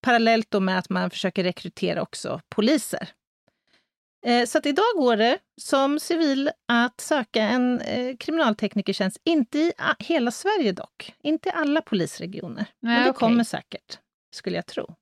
Parallellt 0.01 0.53
med 0.61 0.79
att 0.79 0.89
man 0.89 1.09
försöker 1.09 1.43
rekrytera 1.43 2.01
också 2.01 2.41
poliser. 2.49 3.09
Eh, 4.25 4.45
så 4.45 4.57
att 4.57 4.65
idag 4.65 4.93
går 4.95 5.17
det 5.17 5.37
som 5.61 5.99
civil 5.99 6.51
att 6.67 7.01
söka 7.01 7.43
en 7.43 7.81
eh, 7.81 8.17
kriminalteknikertjänst, 8.17 9.17
inte 9.23 9.59
i 9.59 9.73
hela 9.99 10.31
Sverige 10.31 10.71
dock, 10.71 11.13
inte 11.23 11.49
i 11.49 11.51
alla 11.51 11.81
polisregioner. 11.81 12.65
Nej, 12.79 12.95
men 12.95 13.03
det 13.03 13.09
okay. 13.09 13.19
kommer 13.19 13.43
säkert, 13.43 13.99
skulle 14.35 14.55
jag 14.55 14.65
tro. 14.65 14.95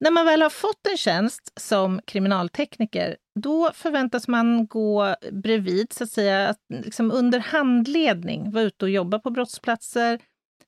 När 0.00 0.10
man 0.10 0.26
väl 0.26 0.42
har 0.42 0.50
fått 0.50 0.86
en 0.90 0.96
tjänst 0.96 1.52
som 1.60 2.00
kriminaltekniker, 2.04 3.16
då 3.40 3.70
förväntas 3.74 4.28
man 4.28 4.66
gå 4.66 5.14
bredvid, 5.32 5.92
så 5.92 6.04
att 6.04 6.10
säga, 6.10 6.48
att 6.48 6.60
liksom 6.68 7.10
under 7.10 7.38
handledning 7.38 8.50
vara 8.50 8.64
ute 8.64 8.84
och 8.84 8.90
jobba 8.90 9.18
på 9.18 9.30
brottsplatser, 9.30 10.18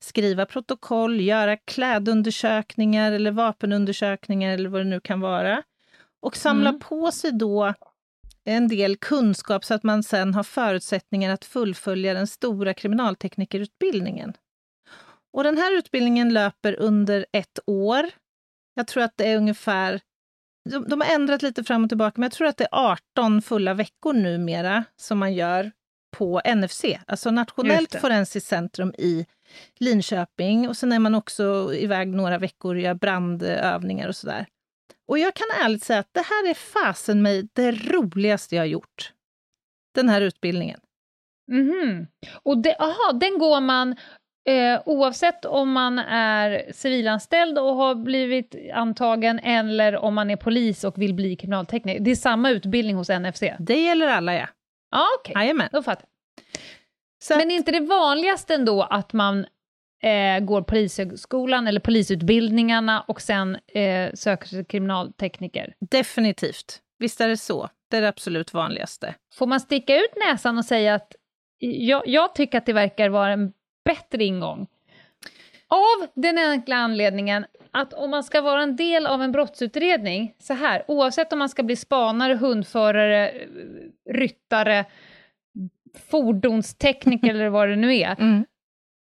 skriva 0.01 0.47
protokoll, 0.47 1.21
göra 1.21 1.57
klädundersökningar 1.57 3.13
eller 3.13 3.31
vapenundersökningar 3.31 4.55
eller 4.55 4.69
vad 4.69 4.81
det 4.81 4.91
nu 4.91 5.01
kan 5.01 5.21
vara. 5.21 5.63
Och 6.23 6.37
samla 6.37 6.69
mm. 6.69 6.81
på 6.81 7.13
sig 7.13 7.33
då 7.33 7.75
en 8.45 8.69
del 8.69 8.97
kunskap 8.97 9.65
så 9.65 9.75
att 9.75 9.83
man 9.83 10.03
sen 10.03 10.35
har 10.35 10.43
förutsättningar 10.43 11.35
att 11.35 11.45
fullfölja 11.45 12.15
den 12.15 12.27
stora 12.27 12.75
kriminalteknikerutbildningen. 12.75 14.33
Och 15.33 15.45
den 15.45 15.59
här 15.59 15.79
utbildningen 15.79 16.33
löper 16.33 16.81
under 16.81 17.27
ett 17.33 17.59
år 17.67 18.11
jag 18.75 18.87
tror 18.87 19.03
att 19.03 19.17
det 19.17 19.29
är 19.29 19.37
ungefär 19.37 20.01
de, 20.71 20.89
de, 20.89 21.01
har 21.01 21.15
ändrat 21.15 21.43
lite 21.43 21.65
fram 21.65 21.85
och 21.85 21.91
tillbaka, 21.91 22.15
men 22.17 22.23
jag 22.23 22.33
tror 22.33 22.49
att 22.49 22.57
det 22.57 22.65
är 22.65 22.93
18 23.17 23.43
fulla 23.43 23.75
veckor 23.75 24.13
numera 24.13 24.85
som 24.97 25.19
man 25.19 25.35
gör 25.35 25.73
på 26.11 26.41
NFC, 26.57 26.85
alltså 27.07 27.31
Nationellt 27.31 28.01
forensiskt 28.01 28.49
centrum 28.49 28.95
i 28.99 29.27
Linköping. 29.79 30.69
Och 30.69 30.77
sen 30.77 30.93
är 30.93 30.99
man 30.99 31.15
också 31.15 31.75
iväg 31.75 32.09
några 32.09 32.39
veckor 32.39 32.75
och 32.75 32.81
gör 32.81 32.95
brandövningar 32.95 34.09
och 34.09 34.17
sådär. 34.17 34.47
Och 35.09 35.19
jag 35.19 35.35
kan 35.35 35.47
ärligt 35.65 35.85
säga 35.85 35.99
att 35.99 36.11
det 36.13 36.21
här 36.23 36.51
är 36.51 36.55
fasen 36.55 37.23
mig 37.23 37.49
det 37.53 37.73
roligaste 37.73 38.57
jag 38.57 38.63
har 38.63 38.67
gjort. 38.67 39.13
Den 39.95 40.09
här 40.09 40.21
utbildningen. 40.21 40.81
Mm 41.53 41.71
-hmm. 41.71 42.07
Och 42.43 42.59
det, 42.59 42.77
aha, 42.77 43.13
den 43.13 43.39
går 43.39 43.61
man 43.61 43.97
Eh, 44.51 44.83
oavsett 44.87 45.45
om 45.45 45.73
man 45.73 45.99
är 45.99 46.73
civilanställd 46.73 47.59
och 47.59 47.77
har 47.77 47.95
blivit 47.95 48.55
antagen 48.75 49.39
eller 49.39 49.97
om 49.97 50.15
man 50.15 50.31
är 50.31 50.37
polis 50.37 50.85
och 50.85 50.99
vill 50.99 51.15
bli 51.15 51.37
kriminaltekniker. 51.37 52.01
Det 52.01 52.11
är 52.11 52.15
samma 52.15 52.51
utbildning 52.51 52.97
hos 52.97 53.09
NFC? 53.09 53.43
Det 53.59 53.81
gäller 53.81 54.07
alla, 54.07 54.35
ja. 54.35 54.47
Ja, 54.91 55.07
okej. 55.21 55.53
Okay. 55.53 55.69
Då 55.73 55.83
fattar 55.83 56.05
jag. 57.29 57.39
Men 57.39 57.51
är 57.51 57.55
inte 57.55 57.73
det 57.73 57.81
vanligaste 57.81 58.55
ändå 58.55 58.83
att 58.83 59.13
man 59.13 59.47
eh, 60.03 60.41
går 60.41 60.63
polishögskolan 60.63 61.67
eller 61.67 61.81
polisutbildningarna 61.81 63.01
och 63.01 63.21
sen 63.21 63.59
eh, 63.75 64.13
söker 64.15 64.49
sig 64.49 64.59
till 64.59 64.67
kriminaltekniker? 64.67 65.75
Definitivt. 65.91 66.81
Visst 66.99 67.21
är 67.21 67.29
det 67.29 67.37
så. 67.37 67.69
Det 67.91 67.97
är 67.97 68.01
det 68.01 68.09
absolut 68.09 68.55
vanligaste. 68.55 69.15
Får 69.35 69.47
man 69.47 69.61
sticka 69.61 69.97
ut 69.97 70.13
näsan 70.27 70.59
och 70.59 70.65
säga 70.65 70.95
att 70.95 71.13
jag, 71.59 72.09
jag 72.09 72.35
tycker 72.35 72.59
att 72.59 72.67
det 72.67 72.73
verkar 72.73 73.09
vara 73.09 73.33
en 73.33 73.53
bättre 73.95 74.25
ingång. 74.25 74.67
Av 75.69 76.09
den 76.15 76.39
enkla 76.39 76.77
anledningen 76.77 77.45
att 77.71 77.93
om 77.93 78.11
man 78.11 78.25
ska 78.25 78.41
vara 78.41 78.63
en 78.63 78.77
del 78.77 79.07
av 79.07 79.23
en 79.23 79.33
brottsutredning, 79.33 80.35
så 80.39 80.55
här, 80.55 80.85
oavsett 80.89 81.33
om 81.33 81.39
man 81.39 81.49
ska 81.49 81.63
bli 81.63 81.77
spanare, 81.77 82.35
hundförare, 82.35 83.33
ryttare, 84.11 84.85
fordonstekniker 86.11 87.31
eller 87.35 87.49
vad 87.49 87.69
det 87.69 87.77
nu 87.77 87.95
är, 87.95 88.21
mm. 88.21 88.45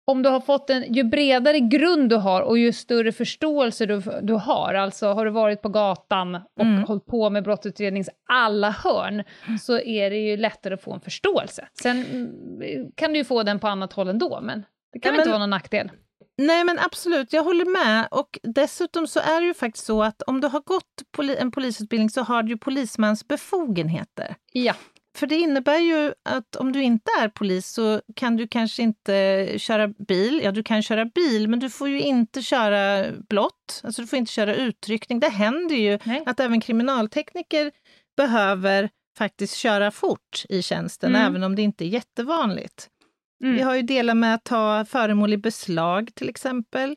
Om 0.08 0.24
du 0.24 0.30
har 0.30 0.39
fått 0.39 0.70
en, 0.70 0.93
ju 0.93 1.03
bredare 1.03 1.60
grund 1.60 2.10
du 2.10 2.16
har 2.16 2.41
och 2.41 2.58
ju 2.58 2.74
större 2.74 3.12
förståelse 3.12 3.86
du, 3.86 4.01
du 4.22 4.34
har, 4.34 4.74
alltså 4.74 5.08
har 5.08 5.26
du 5.26 5.32
varit 5.32 5.62
på 5.62 5.70
gatan 5.70 6.36
och 6.36 6.66
mm. 6.66 6.84
hållit 6.84 7.06
på 7.06 7.30
med 7.30 7.43
brottsutrednings 7.43 8.10
alla 8.30 8.70
hörn, 8.70 9.24
så 9.62 9.80
är 9.80 10.10
det 10.10 10.18
ju 10.18 10.38
lättare 10.38 10.74
att 10.74 10.82
få 10.82 10.93
en 10.93 11.01
förståelse. 11.01 11.68
Sen 11.82 12.06
mm, 12.06 12.91
kan 12.95 13.14
du 13.14 13.20
ju 13.20 13.26
få 13.26 13.43
den 13.43 13.60
på 13.60 13.68
annat 13.68 13.93
håll 13.93 14.08
ändå, 14.08 14.39
men 14.41 14.66
det 14.93 14.99
kan 14.99 15.14
ja, 15.14 15.20
inte 15.20 15.30
vara 15.30 15.39
någon 15.39 15.49
nackdel. 15.49 15.91
Nej 16.38 16.64
men 16.64 16.80
absolut, 16.80 17.34
jag 17.34 17.43
håller 17.43 17.66
med. 17.66 18.08
Och 18.12 18.39
dessutom 18.43 19.08
så 19.08 19.20
är 19.20 19.41
det 19.41 19.47
ju 19.47 19.53
faktiskt 19.53 19.86
så 19.86 20.03
att 20.03 20.22
om 20.22 20.41
du 20.41 20.47
har 20.47 20.62
gått 20.62 21.12
poli 21.12 21.38
en 21.38 21.51
polisutbildning 21.51 22.10
så 22.10 22.22
har 22.22 22.43
du 22.43 22.49
ju 22.49 22.58
polismans 22.58 23.28
befogenheter. 23.28 24.36
Ja. 24.51 24.74
För 25.18 25.28
det 25.28 25.36
innebär 25.36 25.80
ju 25.80 26.13
att 26.24 26.55
om 26.55 26.72
du 26.72 26.84
inte 26.84 27.11
är 27.22 27.30
polis 27.30 27.68
så 27.68 28.01
kan 28.16 28.36
du 28.36 28.47
kanske 28.47 28.84
inte 28.84 29.45
köra 29.57 29.88
bil. 29.88 30.41
Ja, 30.43 30.51
du 30.51 30.63
kan 30.63 30.82
köra 30.82 31.05
bil, 31.05 31.47
men 31.47 31.59
du 31.59 31.70
får 31.70 31.89
ju 31.89 32.01
inte 32.01 32.41
köra 32.41 33.11
blått. 33.30 33.82
Alltså 33.84 34.01
du 34.01 34.07
får 34.07 34.20
inte 34.20 34.32
köra 34.32 34.55
utryckning. 34.55 35.20
Det 35.20 35.30
händer 35.30 35.76
ju 35.76 35.99
Nej. 36.03 36.24
att 36.26 36.39
även 36.39 36.61
kriminaltekniker 36.61 37.72
behöver 38.18 38.89
faktiskt 39.18 39.55
köra 39.55 39.91
fort 39.91 40.45
i 40.49 40.61
tjänsten, 40.61 41.16
mm. 41.16 41.28
även 41.28 41.43
om 41.43 41.55
det 41.55 41.61
inte 41.61 41.86
är 41.86 41.88
jättevanligt. 41.88 42.89
Mm. 43.43 43.55
Vi 43.55 43.61
har 43.61 43.76
ju 43.76 43.82
delat 43.82 44.18
med 44.18 44.36
att 44.36 44.43
ta 44.43 44.86
föremål 44.86 45.34
i 45.34 45.38
beslag 45.38 46.09
till 46.16 46.30
exempel, 46.30 46.95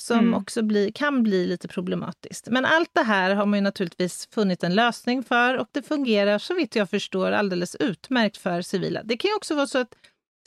som 0.00 0.18
mm. 0.18 0.34
också 0.34 0.62
bli, 0.62 0.92
kan 0.92 1.22
bli 1.22 1.46
lite 1.46 1.68
problematiskt. 1.68 2.48
Men 2.50 2.64
allt 2.64 2.90
det 2.92 3.02
här 3.02 3.34
har 3.34 3.46
man 3.46 3.58
ju 3.58 3.60
naturligtvis 3.62 4.28
funnit 4.34 4.64
en 4.64 4.74
lösning 4.74 5.22
för 5.22 5.56
och 5.56 5.68
det 5.72 5.82
fungerar 5.82 6.38
så 6.38 6.54
vitt 6.54 6.76
jag 6.76 6.90
förstår 6.90 7.32
alldeles 7.32 7.74
utmärkt 7.74 8.36
för 8.36 8.62
civila. 8.62 9.02
Det 9.02 9.16
kan 9.16 9.28
ju 9.28 9.34
också 9.34 9.54
vara 9.54 9.66
så 9.66 9.78
att 9.78 9.94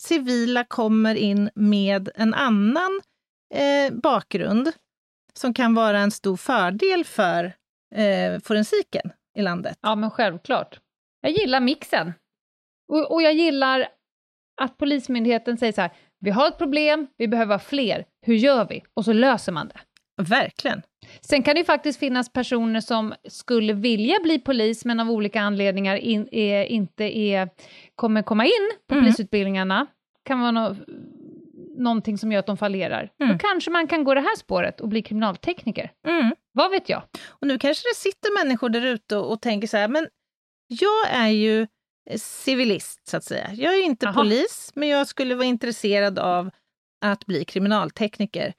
civila 0.01 0.63
kommer 0.63 1.15
in 1.15 1.49
med 1.55 2.09
en 2.15 2.33
annan 2.33 3.01
eh, 3.53 3.93
bakgrund 3.93 4.71
som 5.33 5.53
kan 5.53 5.73
vara 5.73 5.99
en 5.99 6.11
stor 6.11 6.37
fördel 6.37 7.05
för 7.05 7.45
eh, 7.95 8.39
forensiken 8.43 9.11
i 9.37 9.41
landet. 9.41 9.77
Ja, 9.81 9.95
men 9.95 10.11
självklart. 10.11 10.79
Jag 11.21 11.31
gillar 11.31 11.59
mixen. 11.59 12.13
Och, 12.87 13.11
och 13.11 13.21
jag 13.21 13.33
gillar 13.33 13.87
att 14.61 14.77
Polismyndigheten 14.77 15.57
säger 15.57 15.73
så 15.73 15.81
här, 15.81 15.91
vi 16.23 16.31
har 16.31 16.47
ett 16.47 16.57
problem, 16.57 17.07
vi 17.17 17.27
behöver 17.27 17.57
fler, 17.57 18.05
hur 18.25 18.35
gör 18.35 18.67
vi? 18.69 18.83
Och 18.93 19.05
så 19.05 19.13
löser 19.13 19.51
man 19.51 19.67
det. 19.67 19.79
Verkligen. 20.21 20.81
Sen 21.21 21.43
kan 21.43 21.55
det 21.55 21.59
ju 21.59 21.65
faktiskt 21.65 21.99
finnas 21.99 22.33
personer 22.33 22.81
som 22.81 23.13
skulle 23.29 23.73
vilja 23.73 24.15
bli 24.23 24.39
polis, 24.39 24.85
men 24.85 24.99
av 24.99 25.11
olika 25.11 25.41
anledningar 25.41 25.95
in, 25.95 26.27
är, 26.31 26.63
inte 26.63 27.17
är, 27.17 27.49
kommer 27.95 28.21
komma 28.21 28.45
in 28.45 28.71
på 28.87 28.95
mm. 28.95 29.05
polisutbildningarna. 29.05 29.87
kan 30.25 30.39
vara 30.39 30.51
no, 30.51 30.75
någonting 31.77 32.17
som 32.17 32.31
gör 32.31 32.39
att 32.39 32.45
de 32.45 32.57
fallerar. 32.57 33.11
Mm. 33.21 33.33
Då 33.33 33.39
kanske 33.39 33.71
man 33.71 33.87
kan 33.87 34.03
gå 34.03 34.13
det 34.13 34.21
här 34.21 34.37
spåret 34.37 34.81
och 34.81 34.89
bli 34.89 35.01
kriminaltekniker. 35.01 35.91
Mm. 36.07 36.35
Vad 36.51 36.71
vet 36.71 36.89
jag? 36.89 37.03
Och 37.29 37.47
nu 37.47 37.57
kanske 37.59 37.83
det 37.89 37.95
sitter 37.95 38.43
människor 38.43 38.69
där 38.69 38.85
ute 38.85 39.17
och, 39.17 39.31
och 39.31 39.41
tänker 39.41 39.67
så 39.67 39.77
här, 39.77 39.87
men 39.87 40.07
jag 40.67 41.11
är 41.11 41.29
ju 41.29 41.67
civilist, 42.17 43.07
så 43.07 43.17
att 43.17 43.23
säga. 43.23 43.49
Jag 43.53 43.73
är 43.73 43.83
inte 43.83 44.07
Aha. 44.07 44.21
polis, 44.21 44.71
men 44.75 44.89
jag 44.89 45.07
skulle 45.07 45.35
vara 45.35 45.45
intresserad 45.45 46.19
av 46.19 46.49
att 47.05 47.25
bli 47.25 47.45
kriminaltekniker. 47.45 48.53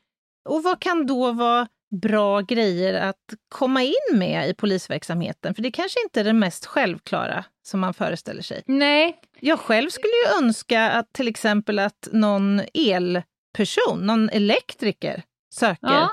Och 0.49 0.63
vad 0.63 0.81
kan 0.81 1.07
då 1.07 1.33
vara 1.33 1.69
bra 2.03 2.41
grejer 2.41 2.95
att 2.95 3.35
komma 3.49 3.83
in 3.83 4.19
med 4.19 4.49
i 4.49 4.55
polisverksamheten? 4.55 5.55
För 5.55 5.63
det 5.63 5.71
kanske 5.71 6.03
inte 6.05 6.21
är 6.21 6.25
det 6.25 6.33
mest 6.33 6.67
självklara 6.67 7.45
som 7.67 7.81
man 7.81 7.95
föreställer 7.95 8.43
sig. 8.43 8.63
Nej. 8.67 9.21
Jag 9.41 9.61
själv 9.61 9.91
skulle 9.91 10.13
ju 10.13 10.45
önska 10.45 10.91
att 10.91 11.13
till 11.13 11.29
exempel 11.29 11.79
att 11.79 12.09
någon 12.13 12.61
elperson, 12.75 14.07
någon 14.07 14.31
elektriker, 14.31 15.23
söker. 15.55 15.79
Ja. 15.81 16.11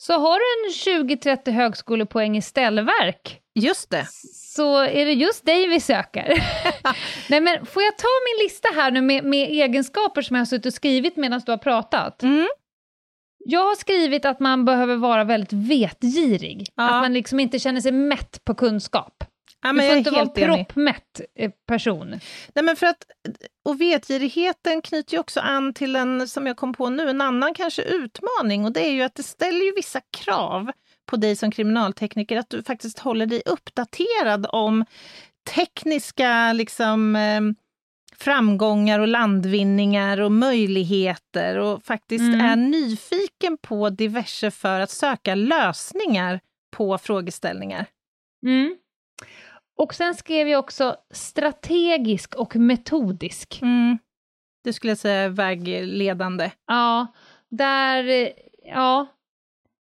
Så 0.00 0.12
har 0.12 0.38
du 0.38 0.68
en 0.68 1.08
20-30 1.08 1.50
högskolepoäng 1.50 2.36
i 2.36 2.42
ställverk, 2.42 3.42
Just 3.60 3.90
det. 3.90 4.06
Så 4.34 4.78
är 4.78 5.06
det 5.06 5.12
just 5.12 5.46
dig 5.46 5.68
vi 5.68 5.80
söker. 5.80 6.44
Nej, 7.30 7.40
men 7.40 7.66
får 7.66 7.82
jag 7.82 7.98
ta 7.98 8.08
min 8.26 8.44
lista 8.44 8.68
här 8.74 8.90
nu 8.90 9.00
med, 9.00 9.24
med 9.24 9.48
egenskaper 9.50 10.22
som 10.22 10.36
jag 10.36 10.40
har 10.40 10.46
suttit 10.46 10.66
och 10.66 10.72
skrivit 10.72 11.16
medan 11.16 11.42
du 11.46 11.52
har 11.52 11.58
pratat? 11.58 12.22
Mm. 12.22 12.48
Jag 13.38 13.60
har 13.60 13.74
skrivit 13.74 14.24
att 14.24 14.40
man 14.40 14.64
behöver 14.64 14.96
vara 14.96 15.24
väldigt 15.24 15.52
vetgirig. 15.52 16.66
Ja. 16.74 16.84
Att 16.84 17.02
man 17.02 17.12
liksom 17.12 17.40
inte 17.40 17.58
känner 17.58 17.80
sig 17.80 17.92
mätt 17.92 18.44
på 18.44 18.54
kunskap. 18.54 19.24
Ja, 19.62 19.72
du 19.72 19.80
får 19.80 19.96
inte 19.96 20.10
vara 20.10 20.22
en 20.22 20.30
proppmätt 20.34 21.20
eh, 21.34 21.50
person. 21.66 22.20
Nej, 22.54 22.64
men 22.64 22.76
för 22.76 22.86
att, 22.86 23.04
och 23.64 23.80
vetgirigheten 23.80 24.82
knyter 24.82 25.12
ju 25.12 25.20
också 25.20 25.40
an 25.40 25.74
till 25.74 25.96
en, 25.96 26.28
som 26.28 26.46
jag 26.46 26.56
kom 26.56 26.72
på 26.72 26.90
nu, 26.90 27.10
en 27.10 27.20
annan 27.20 27.54
kanske 27.54 27.82
utmaning 27.82 28.64
och 28.64 28.72
det 28.72 28.80
är 28.80 28.90
ju 28.90 29.02
att 29.02 29.14
det 29.14 29.22
ställer 29.22 29.64
ju 29.64 29.72
vissa 29.76 30.00
krav 30.10 30.72
på 31.06 31.16
dig 31.16 31.36
som 31.36 31.50
kriminaltekniker, 31.50 32.36
att 32.36 32.50
du 32.50 32.62
faktiskt 32.62 32.98
håller 32.98 33.26
dig 33.26 33.42
uppdaterad 33.46 34.46
om 34.48 34.84
tekniska 35.54 36.52
liksom, 36.52 37.16
eh, 37.16 37.40
framgångar 38.16 38.98
och 38.98 39.08
landvinningar 39.08 40.20
och 40.20 40.32
möjligheter 40.32 41.58
och 41.58 41.84
faktiskt 41.84 42.22
mm. 42.22 42.40
är 42.40 42.56
nyfiken 42.56 43.58
på 43.62 43.90
diverse 43.90 44.50
för 44.50 44.80
att 44.80 44.90
söka 44.90 45.34
lösningar 45.34 46.40
på 46.76 46.98
frågeställningar. 46.98 47.86
Mm. 48.46 48.76
Och 49.78 49.94
sen 49.94 50.14
skrev 50.14 50.48
jag 50.48 50.58
också 50.58 50.96
strategisk 51.10 52.34
och 52.34 52.56
metodisk. 52.56 53.58
Mm. 53.62 53.98
Det 54.64 54.72
skulle 54.72 54.96
säga 54.96 55.20
är 55.20 55.28
vägledande. 55.28 56.50
Ja, 56.66 57.06
där, 57.50 58.32
ja, 58.64 59.06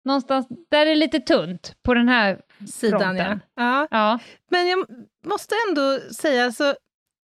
någonstans 0.05 0.47
där 0.71 0.81
är 0.81 0.85
det 0.85 0.95
lite 0.95 1.19
tunt 1.19 1.75
på 1.83 1.93
den 1.93 2.09
här 2.09 2.41
sidan. 2.67 3.17
Ja. 3.17 3.39
ja. 3.55 3.87
Ja. 3.91 4.19
Men 4.51 4.67
jag 4.67 4.85
måste 5.25 5.55
ändå 5.69 5.99
säga, 6.13 6.51
så 6.51 6.75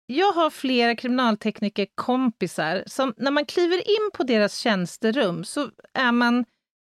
jag 0.06 0.32
har 0.32 0.50
flera 0.50 0.96
kriminaltekniker 0.96 1.86
kompisar 1.94 2.84
som 2.86 3.14
när 3.16 3.30
man 3.30 3.46
kliver 3.46 3.76
in 3.76 4.10
på 4.14 4.22
deras 4.22 4.58
tjänsterum 4.58 5.44
så 5.44 5.70
är 5.94 6.12
man 6.12 6.44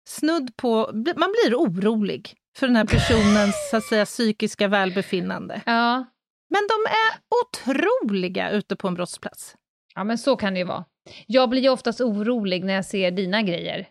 snudd 0.09 0.57
på, 0.57 0.91
man 0.95 1.35
blir 1.43 1.55
orolig 1.55 2.40
för 2.59 2.67
den 2.67 2.77
här 2.77 2.85
personens 2.85 3.71
så 3.71 3.77
att 3.77 3.85
säga, 3.85 4.05
psykiska 4.05 4.69
välbefinnande. 4.69 5.61
Ja. 5.67 6.05
Men 6.51 6.61
de 6.69 6.91
är 6.91 7.21
otroliga 7.43 8.51
ute 8.51 8.77
på 8.77 8.89
en 8.89 8.95
brottsplats. 8.95 9.55
Ja, 9.95 10.05
men 10.05 10.19
så 10.19 10.37
kan 10.37 10.55
det 10.55 10.59
ju 10.59 10.67
vara. 10.67 10.85
Jag 11.27 11.51
blir 11.51 11.63
ju 11.63 11.69
oftast 11.69 12.01
orolig 12.01 12.65
när 12.65 12.75
jag 12.75 12.85
ser 12.85 13.11
dina 13.11 13.43
grejer. 13.43 13.87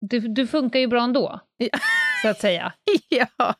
Du, 0.00 0.20
du 0.20 0.46
funkar 0.46 0.78
ju 0.80 0.86
bra 0.86 1.02
ändå, 1.02 1.40
ja. 1.56 1.68
så 2.22 2.28
att 2.28 2.40
säga. 2.40 2.72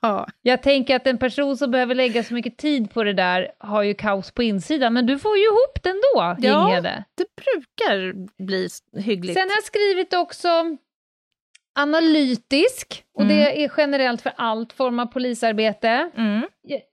ja. 0.00 0.26
Jag 0.42 0.62
tänker 0.62 0.96
att 0.96 1.06
en 1.06 1.18
person 1.18 1.56
som 1.56 1.70
behöver 1.70 1.94
lägga 1.94 2.24
så 2.24 2.34
mycket 2.34 2.58
tid 2.58 2.90
på 2.90 3.04
det 3.04 3.12
där 3.12 3.52
har 3.58 3.82
ju 3.82 3.94
kaos 3.94 4.30
på 4.30 4.42
insidan, 4.42 4.92
men 4.92 5.06
du 5.06 5.18
får 5.18 5.36
ju 5.36 5.44
ihop 5.44 5.82
det 5.82 5.88
ändå, 5.88 6.36
Ja, 6.48 6.68
Inghede. 6.68 7.04
det 7.14 7.26
brukar 7.36 8.12
bli 8.44 8.68
hyggligt. 8.98 9.38
Sen 9.38 9.48
har 9.48 9.56
jag 9.56 9.64
skrivit 9.64 10.14
också 10.14 10.48
analytisk, 11.74 13.04
och 13.14 13.22
mm. 13.22 13.36
det 13.36 13.64
är 13.64 13.72
generellt 13.76 14.22
för 14.22 14.32
allt 14.36 14.72
form 14.72 14.98
av 14.98 15.06
polisarbete. 15.06 16.10
Mm. 16.16 16.42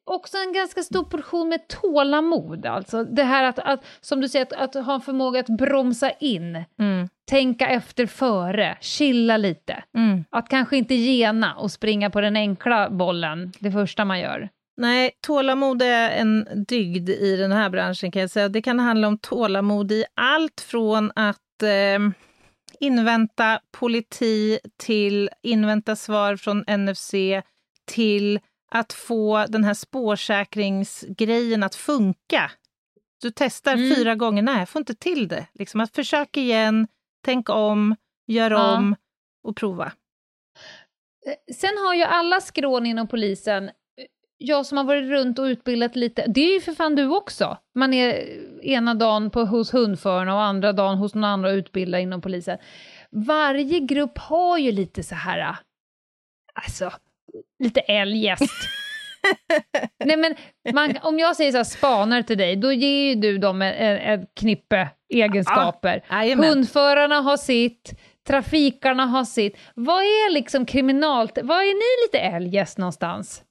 Också 0.06 0.38
en 0.38 0.54
ganska 0.54 0.84
stor 0.84 1.04
portion 1.04 1.50
med 1.50 1.68
tålamod, 1.68 2.66
alltså 2.66 3.04
det 3.04 3.24
här 3.24 3.44
att, 3.44 3.60
att 3.60 3.86
som 4.02 4.22
du 4.22 4.30
säger, 4.30 4.46
att, 4.46 4.76
att 4.76 4.86
ha 4.86 4.94
en 4.94 5.02
förmåga 5.02 5.40
att 5.40 5.58
bromsa 5.58 6.12
in, 6.12 6.64
mm. 6.80 7.10
tänka 7.30 7.68
efter 7.68 8.06
före, 8.06 8.78
chilla 8.82 9.38
lite. 9.38 9.84
Mm. 9.98 10.24
Att 10.30 10.50
kanske 10.50 10.78
inte 10.78 10.96
gena 10.96 11.56
och 11.56 11.72
springa 11.72 12.10
på 12.10 12.22
den 12.22 12.36
enkla 12.36 12.90
bollen 12.90 13.52
det 13.60 13.72
första 13.72 14.06
man 14.06 14.20
gör. 14.20 14.50
Nej, 14.78 15.12
tålamod 15.22 15.82
är 15.82 16.10
en 16.10 16.48
dygd 16.68 17.10
i 17.10 17.38
den 17.38 17.52
här 17.52 17.70
branschen 17.70 18.12
kan 18.12 18.22
jag 18.22 18.32
säga. 18.32 18.50
Det 18.50 18.62
kan 18.62 18.80
handla 18.80 19.08
om 19.08 19.18
tålamod 19.18 19.92
i 19.92 20.06
allt 20.14 20.62
från 20.62 21.12
att 21.16 21.64
eh, 21.64 22.00
invänta 22.82 23.60
politi 23.72 24.60
till 24.78 25.30
invänta 25.42 25.96
svar 25.96 26.36
från 26.36 26.66
NFC 26.68 27.14
till 27.86 28.40
att 28.72 28.94
få 28.94 29.46
den 29.50 29.64
här 29.64 29.74
spårsäkringsgrejen 29.74 31.64
att 31.64 31.76
funka. 31.76 32.52
Du 33.22 33.32
testar 33.36 33.74
mm. 33.74 33.96
fyra 33.96 34.16
gånger, 34.16 34.42
nej, 34.42 34.60
jag 34.60 34.70
får 34.70 34.80
inte 34.80 34.96
till 34.96 35.28
det. 35.28 35.48
Liksom 35.54 35.82
att 35.82 35.96
försök 35.96 36.38
igen, 36.38 36.88
tänk 37.26 37.50
om, 37.50 37.96
gör 38.28 38.52
ja. 38.52 38.78
om 38.78 38.96
och 39.44 39.56
prova. 39.56 39.92
Eh, 41.26 41.54
sen 41.54 41.78
har 41.78 41.96
ju 41.96 42.04
alla 42.04 42.42
skrån 42.42 42.86
inom 42.86 43.08
polisen 43.08 43.72
jag 44.42 44.66
som 44.66 44.78
har 44.78 44.86
varit 44.86 45.10
runt 45.10 45.40
och 45.40 45.44
utbildat 45.44 45.96
lite, 45.96 46.26
det 46.28 46.42
är 46.42 46.54
ju 46.54 46.62
för 46.62 46.72
fan 46.74 46.96
du 46.96 47.08
också. 47.08 47.58
Man 47.76 47.94
är 47.94 48.26
ena 48.64 48.94
dagen 48.94 49.30
på, 49.30 49.42
hos 49.46 49.74
hundförarna 49.74 50.36
och 50.36 50.42
andra 50.42 50.74
dagen 50.74 50.98
hos 50.98 51.16
någon 51.16 51.24
annan 51.24 51.46
och 51.46 51.56
utbildar 51.56 52.00
inom 52.00 52.22
polisen. 52.22 52.58
Varje 53.12 53.80
grupp 53.80 54.18
har 54.18 54.58
ju 54.58 54.72
lite 54.72 55.04
så 55.04 55.16
här, 55.16 55.56
alltså, 56.54 56.92
lite 57.64 57.80
eljest. 57.80 58.52
Nej 60.06 60.18
men, 60.18 60.36
man, 60.74 60.98
om 61.02 61.20
jag 61.20 61.36
säger 61.36 61.52
så 61.52 61.58
här, 61.58 61.64
spanar 61.64 62.22
till 62.22 62.38
dig, 62.38 62.56
då 62.56 62.72
ger 62.72 63.10
ju 63.10 63.16
du 63.16 63.38
dem 63.38 63.62
ett 63.62 64.36
knippe 64.40 64.90
egenskaper. 65.14 66.04
Ah, 66.08 66.24
Hundförarna 66.24 67.16
har 67.16 67.38
sitt, 67.38 68.00
trafikarna 68.28 69.06
har 69.06 69.24
sitt. 69.24 69.58
Vad 69.76 70.04
är 70.04 70.34
liksom 70.34 70.66
kriminalt, 70.66 71.40
vad 71.44 71.58
är 71.58 71.74
ni 71.74 72.08
lite 72.08 72.36
eljest 72.36 72.78
någonstans? 72.78 73.44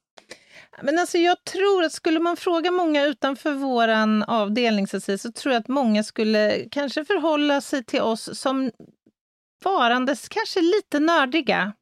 Men 0.83 0.99
alltså 0.99 1.17
jag 1.17 1.43
tror 1.43 1.83
att 1.83 1.91
skulle 1.91 2.19
man 2.19 2.37
fråga 2.37 2.71
många 2.71 3.05
utanför 3.05 3.53
vår 3.53 3.87
avdelning 4.27 4.87
så, 4.87 5.01
säga, 5.01 5.17
så 5.17 5.31
tror 5.31 5.53
jag 5.53 5.59
att 5.59 5.67
många 5.67 6.03
skulle 6.03 6.67
kanske 6.71 7.05
förhålla 7.05 7.61
sig 7.61 7.83
till 7.83 8.01
oss 8.01 8.39
som 8.39 8.71
varandes 9.63 10.29
kanske 10.29 10.61
lite 10.61 10.99
nördiga. 10.99 11.73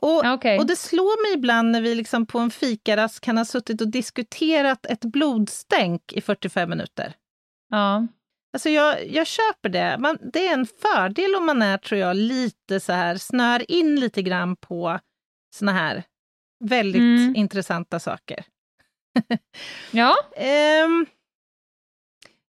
Och, 0.00 0.24
okay. 0.24 0.58
och 0.58 0.66
det 0.66 0.76
slår 0.76 1.28
mig 1.28 1.38
ibland 1.38 1.70
när 1.70 1.80
vi 1.80 1.94
liksom 1.94 2.26
på 2.26 2.38
en 2.38 2.50
fikarast 2.50 3.20
kan 3.20 3.38
ha 3.38 3.44
suttit 3.44 3.80
och 3.80 3.88
diskuterat 3.88 4.86
ett 4.86 5.04
blodstänk 5.04 6.12
i 6.12 6.20
45 6.20 6.70
minuter. 6.70 7.14
Ja. 7.70 8.06
Alltså 8.52 8.68
jag, 8.68 9.10
jag 9.10 9.26
köper 9.26 9.68
det. 9.68 9.98
Man, 9.98 10.18
det 10.32 10.46
är 10.46 10.54
en 10.54 10.66
fördel 10.66 11.34
om 11.34 11.46
man 11.46 11.62
är, 11.62 11.78
tror 11.78 12.00
jag, 12.00 12.16
lite 12.16 12.80
så 12.80 12.92
här, 12.92 13.16
snör 13.16 13.70
in 13.70 14.00
lite 14.00 14.22
grann 14.22 14.56
på 14.56 14.98
såna 15.54 15.72
här 15.72 16.04
väldigt 16.60 17.00
mm. 17.00 17.36
intressanta 17.36 18.00
saker. 18.00 18.44
ja. 19.90 20.16
um, 20.84 21.06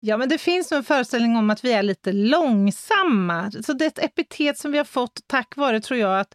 ja, 0.00 0.16
men 0.16 0.28
det 0.28 0.38
finns 0.38 0.72
en 0.72 0.84
föreställning 0.84 1.36
om 1.36 1.50
att 1.50 1.64
vi 1.64 1.72
är 1.72 1.82
lite 1.82 2.12
långsamma. 2.12 3.50
Så 3.50 3.72
det 3.72 3.84
är 3.84 3.88
ett 3.88 4.04
epitet 4.04 4.58
som 4.58 4.72
vi 4.72 4.78
har 4.78 4.84
fått 4.84 5.20
tack 5.26 5.56
vare, 5.56 5.80
tror 5.80 6.00
jag, 6.00 6.20
att 6.20 6.34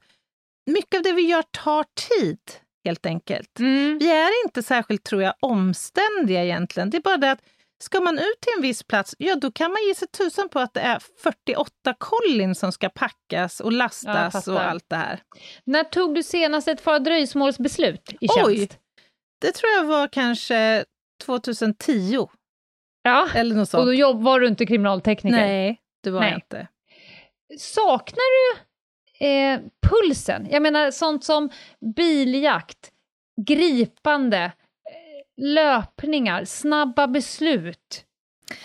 mycket 0.66 0.98
av 0.98 1.04
det 1.04 1.14
vi 1.14 1.22
gör 1.22 1.42
tar 1.42 1.86
tid, 2.10 2.40
helt 2.86 3.06
enkelt. 3.06 3.60
Mm. 3.60 3.98
Vi 3.98 4.12
är 4.12 4.46
inte 4.46 4.64
särskilt, 4.64 5.04
tror 5.04 5.22
jag, 5.22 5.34
omständiga 5.40 6.44
egentligen. 6.44 6.90
Det 6.90 6.98
är 6.98 7.02
bara 7.02 7.18
det 7.18 7.32
att 7.32 7.42
Ska 7.84 8.02
man 8.02 8.20
ut 8.20 8.42
till 8.42 8.54
en 8.58 8.62
viss 8.62 8.84
plats, 8.84 9.16
ja 9.18 9.36
då 9.36 9.52
kan 9.52 9.72
man 9.72 9.88
ge 9.88 9.96
sig 9.96 10.08
tusan 10.08 10.50
på 10.50 10.60
att 10.60 10.74
det 10.74 10.82
är 10.82 11.00
48 11.24 11.70
kollin 11.98 12.56
som 12.56 12.72
ska 12.72 12.90
packas 12.90 13.60
och 13.60 13.72
lastas 13.72 14.48
och 14.48 14.62
allt 14.62 14.86
det 14.90 14.96
här. 14.96 15.22
När 15.64 15.84
tog 15.84 16.16
du 16.16 16.24
senast 16.24 16.68
ett 16.68 16.82
fara 16.82 17.00
dröjsmålsbeslut 17.00 18.14
i 18.22 18.28
tjänst? 18.28 18.48
Oj, 18.48 18.70
det 19.42 19.52
tror 19.52 19.72
jag 19.72 19.86
var 19.86 20.08
kanske 20.08 20.86
2010. 21.26 22.28
Ja, 23.04 23.28
Eller 23.36 23.56
något 23.56 23.70
sånt. 23.70 23.80
och 23.80 23.86
då 23.86 23.94
jobb, 23.94 24.24
var 24.24 24.40
du 24.40 24.48
inte 24.48 24.66
kriminaltekniker? 24.66 25.38
Nej, 25.38 25.80
det 26.04 26.10
var 26.10 26.20
Nej. 26.20 26.30
jag 26.30 26.38
inte. 26.38 26.68
Saknar 27.60 28.24
du 28.34 28.60
eh, 29.28 29.60
pulsen? 29.82 30.48
Jag 30.52 30.62
menar 30.62 30.92
sånt 30.92 31.24
som 31.24 31.50
biljakt, 31.96 32.92
gripande, 33.48 34.52
löpningar, 35.42 36.46
snabba 36.46 37.08
beslut, 37.08 38.06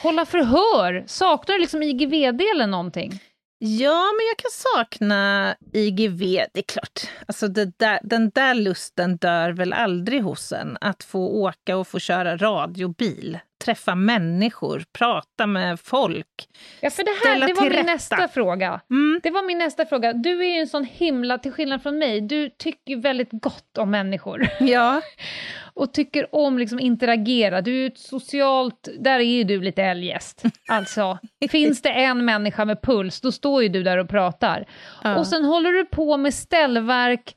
hålla 0.02 0.26
förhör. 0.26 1.04
Saknar 1.06 1.54
du 1.54 1.60
liksom 1.60 1.82
IGV-delen 1.82 2.70
någonting? 2.70 3.20
Ja, 3.60 4.04
men 4.18 4.26
jag 4.26 4.36
kan 4.36 4.50
sakna 4.50 5.54
IGV. 5.72 6.20
Det 6.52 6.58
är 6.58 6.62
klart, 6.62 7.00
alltså 7.26 7.48
där, 7.48 8.00
den 8.02 8.30
där 8.30 8.54
lusten 8.54 9.16
dör 9.16 9.50
väl 9.50 9.72
aldrig 9.72 10.22
hos 10.22 10.52
en. 10.52 10.78
Att 10.80 11.04
få 11.04 11.28
åka 11.28 11.76
och 11.76 11.88
få 11.88 11.98
köra 11.98 12.36
radiobil, 12.36 13.38
träffa 13.64 13.94
människor, 13.94 14.84
prata 14.92 15.46
med 15.46 15.80
folk. 15.80 16.48
Ja, 16.80 16.90
för 16.90 17.04
det 17.04 17.28
här 17.28 17.46
det 17.46 17.54
var 17.54 17.62
min 17.62 17.72
rätta. 17.72 17.92
nästa 17.92 18.28
fråga. 18.28 18.80
Mm. 18.90 19.20
Det 19.22 19.30
var 19.30 19.42
min 19.42 19.58
nästa 19.58 19.86
fråga. 19.86 20.12
Du 20.12 20.40
är 20.40 20.54
ju 20.54 20.60
en 20.60 20.68
sån 20.68 20.84
himla, 20.84 21.38
till 21.38 21.52
skillnad 21.52 21.82
från 21.82 21.98
mig, 21.98 22.20
du 22.20 22.50
tycker 22.58 22.96
väldigt 22.96 23.30
gott 23.32 23.78
om 23.78 23.90
människor. 23.90 24.48
Ja. 24.60 25.02
och 25.78 25.92
tycker 25.92 26.34
om 26.34 26.58
liksom 26.58 26.80
interagera. 26.80 27.60
Du 27.60 27.82
är 27.82 27.86
ett 27.86 27.98
socialt, 27.98 28.88
där 28.98 29.18
är 29.18 29.24
ju 29.24 29.44
du 29.44 29.60
lite 29.60 29.82
eljest. 29.82 30.42
Alltså, 30.70 31.18
finns 31.50 31.82
det 31.82 31.90
en 31.90 32.24
människa 32.24 32.64
med 32.64 32.82
puls, 32.82 33.20
då 33.20 33.32
står 33.32 33.62
ju 33.62 33.68
du 33.68 33.82
där 33.82 33.98
och 33.98 34.08
pratar. 34.08 34.66
Ja. 35.02 35.18
Och 35.18 35.26
sen 35.26 35.44
håller 35.44 35.72
du 35.72 35.84
på 35.84 36.16
med 36.16 36.34
ställverk, 36.34 37.36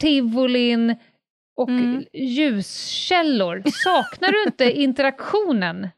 tivolin 0.00 0.96
och 1.56 1.68
mm. 1.68 2.04
ljuskällor. 2.12 3.62
Saknar 3.84 4.32
du 4.32 4.42
inte 4.42 4.72
interaktionen? 4.80 5.88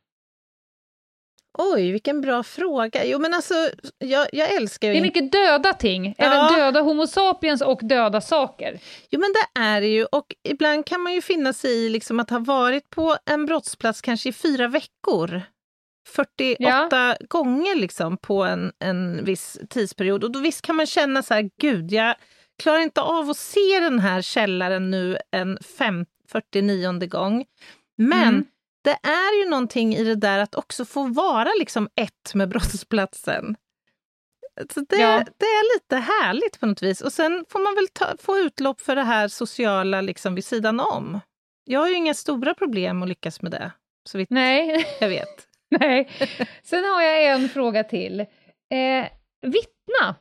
Oj, 1.58 1.92
vilken 1.92 2.20
bra 2.20 2.42
fråga. 2.42 3.04
Jo, 3.04 3.18
men 3.18 3.34
alltså, 3.34 3.54
jag, 3.98 4.28
jag 4.32 4.54
älskar 4.54 4.88
ju... 4.88 4.94
Det 4.94 5.00
är 5.00 5.02
mycket 5.02 5.32
döda 5.32 5.72
ting, 5.72 6.14
ja. 6.18 6.24
även 6.24 6.58
döda 6.58 6.80
Homo 6.80 7.06
sapiens 7.06 7.62
och 7.62 7.80
döda 7.82 8.20
saker. 8.20 8.80
Jo, 9.10 9.20
men 9.20 9.32
det 9.32 9.60
är 9.60 9.80
det 9.80 9.86
ju. 9.86 10.04
Och 10.04 10.34
ibland 10.48 10.86
kan 10.86 11.00
man 11.00 11.14
ju 11.14 11.22
finna 11.22 11.52
sig 11.52 11.70
i 11.70 11.88
liksom 11.88 12.20
att 12.20 12.30
ha 12.30 12.38
varit 12.38 12.90
på 12.90 13.16
en 13.26 13.46
brottsplats 13.46 14.00
kanske 14.00 14.28
i 14.28 14.32
fyra 14.32 14.68
veckor. 14.68 15.42
48 16.08 16.56
ja. 16.90 17.16
gånger 17.28 17.74
liksom 17.76 18.16
på 18.16 18.44
en, 18.44 18.72
en 18.78 19.24
viss 19.24 19.58
tidsperiod. 19.70 20.24
Och 20.24 20.32
då 20.32 20.40
visst 20.40 20.62
kan 20.62 20.76
man 20.76 20.86
känna 20.86 21.22
så 21.22 21.34
här, 21.34 21.50
gud, 21.60 21.92
jag 21.92 22.14
klarar 22.62 22.78
inte 22.80 23.00
av 23.00 23.30
att 23.30 23.36
se 23.36 23.80
den 23.80 23.98
här 23.98 24.22
källaren 24.22 24.90
nu 24.90 25.18
en 25.30 25.58
5, 25.78 26.06
49 26.32 27.06
gång. 27.06 27.44
Men 27.96 28.28
mm 28.28 28.44
det 28.82 28.98
är 29.02 29.44
ju 29.44 29.50
någonting 29.50 29.94
i 29.94 30.04
det 30.04 30.14
där 30.14 30.38
att 30.38 30.54
också 30.54 30.84
få 30.84 31.06
vara 31.06 31.50
liksom 31.58 31.88
ett 31.96 32.34
med 32.34 32.48
brottsplatsen. 32.48 33.56
Så 34.74 34.80
det, 34.80 34.96
ja. 34.96 35.24
det 35.38 35.46
är 35.46 35.74
lite 35.76 35.96
härligt 35.96 36.60
på 36.60 36.66
något 36.66 36.82
vis. 36.82 37.00
Och 37.00 37.12
sen 37.12 37.44
får 37.48 37.58
man 37.58 37.74
väl 37.74 37.88
ta, 37.88 38.16
få 38.18 38.38
utlopp 38.38 38.80
för 38.80 38.96
det 38.96 39.02
här 39.02 39.28
sociala 39.28 40.00
liksom 40.00 40.34
vid 40.34 40.44
sidan 40.44 40.80
om. 40.80 41.20
Jag 41.64 41.80
har 41.80 41.88
ju 41.88 41.94
inga 41.94 42.14
stora 42.14 42.54
problem 42.54 43.02
att 43.02 43.08
lyckas 43.08 43.42
med 43.42 43.52
det, 43.52 43.72
så 44.08 44.18
vitt 44.18 44.30
Nej. 44.30 44.86
jag 45.00 45.08
vet. 45.08 45.46
Nej. 45.80 46.10
Sen 46.62 46.84
har 46.84 47.02
jag 47.02 47.24
en 47.24 47.48
fråga 47.48 47.84
till. 47.84 48.20
Eh, 48.20 49.06
vittna. 49.42 50.14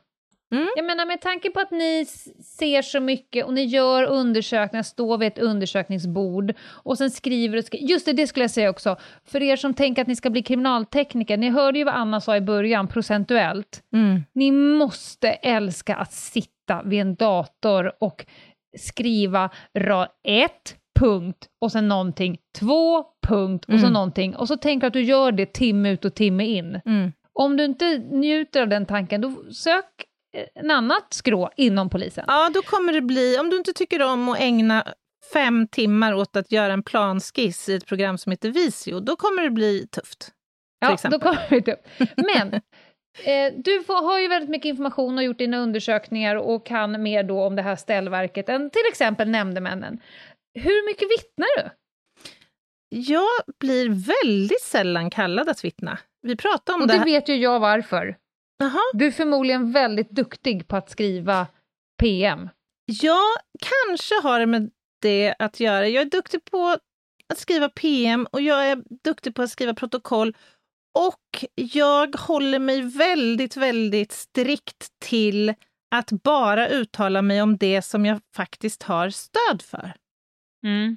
Mm. 0.50 0.68
Jag 0.76 0.84
menar 0.84 1.06
med 1.06 1.20
tanke 1.20 1.50
på 1.50 1.60
att 1.60 1.70
ni 1.70 2.06
ser 2.44 2.82
så 2.82 3.00
mycket 3.00 3.46
och 3.46 3.54
ni 3.54 3.64
gör 3.64 4.04
undersökningar, 4.04 4.82
står 4.82 5.18
vid 5.18 5.28
ett 5.28 5.38
undersökningsbord 5.38 6.54
och 6.68 6.98
sen 6.98 7.10
skriver 7.10 7.58
och 7.58 7.64
skriver. 7.64 7.86
Just 7.86 8.06
det, 8.06 8.12
det 8.12 8.26
skulle 8.26 8.44
jag 8.44 8.50
säga 8.50 8.70
också. 8.70 8.96
För 9.24 9.42
er 9.42 9.56
som 9.56 9.74
tänker 9.74 10.02
att 10.02 10.08
ni 10.08 10.16
ska 10.16 10.30
bli 10.30 10.42
kriminaltekniker, 10.42 11.36
ni 11.36 11.50
hörde 11.50 11.78
ju 11.78 11.84
vad 11.84 11.94
Anna 11.94 12.20
sa 12.20 12.36
i 12.36 12.40
början, 12.40 12.88
procentuellt. 12.88 13.82
Mm. 13.92 14.22
Ni 14.32 14.52
måste 14.52 15.28
älska 15.28 15.96
att 15.96 16.12
sitta 16.12 16.82
vid 16.84 17.00
en 17.00 17.14
dator 17.14 17.92
och 18.00 18.26
skriva 18.78 19.50
rad 19.74 20.08
ett, 20.28 20.76
punkt 21.00 21.48
och 21.60 21.72
sen 21.72 21.88
någonting, 21.88 22.38
två, 22.58 23.04
punkt 23.28 23.64
och 23.64 23.74
mm. 23.74 23.82
så 23.82 23.90
någonting. 23.90 24.36
Och 24.36 24.48
så 24.48 24.56
tänker 24.56 24.86
att 24.86 24.92
du 24.92 25.02
gör 25.02 25.32
det 25.32 25.52
timme 25.52 25.90
ut 25.90 26.04
och 26.04 26.14
timme 26.14 26.46
in. 26.46 26.80
Mm. 26.86 27.12
Om 27.32 27.56
du 27.56 27.64
inte 27.64 27.98
njuter 27.98 28.62
av 28.62 28.68
den 28.68 28.86
tanken, 28.86 29.20
då 29.20 29.52
sök 29.52 30.04
en 30.54 30.70
annat 30.70 31.12
skrå 31.12 31.50
inom 31.56 31.90
polisen. 31.90 32.24
Ja, 32.28 32.50
då 32.54 32.62
kommer 32.62 32.92
det 32.92 33.00
bli, 33.00 33.38
om 33.38 33.50
du 33.50 33.56
inte 33.56 33.72
tycker 33.72 34.02
om 34.02 34.28
att 34.28 34.40
ägna 34.40 34.94
fem 35.32 35.68
timmar 35.68 36.14
åt 36.14 36.36
att 36.36 36.52
göra 36.52 36.72
en 36.72 36.82
planskiss 36.82 37.68
i 37.68 37.74
ett 37.74 37.86
program 37.86 38.18
som 38.18 38.30
heter 38.30 38.50
Visio, 38.50 39.00
då 39.00 39.16
kommer 39.16 39.42
det 39.42 39.50
bli 39.50 39.86
tufft. 39.86 40.30
Ja, 40.80 40.94
exempel. 40.94 41.20
då 41.20 41.24
kommer 41.24 41.46
det 41.48 41.48
bli 41.48 41.62
tufft. 41.62 42.12
Men 42.16 42.54
eh, 43.24 43.52
du 43.56 43.82
får, 43.82 44.02
har 44.04 44.20
ju 44.20 44.28
väldigt 44.28 44.50
mycket 44.50 44.68
information 44.68 45.18
och 45.18 45.24
gjort 45.24 45.38
dina 45.38 45.58
undersökningar 45.58 46.36
och 46.36 46.66
kan 46.66 47.02
mer 47.02 47.22
då 47.22 47.42
om 47.42 47.56
det 47.56 47.62
här 47.62 47.76
ställverket 47.76 48.48
än 48.48 48.70
till 48.70 48.84
exempel 48.88 49.28
nämndemännen. 49.28 50.00
Hur 50.54 50.86
mycket 50.86 51.08
vittnar 51.10 51.62
du? 51.62 51.70
Jag 52.96 53.28
blir 53.60 53.88
väldigt 53.88 54.62
sällan 54.62 55.10
kallad 55.10 55.48
att 55.48 55.64
vittna. 55.64 55.98
Vi 56.22 56.36
pratade 56.36 56.76
om 56.76 56.82
och 56.82 56.88
det. 56.88 56.98
Det 56.98 57.04
vet 57.04 57.28
ju 57.28 57.36
jag 57.36 57.60
varför. 57.60 58.16
Aha. 58.62 58.80
Du 58.92 59.06
är 59.06 59.10
förmodligen 59.10 59.72
väldigt 59.72 60.10
duktig 60.10 60.68
på 60.68 60.76
att 60.76 60.90
skriva 60.90 61.46
PM. 62.00 62.48
Ja, 62.86 63.22
kanske 63.60 64.14
har 64.22 64.40
det 64.40 64.46
med 64.46 64.70
det 65.02 65.34
att 65.38 65.60
göra. 65.60 65.88
Jag 65.88 66.02
är 66.02 66.10
duktig 66.10 66.44
på 66.44 66.76
att 67.28 67.38
skriva 67.38 67.68
PM 67.68 68.26
och 68.32 68.40
jag 68.40 68.66
är 68.66 68.82
duktig 69.04 69.34
på 69.34 69.42
att 69.42 69.50
skriva 69.50 69.74
protokoll. 69.74 70.36
Och 70.98 71.44
jag 71.54 72.16
håller 72.16 72.58
mig 72.58 72.80
väldigt, 72.82 73.56
väldigt 73.56 74.12
strikt 74.12 74.88
till 74.98 75.54
att 75.90 76.10
bara 76.10 76.68
uttala 76.68 77.22
mig 77.22 77.42
om 77.42 77.56
det 77.56 77.82
som 77.82 78.06
jag 78.06 78.20
faktiskt 78.36 78.82
har 78.82 79.10
stöd 79.10 79.62
för. 79.62 79.94
Mm. 80.66 80.96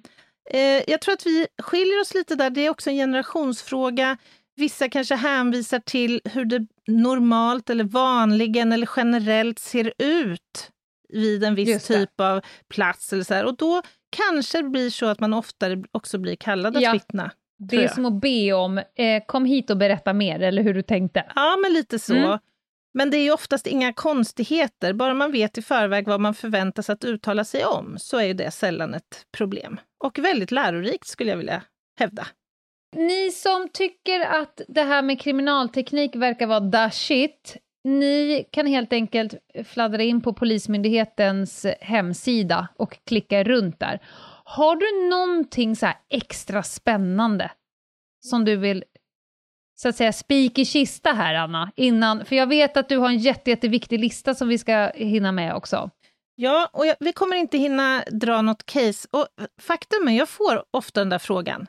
Eh, 0.50 0.90
jag 0.90 1.02
tror 1.02 1.14
att 1.14 1.26
vi 1.26 1.48
skiljer 1.62 2.02
oss 2.02 2.14
lite 2.14 2.36
där. 2.36 2.50
Det 2.50 2.62
är 2.62 2.70
också 2.70 2.90
en 2.90 2.96
generationsfråga. 2.96 4.18
Vissa 4.56 4.90
kanske 4.90 5.16
hänvisar 5.16 5.80
till 5.80 6.22
hur 6.26 6.46
det 6.46 6.68
normalt 6.88 7.70
eller 7.70 7.84
vanligen 7.84 8.72
eller 8.72 8.90
generellt 8.96 9.60
ser 9.60 9.94
ut 9.98 10.72
vid 11.10 11.44
en 11.44 11.56
viss 11.56 11.88
typ 11.88 12.20
av 12.20 12.42
plats. 12.70 13.14
Eller 13.14 13.24
så 13.24 13.34
här. 13.34 13.46
Och 13.46 13.58
då 13.58 13.82
kanske 14.10 14.62
det 14.62 14.70
blir 14.70 14.90
så 14.90 15.06
att 15.06 15.20
man 15.20 15.34
oftare 15.34 15.84
också 15.92 16.18
blir 16.18 16.36
kallad 16.36 16.78
att 16.78 16.84
ja. 16.84 16.92
vittna. 16.92 17.32
Det 17.58 17.84
är 17.84 17.88
som 17.88 18.06
att 18.06 18.22
be 18.22 18.54
om, 18.54 18.78
eh, 18.78 19.24
kom 19.28 19.46
hit 19.46 19.70
och 19.70 19.78
berätta 19.78 20.14
mer, 20.14 20.40
eller 20.40 20.64
hur 20.64 20.74
du 20.74 20.82
tänkte. 20.82 21.26
Ja, 21.36 21.58
men 21.62 21.74
lite 21.74 22.00
så. 22.00 22.14
Mm. 22.14 22.40
Men 22.94 23.12
det 23.12 23.18
är 23.18 23.24
ju 23.24 23.32
oftast 23.32 23.68
inga 23.68 23.94
konstigheter, 23.94 24.94
bara 24.94 25.14
man 25.14 25.32
vet 25.32 25.58
i 25.58 25.62
förväg 25.62 26.08
vad 26.08 26.20
man 26.20 26.34
förväntas 26.34 26.90
att 26.90 27.04
uttala 27.04 27.44
sig 27.44 27.66
om, 27.66 27.96
så 28.00 28.18
är 28.18 28.24
ju 28.24 28.34
det 28.34 28.52
sällan 28.52 28.94
ett 28.94 29.26
problem. 29.32 29.80
Och 30.04 30.20
väldigt 30.20 30.52
lärorikt 30.52 31.08
skulle 31.08 31.30
jag 31.30 31.38
vilja 31.38 31.64
hävda. 32.00 32.28
Ni 32.96 33.32
som 33.32 33.70
tycker 33.70 34.20
att 34.20 34.62
det 34.68 34.82
här 34.82 35.02
med 35.02 35.22
kriminalteknik 35.22 36.16
verkar 36.16 36.48
vara 36.48 36.60
da 36.60 36.92
shit, 36.92 37.58
ni 37.84 38.46
kan 38.52 38.68
helt 38.68 38.94
enkelt 38.94 39.34
fladdra 39.66 40.04
in 40.04 40.22
på 40.22 40.34
Polismyndighetens 40.34 41.66
hemsida 41.82 42.68
och 42.78 42.98
klicka 43.06 43.44
runt 43.44 43.80
där. 43.80 44.00
Har 44.44 44.76
du 44.76 45.10
någonting 45.10 45.76
så 45.76 45.88
extra 46.10 46.64
spännande 46.64 47.52
som 48.26 48.46
du 48.46 48.56
vill 48.56 48.84
så 49.76 49.90
att 49.90 49.96
säga 49.96 50.14
spik 50.14 50.60
i 50.60 50.66
kista 50.66 51.12
här, 51.12 51.36
Anna? 51.36 51.72
Innan, 51.76 52.26
för 52.26 52.36
jag 52.36 52.48
vet 52.48 52.78
att 52.78 52.90
du 52.90 52.98
har 52.98 53.10
en 53.10 53.18
jätte, 53.18 53.50
jätteviktig 53.50 54.00
lista 54.00 54.36
som 54.36 54.48
vi 54.48 54.58
ska 54.58 54.92
hinna 54.96 55.32
med 55.32 55.56
också. 55.56 55.90
Ja, 56.36 56.70
och 56.74 56.86
jag, 56.86 56.96
vi 57.00 57.14
kommer 57.14 57.36
inte 57.36 57.58
hinna 57.58 58.04
dra 58.12 58.42
något 58.42 58.66
case. 58.66 59.08
Och 59.12 59.28
faktum 59.62 60.08
är, 60.08 60.12
jag 60.12 60.30
får 60.30 60.64
ofta 60.72 61.02
den 61.02 61.10
där 61.10 61.20
frågan. 61.20 61.68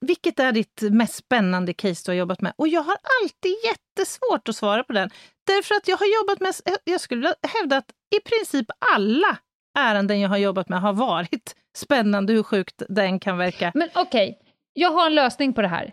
Vilket 0.00 0.40
är 0.40 0.52
ditt 0.52 0.82
mest 0.82 1.14
spännande 1.14 1.72
case 1.72 2.02
du 2.06 2.10
har 2.10 2.16
jobbat 2.16 2.40
med? 2.40 2.52
Och 2.56 2.68
jag 2.68 2.82
har 2.82 2.96
alltid 3.22 3.54
jättesvårt 3.64 4.48
att 4.48 4.56
svara 4.56 4.84
på 4.84 4.92
den. 4.92 5.10
Därför 5.46 5.74
att 5.74 5.88
jag 5.88 5.96
har 5.96 6.06
jobbat 6.20 6.40
med, 6.40 6.54
jag 6.84 7.00
skulle 7.00 7.34
hävda 7.42 7.76
att 7.76 7.90
i 8.16 8.20
princip 8.20 8.66
alla 8.94 9.38
ärenden 9.78 10.20
jag 10.20 10.28
har 10.28 10.36
jobbat 10.36 10.68
med 10.68 10.80
har 10.80 10.92
varit 10.92 11.54
spännande, 11.76 12.32
hur 12.32 12.42
sjukt 12.42 12.82
den 12.88 13.20
kan 13.20 13.38
verka. 13.38 13.72
Men 13.74 13.88
okej, 13.94 14.30
okay. 14.30 14.52
jag 14.72 14.90
har 14.90 15.06
en 15.06 15.14
lösning 15.14 15.52
på 15.52 15.62
det 15.62 15.68
här. 15.68 15.92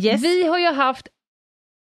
Yes. 0.00 0.22
Vi 0.22 0.46
har 0.46 0.58
ju 0.58 0.70
haft 0.70 1.08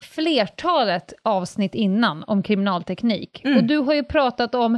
flertalet 0.04 1.12
avsnitt 1.22 1.74
innan 1.74 2.24
om 2.24 2.42
kriminalteknik. 2.42 3.44
Mm. 3.44 3.58
Och 3.58 3.64
du 3.64 3.78
har 3.78 3.94
ju 3.94 4.04
pratat 4.04 4.54
om 4.54 4.74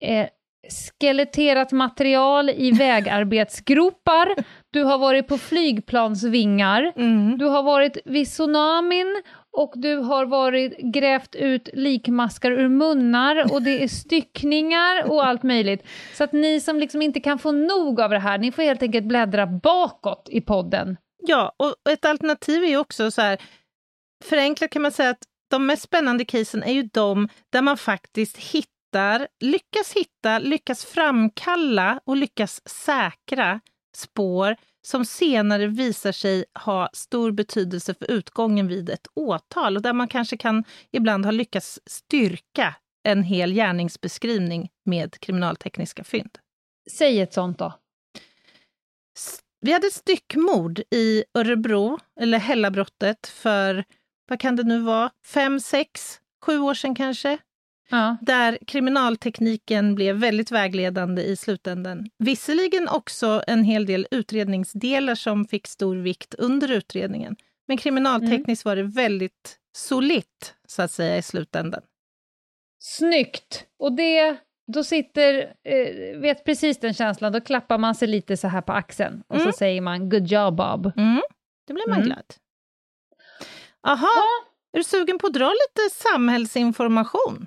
eh, 0.00 0.28
skeletterat 0.70 1.72
material 1.72 2.50
i 2.50 2.70
vägarbetsgropar, 2.78 4.34
du 4.74 4.82
har 4.82 4.98
varit 4.98 5.28
på 5.28 5.38
flygplansvingar, 5.38 6.92
mm. 6.96 7.38
du 7.38 7.44
har 7.44 7.62
varit 7.62 7.98
vid 8.04 8.26
tsunamin 8.26 9.22
och 9.56 9.72
du 9.76 9.96
har 9.96 10.26
varit 10.26 10.78
grävt 10.78 11.34
ut 11.34 11.68
likmaskar 11.72 12.50
ur 12.50 12.68
munnar 12.68 13.52
och 13.52 13.62
det 13.62 13.82
är 13.82 13.88
styckningar 13.88 15.10
och 15.10 15.26
allt 15.26 15.42
möjligt. 15.42 15.86
Så 16.14 16.24
att 16.24 16.32
ni 16.32 16.60
som 16.60 16.78
liksom 16.78 17.02
inte 17.02 17.20
kan 17.20 17.38
få 17.38 17.52
nog 17.52 18.00
av 18.00 18.10
det 18.10 18.18
här, 18.18 18.38
ni 18.38 18.52
får 18.52 18.62
helt 18.62 18.82
enkelt 18.82 19.06
bläddra 19.06 19.46
bakåt 19.46 20.28
i 20.30 20.40
podden. 20.40 20.96
Ja, 21.26 21.52
och 21.56 21.92
ett 21.92 22.04
alternativ 22.04 22.64
är 22.64 22.68
ju 22.68 22.76
också 22.76 23.10
så 23.10 23.22
här, 23.22 23.38
förenklat 24.24 24.70
kan 24.70 24.82
man 24.82 24.92
säga 24.92 25.10
att 25.10 25.24
de 25.50 25.66
mest 25.66 25.82
spännande 25.82 26.24
casen 26.24 26.62
är 26.62 26.72
ju 26.72 26.82
de 26.82 27.28
där 27.52 27.62
man 27.62 27.76
faktiskt 27.76 28.36
hittar, 28.36 29.28
lyckas 29.40 29.92
hitta, 29.94 30.38
lyckas 30.38 30.84
framkalla 30.84 32.00
och 32.04 32.16
lyckas 32.16 32.68
säkra 32.68 33.60
spår 33.96 34.56
som 34.86 35.04
senare 35.04 35.66
visar 35.66 36.12
sig 36.12 36.44
ha 36.64 36.90
stor 36.92 37.32
betydelse 37.32 37.94
för 37.94 38.10
utgången 38.10 38.68
vid 38.68 38.90
ett 38.90 39.06
åtal 39.14 39.76
och 39.76 39.82
där 39.82 39.92
man 39.92 40.08
kanske 40.08 40.36
kan 40.36 40.64
ibland 40.90 41.24
ha 41.24 41.32
lyckats 41.32 41.80
styrka 41.86 42.74
en 43.02 43.22
hel 43.22 43.52
gärningsbeskrivning 43.52 44.70
med 44.84 45.20
kriminaltekniska 45.20 46.04
fynd. 46.04 46.38
Säg 46.90 47.20
ett 47.20 47.32
sånt 47.32 47.58
då. 47.58 47.72
Vi 49.60 49.72
hade 49.72 49.90
styckmord 49.90 50.80
i 50.90 51.24
Örebro, 51.34 51.98
eller 52.20 52.38
Hällabrottet, 52.38 53.26
för 53.26 53.84
vad 54.28 54.40
kan 54.40 54.56
det 54.56 54.62
nu 54.62 54.78
vara, 54.80 55.10
fem, 55.26 55.60
sex, 55.60 56.20
sju 56.46 56.58
år 56.58 56.74
sedan 56.74 56.94
kanske. 56.94 57.38
Ja. 57.88 58.16
Där 58.20 58.58
kriminaltekniken 58.66 59.94
blev 59.94 60.16
väldigt 60.16 60.50
vägledande 60.50 61.22
i 61.22 61.36
slutändan. 61.36 62.06
Visserligen 62.18 62.88
också 62.88 63.42
en 63.46 63.64
hel 63.64 63.86
del 63.86 64.06
utredningsdelar 64.10 65.14
som 65.14 65.44
fick 65.44 65.66
stor 65.66 65.96
vikt 65.96 66.34
under 66.34 66.72
utredningen. 66.72 67.36
Men 67.68 67.76
kriminaltekniskt 67.76 68.66
mm. 68.66 68.70
var 68.70 68.76
det 68.76 68.82
väldigt 68.82 69.58
solitt, 69.76 70.54
så 70.68 70.82
att 70.82 70.90
säga, 70.90 71.16
i 71.16 71.22
slutändan. 71.22 71.82
Snyggt! 72.78 73.66
Och 73.78 73.92
det, 73.92 74.36
då 74.72 74.84
sitter, 74.84 75.54
eh, 75.64 76.18
vet 76.20 76.44
precis 76.44 76.80
den 76.80 76.94
känslan, 76.94 77.32
då 77.32 77.40
klappar 77.40 77.78
man 77.78 77.94
sig 77.94 78.08
lite 78.08 78.36
så 78.36 78.48
här 78.48 78.60
på 78.60 78.72
axeln 78.72 79.22
och 79.28 79.36
mm. 79.36 79.46
så 79.46 79.58
säger 79.58 79.80
man 79.80 80.08
good 80.08 80.26
job 80.26 80.56
Bob. 80.56 80.92
Mm. 80.96 81.22
Då 81.68 81.74
blir 81.74 81.88
man 81.88 81.98
mm. 81.98 82.06
glad. 82.06 82.34
Aha, 83.86 84.06
ja. 84.16 84.48
är 84.72 84.78
du 84.78 84.84
sugen 84.84 85.18
på 85.18 85.26
att 85.26 85.32
dra 85.32 85.48
lite 85.48 85.94
samhällsinformation? 85.94 87.46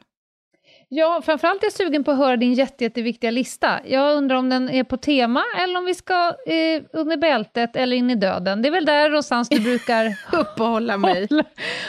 Ja, 0.90 1.22
framförallt 1.26 1.64
är 1.64 1.66
jag 1.66 1.74
sugen 1.74 2.04
på 2.04 2.12
att 2.12 2.18
höra 2.18 2.38
din 2.38 2.54
jätte, 2.54 2.84
jätteviktiga 2.84 3.32
lista. 3.32 3.80
Jag 3.86 4.18
undrar 4.18 4.36
om 4.36 4.50
den 4.50 4.70
är 4.70 4.84
på 4.84 4.98
tema 4.98 5.44
eller 5.64 5.80
om 5.80 5.86
vi 5.86 5.94
ska 5.94 6.28
eh, 6.48 6.84
under 6.94 7.18
bältet 7.18 7.76
eller 7.76 7.98
in 7.98 8.10
i 8.10 8.16
döden. 8.16 8.62
Det 8.62 8.68
är 8.68 8.72
väl 8.72 8.86
där 8.86 9.10
någonstans 9.10 9.50
du 9.50 9.60
brukar 9.60 10.18
uppehålla 10.34 10.98
mig. 10.98 11.28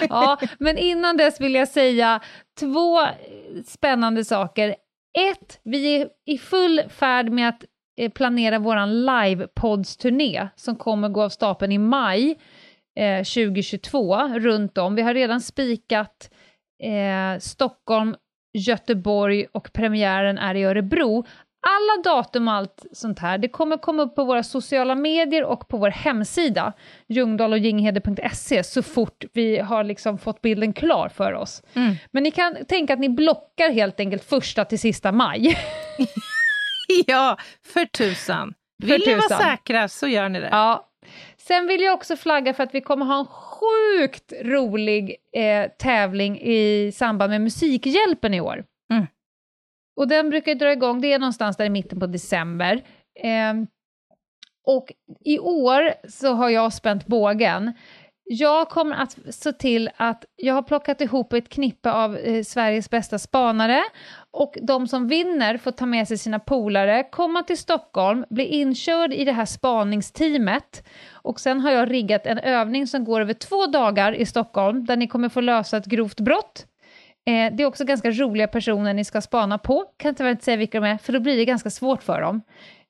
ja, 0.08 0.38
men 0.58 0.78
innan 0.78 1.16
dess 1.16 1.40
vill 1.40 1.54
jag 1.54 1.68
säga 1.68 2.20
två 2.60 2.98
spännande 3.66 4.24
saker. 4.24 4.76
Ett, 5.18 5.60
vi 5.64 5.96
är 5.96 6.08
i 6.26 6.38
full 6.38 6.82
färd 6.88 7.30
med 7.30 7.48
att 7.48 7.64
eh, 8.00 8.10
planera 8.10 8.58
vår 8.58 8.86
livepodsturné 8.86 10.48
som 10.56 10.76
kommer 10.76 11.08
gå 11.08 11.22
av 11.22 11.28
stapeln 11.28 11.72
i 11.72 11.78
maj 11.78 12.38
eh, 12.98 13.18
2022 13.18 14.16
runt 14.28 14.78
om. 14.78 14.94
Vi 14.94 15.02
har 15.02 15.14
redan 15.14 15.40
spikat 15.40 16.30
eh, 16.82 17.38
Stockholm, 17.40 18.14
Göteborg 18.52 19.46
och 19.52 19.72
premiären 19.72 20.38
är 20.38 20.54
i 20.54 20.64
Örebro. 20.64 21.26
Alla 21.60 22.02
datum 22.14 22.48
och 22.48 22.54
allt 22.54 22.86
sånt 22.92 23.18
här, 23.18 23.38
det 23.38 23.48
kommer 23.48 23.76
komma 23.76 24.02
upp 24.02 24.14
på 24.14 24.24
våra 24.24 24.42
sociala 24.42 24.94
medier 24.94 25.44
och 25.44 25.68
på 25.68 25.76
vår 25.76 25.90
hemsida, 25.90 26.72
ljungdahlochginghede.se, 27.08 28.64
så 28.64 28.82
fort 28.82 29.24
vi 29.32 29.58
har 29.58 29.84
liksom 29.84 30.18
fått 30.18 30.42
bilden 30.42 30.72
klar 30.72 31.08
för 31.08 31.32
oss. 31.32 31.62
Mm. 31.74 31.94
Men 32.10 32.22
ni 32.22 32.30
kan 32.30 32.56
tänka 32.68 32.92
att 32.92 33.00
ni 33.00 33.08
blockar 33.08 33.70
helt 33.70 34.00
enkelt 34.00 34.24
första 34.24 34.64
till 34.64 34.78
sista 34.78 35.12
maj. 35.12 35.58
ja, 37.06 37.36
för 37.72 37.84
tusan. 37.84 38.54
Vill 38.82 39.02
för 39.02 39.10
ni 39.10 39.14
vara 39.14 39.40
säkra 39.40 39.88
så 39.88 40.06
gör 40.06 40.28
ni 40.28 40.40
det. 40.40 40.48
Ja. 40.50 40.87
Sen 41.48 41.66
vill 41.66 41.80
jag 41.80 41.94
också 41.94 42.16
flagga 42.16 42.54
för 42.54 42.62
att 42.62 42.74
vi 42.74 42.80
kommer 42.80 43.06
ha 43.06 43.18
en 43.18 43.26
sjukt 43.26 44.32
rolig 44.42 45.16
eh, 45.32 45.70
tävling 45.78 46.40
i 46.40 46.92
samband 46.94 47.30
med 47.30 47.40
Musikhjälpen 47.40 48.34
i 48.34 48.40
år. 48.40 48.64
Mm. 48.92 49.06
Och 49.96 50.08
den 50.08 50.30
brukar 50.30 50.54
dra 50.54 50.72
igång, 50.72 51.00
det 51.00 51.12
är 51.12 51.18
någonstans 51.18 51.56
där 51.56 51.64
i 51.64 51.70
mitten 51.70 52.00
på 52.00 52.06
december. 52.06 52.82
Eh, 53.22 53.54
och 54.66 54.92
i 55.24 55.38
år 55.38 55.94
så 56.08 56.32
har 56.32 56.50
jag 56.50 56.72
spänt 56.72 57.06
bågen. 57.06 57.72
Jag 58.30 58.68
kommer 58.68 58.96
att 58.96 59.18
se 59.30 59.52
till 59.52 59.90
att 59.96 60.24
jag 60.36 60.54
har 60.54 60.62
plockat 60.62 61.00
ihop 61.00 61.32
ett 61.32 61.48
knippe 61.48 61.92
av 61.92 62.16
eh, 62.16 62.42
Sveriges 62.42 62.90
bästa 62.90 63.18
spanare 63.18 63.82
och 64.30 64.54
de 64.62 64.86
som 64.86 65.08
vinner 65.08 65.58
får 65.58 65.70
ta 65.70 65.86
med 65.86 66.08
sig 66.08 66.18
sina 66.18 66.38
polare, 66.38 67.08
komma 67.10 67.42
till 67.42 67.58
Stockholm, 67.58 68.24
bli 68.30 68.44
inkörd 68.44 69.12
i 69.12 69.24
det 69.24 69.32
här 69.32 69.44
spaningsteamet 69.44 70.86
och 71.12 71.40
sen 71.40 71.60
har 71.60 71.70
jag 71.70 71.90
riggat 71.90 72.26
en 72.26 72.38
övning 72.38 72.86
som 72.86 73.04
går 73.04 73.20
över 73.20 73.34
två 73.34 73.66
dagar 73.66 74.12
i 74.12 74.26
Stockholm 74.26 74.84
där 74.84 74.96
ni 74.96 75.06
kommer 75.06 75.28
få 75.28 75.40
lösa 75.40 75.76
ett 75.76 75.86
grovt 75.86 76.20
brott. 76.20 76.66
Eh, 77.26 77.54
det 77.56 77.62
är 77.62 77.66
också 77.66 77.84
ganska 77.84 78.10
roliga 78.10 78.46
personer 78.46 78.94
ni 78.94 79.04
ska 79.04 79.20
spana 79.20 79.58
på, 79.58 79.84
kan 79.96 80.14
tyvärr 80.14 80.30
inte 80.30 80.44
säga 80.44 80.56
vilka 80.56 80.80
de 80.80 80.86
är 80.86 80.98
för 80.98 81.12
då 81.12 81.20
blir 81.20 81.36
det 81.36 81.44
ganska 81.44 81.70
svårt 81.70 82.02
för 82.02 82.20
dem. 82.20 82.42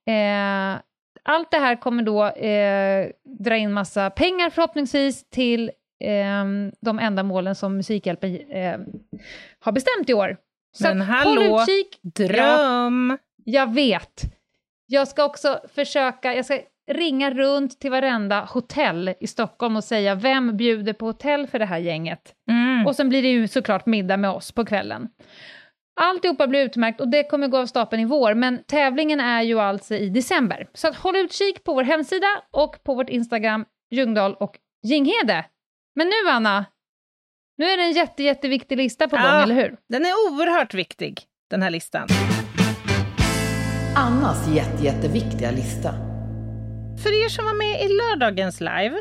Eh, 0.06 0.80
allt 1.28 1.50
det 1.50 1.58
här 1.58 1.76
kommer 1.76 2.02
då 2.02 2.26
eh, 2.26 3.10
dra 3.38 3.56
in 3.56 3.72
massa 3.72 4.10
pengar 4.10 4.50
förhoppningsvis 4.50 5.30
till 5.30 5.70
eh, 6.04 6.44
de 6.80 6.98
ändamålen 6.98 7.54
som 7.54 7.76
Musikhjälpen 7.76 8.50
eh, 8.50 8.78
har 9.60 9.72
bestämt 9.72 10.10
i 10.10 10.14
år. 10.14 10.36
Så 10.76 10.88
Men 10.88 11.00
hallå, 11.00 11.40
håll 11.40 11.60
utkik. 11.60 12.00
dröm! 12.02 13.18
Ja, 13.44 13.60
jag 13.60 13.74
vet. 13.74 14.22
Jag 14.86 15.08
ska 15.08 15.24
också 15.24 15.60
försöka, 15.74 16.34
jag 16.34 16.44
ska 16.44 16.60
ringa 16.90 17.30
runt 17.30 17.80
till 17.80 17.90
varenda 17.90 18.40
hotell 18.40 19.14
i 19.20 19.26
Stockholm 19.26 19.76
och 19.76 19.84
säga 19.84 20.14
vem 20.14 20.56
bjuder 20.56 20.92
på 20.92 21.06
hotell 21.06 21.46
för 21.46 21.58
det 21.58 21.64
här 21.64 21.78
gänget. 21.78 22.34
Mm. 22.50 22.86
Och 22.86 22.96
sen 22.96 23.08
blir 23.08 23.22
det 23.22 23.28
ju 23.28 23.48
såklart 23.48 23.86
middag 23.86 24.16
med 24.16 24.30
oss 24.30 24.52
på 24.52 24.64
kvällen. 24.64 25.08
Alltihopa 26.00 26.46
blir 26.46 26.64
utmärkt 26.64 27.00
och 27.00 27.08
det 27.08 27.24
kommer 27.24 27.48
gå 27.48 27.58
av 27.58 27.66
stapeln 27.66 28.02
i 28.02 28.04
vår, 28.04 28.34
men 28.34 28.64
tävlingen 28.64 29.20
är 29.20 29.42
ju 29.42 29.60
alltså 29.60 29.94
i 29.94 30.08
december. 30.08 30.68
Så 30.74 30.88
att 30.88 30.96
håll 30.96 31.16
utkik 31.16 31.64
på 31.64 31.74
vår 31.74 31.82
hemsida 31.82 32.42
och 32.50 32.84
på 32.84 32.94
vårt 32.94 33.08
Instagram, 33.08 33.64
Ljungdahl 33.90 34.34
och 34.34 34.58
Ginghede. 34.82 35.44
Men 35.94 36.06
nu 36.06 36.30
Anna, 36.30 36.64
nu 37.56 37.64
är 37.64 37.76
det 37.76 37.82
en 37.82 37.92
jätte, 37.92 38.22
jätteviktig 38.22 38.76
lista 38.76 39.08
på 39.08 39.16
gång, 39.16 39.24
ja, 39.24 39.42
eller 39.42 39.54
hur? 39.54 39.76
Den 39.88 40.06
är 40.06 40.10
oerhört 40.10 40.74
viktig, 40.74 41.20
den 41.50 41.62
här 41.62 41.70
listan. 41.70 42.08
Annas 43.96 44.48
jätte, 44.54 44.84
jätteviktiga 44.84 45.50
lista. 45.50 45.94
För 47.02 47.24
er 47.24 47.28
som 47.28 47.44
var 47.44 47.54
med 47.54 47.84
i 47.84 47.88
lördagens 47.88 48.60
live 48.60 48.98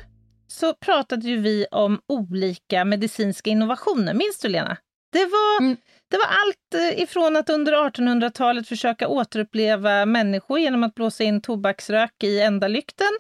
så 0.48 0.74
pratade 0.74 1.28
ju 1.28 1.42
vi 1.42 1.66
om 1.72 2.00
olika 2.08 2.86
medicinska 2.86 3.50
innovationer. 3.50 4.14
Minns 4.14 4.40
du 4.40 4.50
Lena? 4.50 4.78
Det 5.12 5.26
var 5.26 5.62
mm. 5.62 5.78
Det 6.10 6.18
var 6.18 6.26
allt 6.26 6.94
eh, 6.94 7.02
ifrån 7.02 7.36
att 7.36 7.50
under 7.50 7.74
1800-talet 7.74 8.68
försöka 8.68 9.08
återuppleva 9.08 10.06
människor 10.06 10.60
genom 10.60 10.84
att 10.84 10.96
blåsa 10.96 11.24
in 11.24 11.42
tobaksrök 11.42 12.24
i 12.24 12.42
ändalykten 12.42 13.12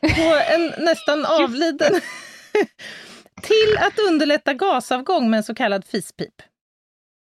på 0.00 0.40
en 0.54 0.72
nästan 0.84 1.26
avliden 1.26 1.92
till 3.42 3.78
att 3.78 3.98
underlätta 4.08 4.54
gasavgång 4.54 5.30
med 5.30 5.38
en 5.38 5.44
så 5.44 5.54
kallad 5.54 5.84
fispip. 5.84 6.42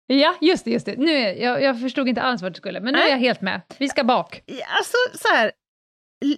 Ja, 0.07 0.35
just 0.41 0.65
det. 0.65 0.71
Just 0.71 0.87
det. 0.87 0.97
Nu 0.97 1.11
är, 1.11 1.35
jag, 1.35 1.63
jag 1.63 1.81
förstod 1.81 2.09
inte 2.09 2.23
alls 2.23 2.43
vart 2.43 2.55
du 2.55 2.59
skulle, 2.59 2.81
men 2.81 2.95
nu 2.95 3.01
är 3.01 3.09
jag 3.09 3.19
helt 3.19 3.41
med. 3.41 3.61
Vi 3.79 3.89
ska 3.89 4.05
bak. 4.05 4.43
Alltså, 4.79 4.97
så 5.15 5.35
här, 5.35 5.53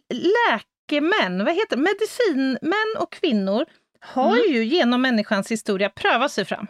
läkemän, 0.08 1.44
vad 1.44 1.54
heter 1.54 1.76
det? 1.76 1.82
medicinmän 1.82 2.96
och 2.98 3.12
kvinnor 3.12 3.66
har 4.00 4.36
mm. 4.36 4.52
ju 4.52 4.64
genom 4.64 5.02
människans 5.02 5.50
historia 5.50 5.90
prövat 5.90 6.32
sig 6.32 6.44
fram. 6.44 6.66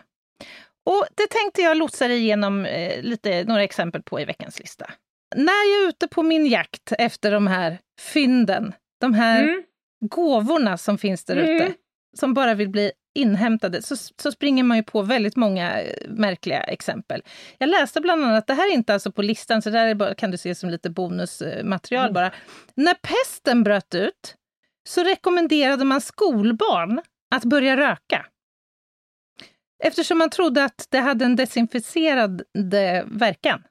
Och 0.85 1.07
det 1.17 1.27
tänkte 1.27 1.63
jag 1.63 1.77
lotsa 1.77 2.09
dig 2.09 2.19
igenom 2.19 2.65
eh, 2.65 3.03
lite, 3.03 3.45
några 3.45 3.63
exempel 3.63 4.03
på 4.03 4.21
i 4.21 4.25
veckans 4.25 4.59
lista. 4.59 4.91
När 5.37 5.75
jag 5.75 5.85
är 5.85 5.89
ute 5.89 6.09
på 6.09 6.23
min 6.23 6.47
jakt 6.47 6.93
efter 6.99 7.33
de 7.33 7.47
här 7.47 7.79
fynden, 8.01 8.73
de 9.01 9.15
här 9.15 9.43
mm. 9.43 9.63
gåvorna 10.01 10.79
som 10.79 10.99
finns 10.99 11.25
där 11.25 11.37
ute, 11.37 11.65
mm. 11.65 11.73
som 12.19 12.35
bara 12.35 12.55
vill 12.55 12.69
bli 12.69 12.93
inhämtade, 13.15 13.83
så, 13.83 13.97
så 13.97 14.33
springer 14.33 14.65
man 14.65 14.77
ju 14.77 14.83
på 14.83 15.03
väldigt 15.03 15.37
många 15.37 15.81
eh, 15.81 16.09
märkliga 16.09 16.63
exempel. 16.63 17.23
Jag 17.59 17.69
läste 17.69 18.01
bland 18.01 18.25
annat, 18.25 18.47
det 18.47 18.55
här 18.55 18.71
är 18.71 18.75
inte 18.75 18.95
alltså 18.95 19.13
på 19.13 19.23
listan, 19.23 19.63
så 19.63 19.71
det 19.71 19.79
här 19.79 19.95
bara, 19.95 20.15
kan 20.15 20.31
du 20.31 20.39
se 20.39 20.55
som 20.55 20.71
lite 20.71 20.91
bonusmaterial 20.91 22.05
mm. 22.05 22.15
bara. 22.15 22.33
När 22.75 22.95
pesten 22.95 23.63
bröt 23.63 23.95
ut 23.95 24.37
så 24.89 25.05
rekommenderade 25.05 25.85
man 25.85 26.01
skolbarn 26.01 27.01
att 27.35 27.45
börja 27.45 27.77
röka. 27.77 28.27
Eftersom 29.83 30.19
man 30.19 30.31
trodde 30.31 30.65
att 30.65 30.87
det 30.91 30.99
hade 30.99 31.25
en 31.25 31.37
desinficerande 31.37 33.05
verkan. 33.07 33.63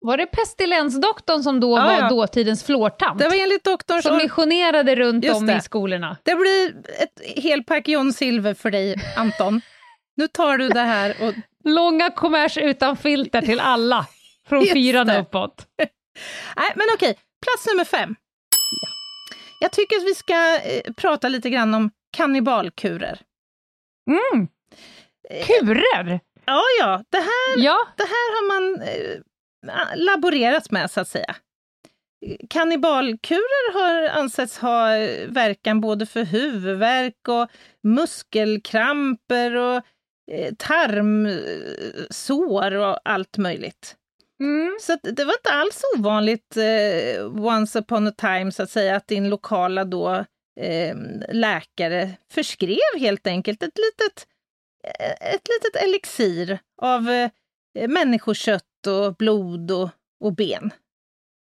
Var 0.00 0.16
det 0.16 0.26
pestilensdoktorn 0.26 1.42
som 1.42 1.60
då 1.60 1.78
ja, 1.78 1.84
var 1.84 1.92
ja. 1.92 2.08
dåtidens 2.08 2.64
flårtant? 2.64 3.18
Det 3.18 3.28
var 3.28 3.42
enligt 3.42 3.64
doktorn 3.64 4.02
som 4.02 4.16
missionerade 4.16 4.96
runt 4.96 5.30
om 5.30 5.46
det. 5.46 5.56
i 5.56 5.60
skolorna. 5.60 6.16
Det 6.22 6.34
blir 6.34 6.74
ett 7.02 7.42
helpack 7.42 7.88
John 7.88 8.12
Silver 8.12 8.54
för 8.54 8.70
dig, 8.70 8.96
Anton. 9.16 9.60
nu 10.16 10.28
tar 10.28 10.58
du 10.58 10.68
det 10.68 10.80
här 10.80 11.16
och... 11.20 11.34
Långa 11.64 12.10
kommers 12.10 12.58
utan 12.58 12.96
filter 12.96 13.42
till 13.42 13.60
alla, 13.60 14.06
från 14.48 14.66
fyran 14.66 15.10
uppåt. 15.10 15.66
Nej, 16.56 16.72
men 16.74 16.86
okej, 16.94 17.18
plats 17.42 17.66
nummer 17.66 17.84
fem. 17.84 18.14
Jag 19.60 19.72
tycker 19.72 19.96
att 19.96 20.02
vi 20.02 20.14
ska 20.14 20.60
eh, 20.64 20.92
prata 20.96 21.28
lite 21.28 21.50
grann 21.50 21.74
om 21.74 21.90
kannibalkurer. 22.16 23.20
Mm. 24.10 24.48
Kurer? 25.30 26.20
Ja, 26.44 26.62
ja. 26.80 27.04
Det 27.10 27.18
här, 27.18 27.56
ja. 27.56 27.88
Det 27.96 28.02
här 28.02 28.32
har 28.36 28.46
man 28.48 28.82
eh, 28.82 29.18
laborerat 29.96 30.70
med, 30.70 30.90
så 30.90 31.00
att 31.00 31.08
säga. 31.08 31.36
Kannibalkurer 32.50 33.72
har 33.72 34.08
ansetts 34.20 34.58
ha 34.58 34.86
verkan 35.26 35.80
både 35.80 36.06
för 36.06 36.24
huvudvärk 36.24 37.28
och 37.28 37.48
muskelkramper 37.82 39.56
och 39.56 39.76
eh, 40.32 40.54
tarmsår 40.58 42.04
och 42.74 42.98
allt 43.04 43.38
möjligt. 43.38 43.96
Mm. 44.40 44.78
Så 44.80 44.98
det 45.02 45.24
var 45.24 45.32
inte 45.32 45.50
alls 45.50 45.82
ovanligt 45.96 46.56
eh, 46.56 47.26
once 47.46 47.78
upon 47.78 48.06
a 48.06 48.12
time 48.18 48.52
så 48.52 48.62
att 48.62 48.70
säga 48.70 48.96
att 48.96 49.08
din 49.08 49.28
lokala 49.28 49.84
då 49.84 50.24
eh, 50.60 50.96
läkare 51.28 52.10
förskrev 52.32 52.98
helt 52.98 53.26
enkelt 53.26 53.62
ett 53.62 53.78
litet, 53.78 54.26
eh, 54.26 54.31
ett 55.20 55.48
litet 55.48 55.82
elixir 55.82 56.58
av 56.82 57.08
eh, 57.08 57.30
människokött 57.88 58.86
och 58.86 59.16
blod 59.16 59.70
och, 59.70 59.90
och 60.24 60.34
ben. 60.34 60.70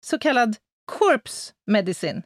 Så 0.07 0.19
kallad 0.19 0.57
corpse 0.85 1.53
medicine. 1.67 2.23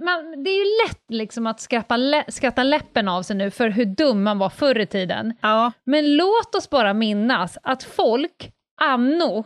Man, 0.00 0.44
det 0.44 0.50
är 0.50 0.58
ju 0.58 0.86
lätt 0.86 1.04
liksom 1.08 1.46
att 1.46 1.60
skrappa 1.60 1.96
lä 1.96 2.24
skratta 2.28 2.62
läppen 2.62 3.08
av 3.08 3.22
sig 3.22 3.36
nu 3.36 3.50
för 3.50 3.68
hur 3.68 3.84
dum 3.84 4.22
man 4.22 4.38
var 4.38 4.50
förr 4.50 4.78
i 4.78 4.86
tiden. 4.86 5.34
Ja. 5.40 5.72
Men 5.84 6.16
låt 6.16 6.54
oss 6.54 6.70
bara 6.70 6.94
minnas 6.94 7.58
att 7.62 7.82
folk 7.82 8.52
anno 8.80 9.44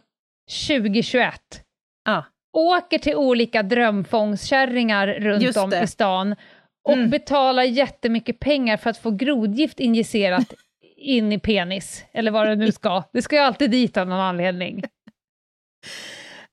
2021 0.68 1.64
ja 2.04 2.24
åker 2.52 2.98
till 2.98 3.16
olika 3.16 3.62
drömfångskärringar 3.62 5.06
runt 5.06 5.56
om 5.56 5.72
i 5.72 5.86
stan 5.86 6.36
och 6.82 6.92
mm. 6.92 7.10
betalar 7.10 7.62
jättemycket 7.62 8.40
pengar 8.40 8.76
för 8.76 8.90
att 8.90 8.98
få 8.98 9.10
grodgift 9.10 9.80
injicerat 9.80 10.52
in 10.96 11.32
i 11.32 11.38
penis, 11.38 12.04
eller 12.12 12.30
vad 12.30 12.46
det 12.46 12.56
nu 12.56 12.72
ska. 12.72 13.02
Det 13.12 13.22
ska 13.22 13.36
ju 13.36 13.42
alltid 13.42 13.70
dit 13.70 13.96
av 13.96 14.08
någon 14.08 14.20
anledning. 14.20 14.82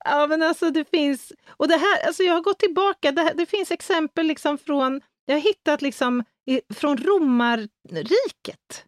Ja, 0.05 0.27
men 0.27 0.41
alltså 0.41 0.69
det 0.69 0.89
finns... 0.89 1.31
Och 1.49 1.67
det 1.67 1.77
här, 1.77 2.07
alltså 2.07 2.23
jag 2.23 2.33
har 2.33 2.41
gått 2.41 2.59
tillbaka, 2.59 3.11
det, 3.11 3.21
här, 3.21 3.33
det 3.33 3.45
finns 3.45 3.71
exempel 3.71 4.27
liksom 4.27 4.57
från... 4.57 5.01
Jag 5.25 5.35
har 5.35 5.41
hittat 5.41 5.81
liksom 5.81 6.23
från 6.73 6.97
romarriket 6.97 8.85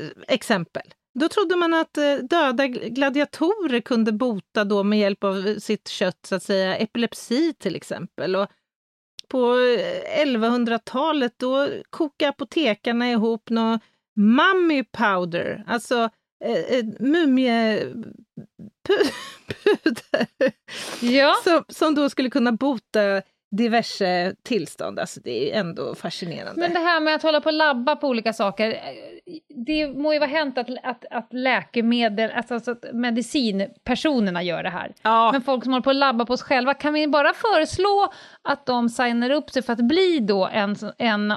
eh, 0.00 0.08
exempel. 0.28 0.94
Då 1.18 1.28
trodde 1.28 1.56
man 1.56 1.74
att 1.74 1.98
eh, 1.98 2.14
döda 2.14 2.66
gladiatorer 2.66 3.80
kunde 3.80 4.12
bota 4.12 4.64
då 4.64 4.82
med 4.82 4.98
hjälp 4.98 5.24
av 5.24 5.58
sitt 5.58 5.88
kött, 5.88 6.26
så 6.26 6.34
att 6.34 6.42
säga, 6.42 6.76
epilepsi 6.76 7.54
till 7.58 7.76
exempel. 7.76 8.36
Och 8.36 8.48
på 9.34 9.56
1100-talet 10.18 11.42
eh, 11.42 11.48
då 11.48 11.68
kokade 11.90 12.28
apotekarna 12.28 13.10
ihop 13.10 13.50
något 13.50 13.80
mummy 14.16 14.84
powder, 14.84 15.64
alltså 15.66 16.10
eh, 16.44 16.78
eh 16.78 16.84
mumiepuder. 17.00 18.14
Ja. 21.00 21.34
som, 21.44 21.64
som 21.68 21.94
då 21.94 22.10
skulle 22.10 22.30
kunna 22.30 22.52
bota 22.52 23.22
diverse 23.56 24.34
tillstånd. 24.42 24.98
Alltså 24.98 25.20
det 25.20 25.52
är 25.52 25.60
ändå 25.60 25.94
fascinerande. 25.94 26.60
Men 26.60 26.72
det 26.72 26.78
här 26.78 27.00
med 27.00 27.14
att 27.14 27.22
hålla 27.22 27.40
på 27.40 27.48
och 27.48 27.52
labba 27.52 27.96
på 27.96 28.08
olika 28.08 28.32
saker, 28.32 28.80
det 29.66 29.88
må 29.88 30.12
ju 30.12 30.18
vara 30.18 30.30
hänt 30.30 30.58
att, 30.58 30.68
att, 30.82 31.04
att 31.10 31.32
läkemedel, 31.32 32.30
alltså, 32.30 32.54
alltså 32.54 32.70
att 32.70 32.84
medicinpersonerna 32.92 34.42
gör 34.42 34.62
det 34.62 34.70
här. 34.70 34.92
Ja. 35.02 35.32
Men 35.32 35.42
folk 35.42 35.64
som 35.64 35.72
håller 35.72 35.82
på 35.82 35.90
att 35.90 35.96
labba 35.96 36.26
på 36.26 36.32
oss 36.32 36.42
själva, 36.42 36.74
kan 36.74 36.94
vi 36.94 37.08
bara 37.08 37.32
föreslå 37.34 38.12
att 38.42 38.66
de 38.66 38.88
signar 38.88 39.30
upp 39.30 39.50
sig 39.50 39.62
för 39.62 39.72
att 39.72 39.88
bli 39.88 40.18
då 40.20 40.46
en, 40.46 40.76
en, 40.98 41.34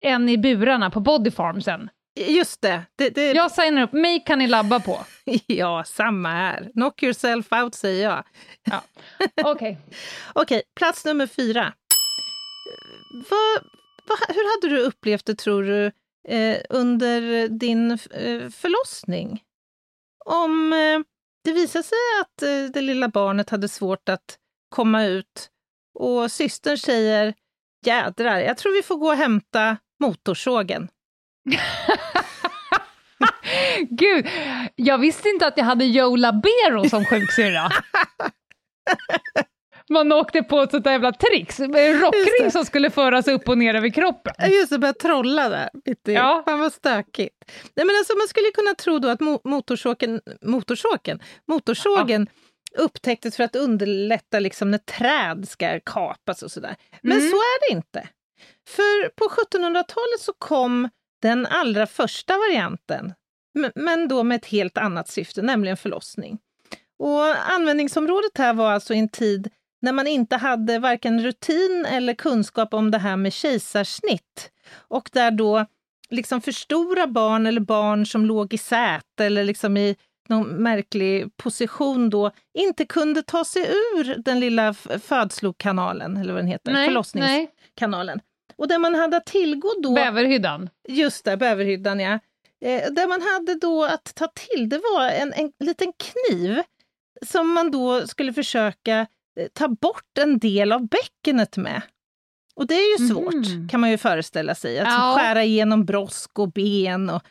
en 0.00 0.28
i 0.28 0.38
burarna 0.38 0.90
på 0.90 1.00
Bodyfarmsen? 1.00 1.88
Just 2.26 2.60
det. 2.60 2.82
det, 2.96 3.10
det... 3.10 3.32
Jag 3.32 3.50
signar 3.50 3.82
upp, 3.82 3.92
mig 3.92 4.24
kan 4.24 4.38
ni 4.38 4.46
labba 4.46 4.80
på. 4.80 5.04
ja, 5.46 5.84
samma 5.84 6.28
här. 6.28 6.70
Knock 6.72 7.02
yourself 7.02 7.52
out 7.52 7.74
säger 7.74 8.04
jag. 8.04 8.24
Ja. 8.64 8.82
Okej. 9.44 9.78
Okay. 10.34 10.42
Okay, 10.42 10.62
plats 10.76 11.04
nummer 11.04 11.26
fyra. 11.26 11.72
Va, 13.30 13.68
va, 14.08 14.16
hur 14.28 14.56
hade 14.56 14.74
du 14.74 14.82
upplevt 14.82 15.26
det, 15.26 15.34
tror 15.34 15.62
du, 15.62 15.86
eh, 16.28 16.58
under 16.70 17.48
din 17.48 17.90
eh, 17.90 18.50
förlossning? 18.50 19.42
Om 20.24 20.72
eh, 20.72 21.00
det 21.44 21.52
visade 21.52 21.82
sig 21.82 21.98
att 22.20 22.42
eh, 22.42 22.72
det 22.72 22.80
lilla 22.80 23.08
barnet 23.08 23.50
hade 23.50 23.68
svårt 23.68 24.08
att 24.08 24.38
komma 24.68 25.04
ut 25.04 25.50
och 25.94 26.32
systern 26.32 26.78
säger 26.78 27.34
jädrar, 27.86 28.38
jag 28.38 28.56
tror 28.56 28.72
vi 28.72 28.82
får 28.82 28.96
gå 28.96 29.06
och 29.06 29.16
hämta 29.16 29.76
motorsågen. 30.00 30.88
Gud, 33.90 34.28
jag 34.76 34.98
visste 34.98 35.28
inte 35.28 35.46
att 35.46 35.56
jag 35.56 35.64
hade 35.64 35.84
Joe 35.84 36.16
Labero 36.16 36.88
som 36.88 37.04
sjuksyrra. 37.04 37.70
Man 39.90 40.12
åkte 40.12 40.42
på 40.42 40.60
ett 40.60 40.70
sånt 40.70 40.84
där 40.84 40.90
jävla 40.90 41.12
trix, 41.12 41.60
en 41.60 42.00
rockring 42.00 42.50
som 42.50 42.64
skulle 42.64 42.90
föras 42.90 43.28
upp 43.28 43.48
och 43.48 43.58
ner 43.58 43.74
över 43.74 43.88
kroppen. 43.88 44.34
Just 44.50 44.70
det, 44.70 44.78
börja 44.78 44.92
trolla 44.92 45.48
där. 45.48 45.70
Ja. 46.04 46.42
Fan 46.46 46.60
vad 46.60 46.72
stökigt. 46.72 47.44
Nej, 47.76 47.86
men 47.86 47.96
alltså, 47.98 48.16
man 48.16 48.28
skulle 48.28 48.50
kunna 48.50 48.74
tro 48.74 48.98
då 48.98 49.08
att 49.08 49.20
mo 49.20 49.40
motorsågen, 49.44 50.20
motorsågen, 50.42 51.20
motorsågen 51.46 52.28
ja. 52.72 52.82
upptäcktes 52.82 53.36
för 53.36 53.44
att 53.44 53.56
underlätta 53.56 54.38
liksom 54.38 54.70
när 54.70 54.78
träd 54.78 55.48
ska 55.48 55.80
kapas 55.80 56.42
och 56.42 56.50
sådär. 56.50 56.76
Men 57.02 57.18
mm. 57.18 57.30
så 57.30 57.36
är 57.36 57.68
det 57.68 57.76
inte. 57.76 58.08
För 58.68 59.08
på 59.08 59.24
1700-talet 59.24 60.20
så 60.20 60.32
kom 60.32 60.88
den 61.22 61.46
allra 61.46 61.86
första 61.86 62.34
varianten, 62.36 63.14
men 63.74 64.08
då 64.08 64.22
med 64.22 64.36
ett 64.36 64.46
helt 64.46 64.78
annat 64.78 65.08
syfte, 65.08 65.42
nämligen 65.42 65.76
förlossning. 65.76 66.38
Och 66.98 67.50
användningsområdet 67.52 68.38
här 68.38 68.54
var 68.54 68.72
alltså 68.72 68.94
en 68.94 69.08
tid 69.08 69.50
när 69.82 69.92
man 69.92 70.06
inte 70.06 70.36
hade 70.36 70.78
varken 70.78 71.22
rutin 71.22 71.86
eller 71.88 72.14
kunskap 72.14 72.74
om 72.74 72.90
det 72.90 72.98
här 72.98 73.16
med 73.16 73.32
kejsarsnitt. 73.32 74.50
Och 74.74 75.10
där 75.12 75.30
då 75.30 75.66
liksom 76.10 76.40
för 76.40 76.52
stora 76.52 77.06
barn 77.06 77.46
eller 77.46 77.60
barn 77.60 78.06
som 78.06 78.26
låg 78.26 78.54
i 78.54 78.58
säte 78.58 79.24
eller 79.24 79.44
liksom 79.44 79.76
i 79.76 79.96
någon 80.28 80.48
märklig 80.48 81.36
position 81.36 82.10
då 82.10 82.30
inte 82.58 82.84
kunde 82.84 83.22
ta 83.22 83.44
sig 83.44 83.62
ur 83.62 84.22
den 84.22 84.40
lilla 84.40 84.74
födslokanalen, 85.02 86.16
eller 86.16 86.32
vad 86.32 86.42
den 86.42 86.48
heter, 86.48 86.72
nej, 86.72 86.86
förlossningskanalen. 86.86 88.16
Nej. 88.16 88.24
Och 88.58 88.68
där 88.68 88.78
man 88.78 88.94
hade 88.94 89.16
att 89.16 89.26
tillgå 89.26 89.68
då... 89.82 89.94
Bäverhyddan. 89.94 90.70
Just 90.88 91.24
det, 91.24 91.36
bäverhyddan 91.36 92.00
ja. 92.00 92.18
Eh, 92.60 92.90
där 92.90 93.08
man 93.08 93.22
hade 93.22 93.54
då 93.54 93.84
att 93.84 94.14
ta 94.14 94.26
till, 94.26 94.68
det 94.68 94.78
var 94.78 95.08
en, 95.08 95.32
en 95.32 95.52
liten 95.60 95.92
kniv 95.92 96.62
som 97.26 97.52
man 97.52 97.70
då 97.70 98.06
skulle 98.06 98.32
försöka 98.32 99.06
eh, 99.40 99.48
ta 99.52 99.68
bort 99.68 100.18
en 100.18 100.38
del 100.38 100.72
av 100.72 100.88
bäckenet 100.88 101.56
med. 101.56 101.82
Och 102.54 102.66
det 102.66 102.74
är 102.74 103.00
ju 103.00 103.08
svårt, 103.08 103.34
mm. 103.34 103.68
kan 103.68 103.80
man 103.80 103.90
ju 103.90 103.98
föreställa 103.98 104.54
sig, 104.54 104.78
att 104.78 104.88
ja. 104.88 105.14
skära 105.18 105.44
igenom 105.44 105.84
brosk 105.84 106.38
och 106.38 106.52
ben 106.52 107.10
och, 107.10 107.22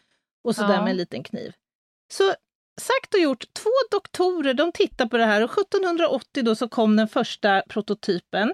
och 0.43 0.55
sådär 0.55 0.73
ja. 0.73 0.81
med 0.81 0.91
en 0.91 0.97
liten 0.97 1.23
kniv. 1.23 1.53
Så 2.13 2.33
sagt 2.81 3.13
och 3.13 3.19
gjort, 3.19 3.53
två 3.53 3.69
doktorer 3.91 4.53
de 4.53 4.71
tittar 4.71 5.05
på 5.05 5.17
det 5.17 5.25
här 5.25 5.43
och 5.43 5.51
1780 5.51 6.43
då 6.43 6.55
så 6.55 6.67
kom 6.69 6.95
den 6.95 7.07
första 7.07 7.63
prototypen. 7.69 8.53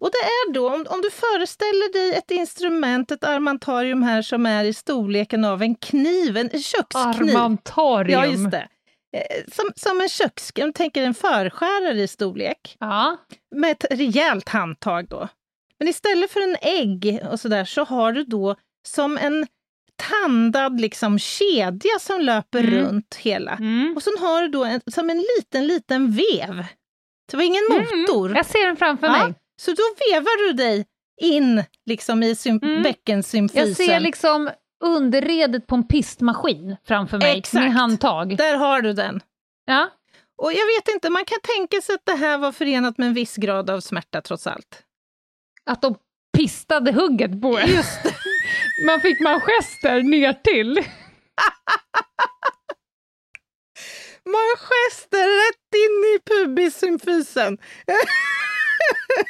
Och 0.00 0.10
det 0.12 0.18
är 0.18 0.52
då, 0.52 0.66
om, 0.74 0.86
om 0.88 1.00
du 1.02 1.10
föreställer 1.10 1.92
dig 1.92 2.14
ett 2.18 2.30
instrument, 2.30 3.10
ett 3.10 3.24
armantarium 3.24 4.02
här 4.02 4.22
som 4.22 4.46
är 4.46 4.64
i 4.64 4.72
storleken 4.74 5.44
av 5.44 5.62
en 5.62 5.74
kniv, 5.74 6.36
en 6.36 6.50
kökskniv. 6.62 7.36
Armantarium. 7.36 8.20
Ja, 8.20 8.26
just 8.26 8.50
det. 8.50 8.68
Eh, 9.16 9.44
Som, 9.52 9.70
som 9.76 10.00
en 10.00 10.08
kökskniv, 10.08 10.72
tänker 10.72 11.02
en 11.02 11.14
förskärare 11.14 12.02
i 12.02 12.08
storlek, 12.08 12.76
Ja. 12.80 13.16
med 13.56 13.70
ett 13.70 13.84
rejält 13.90 14.48
handtag 14.48 15.08
då. 15.08 15.28
Men 15.78 15.88
istället 15.88 16.30
för 16.30 16.40
en 16.40 16.56
ägg 16.62 17.20
och 17.30 17.40
sådär 17.40 17.64
så 17.64 17.84
har 17.84 18.12
du 18.12 18.24
då 18.24 18.56
som 18.88 19.18
en 19.18 19.46
tandad 20.10 20.80
liksom 20.80 21.18
kedja 21.18 21.98
som 22.00 22.20
löper 22.20 22.58
Mm. 22.64 22.74
runt 22.74 23.14
hela. 23.14 23.52
Mm. 23.52 23.92
Och 23.96 24.02
sen 24.02 24.12
har 24.20 24.42
du 24.42 24.48
då 24.48 24.64
en, 24.64 24.80
som 24.90 25.10
en 25.10 25.24
liten, 25.36 25.66
liten 25.66 26.10
vev. 26.12 26.64
Det 27.30 27.36
var 27.36 27.44
ingen 27.44 27.64
motor. 27.70 28.36
Jag 28.36 28.46
ser 28.46 28.66
den 28.66 28.76
framför 28.76 29.06
Ja, 29.06 29.12
mig. 29.12 29.34
Så 29.60 29.70
då 29.70 29.82
vevar 30.10 30.46
du 30.48 30.52
dig 30.52 30.86
in 31.20 31.64
liksom 31.86 32.22
i 32.22 32.34
sym- 32.34 32.62
Mm. 32.62 32.82
bäckensymfysen. 32.82 33.68
Jag 33.68 33.76
ser 33.76 34.00
liksom 34.00 34.50
underredet 34.84 35.66
på 35.66 35.74
en 35.74 35.86
pistmaskin 35.88 36.76
framför 36.84 37.18
mig 37.18 37.38
Exakt. 37.38 37.54
med 37.64 37.72
handtag. 37.72 38.36
Där 38.36 38.56
har 38.56 38.80
du 38.82 38.92
den. 38.92 39.20
Ja. 39.64 39.90
Och 40.42 40.52
jag 40.52 40.66
vet 40.66 40.88
inte, 40.94 41.10
man 41.10 41.24
kan 41.24 41.38
tänka 41.56 41.80
sig 41.80 41.94
att 41.94 42.04
det 42.06 42.14
här 42.14 42.38
var 42.38 42.52
förenat 42.52 42.98
med 42.98 43.06
en 43.08 43.14
viss 43.14 43.36
grad 43.36 43.70
av 43.70 43.80
smärta 43.80 44.20
trots 44.20 44.46
allt. 44.46 44.82
Att 45.66 45.82
de 45.82 45.94
pistade 46.36 46.92
hugget 46.92 47.42
på 47.42 47.58
en. 47.58 47.68
Just 47.68 48.02
det. 48.02 48.14
Man 48.86 49.00
fick 49.00 49.20
manchester 49.20 50.02
ner 50.02 50.32
till. 50.32 50.78
Manchester 54.24 55.26
rätt 55.48 55.74
in 55.74 56.04
i 56.14 56.18
pubissymfysen. 56.30 57.58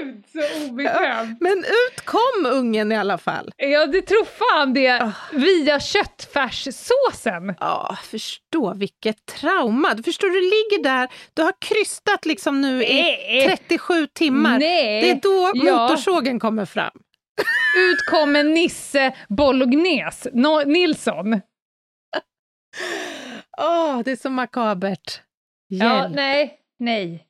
Gud 0.00 0.24
så 0.32 0.68
obekvämt. 0.70 1.40
Men 1.40 1.58
ut 1.58 2.04
kom 2.04 2.46
ungen 2.46 2.92
i 2.92 2.96
alla 2.96 3.18
fall. 3.18 3.50
Ja, 3.56 3.86
det 3.86 4.02
tror 4.02 4.24
fan 4.24 4.74
det. 4.74 5.02
Ah. 5.02 5.12
Via 5.32 5.80
köttfärssåsen. 5.80 7.54
Ja, 7.60 7.96
förstå 8.04 8.74
vilket 8.74 9.26
trauma. 9.26 9.94
Du 9.94 10.02
förstår, 10.02 10.28
du 10.28 10.40
ligger 10.40 10.82
där, 10.84 11.08
du 11.34 11.42
har 11.42 11.52
krystat 11.60 12.26
liksom 12.26 12.60
nu 12.60 12.84
i 12.84 13.02
Nej. 13.02 13.56
37 13.68 14.06
timmar. 14.06 14.58
Nej. 14.58 15.00
Det 15.00 15.10
är 15.10 15.20
då 15.22 15.50
Ja. 15.54 15.72
motorsågen 15.88 16.40
kommer 16.40 16.64
fram. 16.64 16.98
Ut 17.76 18.06
kommer 18.10 18.44
Nisse 18.44 19.14
Bolognese 19.28 20.30
no 20.32 20.62
Nilsson. 20.66 21.40
Åh, 23.58 24.00
det 24.04 24.10
är 24.10 24.16
så 24.16 24.30
makabert. 24.30 25.20
Ja, 25.68 26.00
Hjälp. 26.02 26.14
nej, 26.16 26.58
nej. 26.78 27.24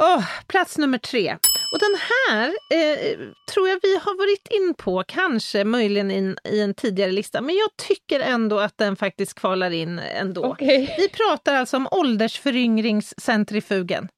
Åh, 0.00 0.24
plats 0.46 0.78
nummer 0.78 0.98
tre. 0.98 1.36
Och 1.72 1.78
den 1.78 1.98
här 2.10 2.48
eh, 2.48 3.18
tror 3.54 3.68
jag 3.68 3.78
vi 3.82 3.96
har 3.96 4.18
varit 4.18 4.48
in 4.50 4.74
på, 4.74 5.04
kanske 5.08 5.64
möjligen 5.64 6.10
in, 6.10 6.38
i 6.44 6.60
en 6.60 6.74
tidigare 6.74 7.10
lista, 7.10 7.40
men 7.40 7.56
jag 7.56 7.76
tycker 7.76 8.20
ändå 8.20 8.58
att 8.58 8.78
den 8.78 8.96
faktiskt 8.96 9.34
kvalar 9.34 9.70
in 9.70 9.98
ändå. 9.98 10.44
Okej. 10.44 10.94
Vi 10.98 11.08
pratar 11.08 11.54
alltså 11.54 11.76
om 11.76 11.88
åldersföryngringscentrifugen. 11.90 14.08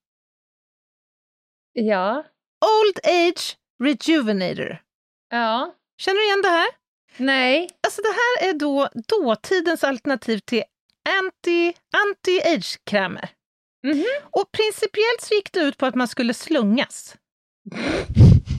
Ja. 1.73 2.25
Old 2.65 2.99
Age 3.05 3.57
Rejuvenator. 3.83 4.83
Ja. 5.31 5.75
Känner 6.01 6.19
du 6.19 6.25
igen 6.27 6.43
det 6.43 6.49
här? 6.49 6.69
Nej. 7.17 7.71
Alltså 7.87 8.03
det 8.03 8.09
här 8.09 8.49
är 8.49 8.53
då 8.59 8.89
dåtidens 9.09 9.85
alternativ 9.85 10.39
till 10.39 10.63
anti- 11.09 11.75
anti-age-krämer. 13.85 13.95
Mhm. 13.95 14.29
Och 14.31 14.53
principiellt 14.53 15.21
så 15.21 15.35
gick 15.35 15.53
det 15.53 15.61
ut 15.61 15.77
på 15.79 15.87
att 15.87 15.95
man 15.95 16.09
skulle 16.09 16.35
slungas. 16.35 17.17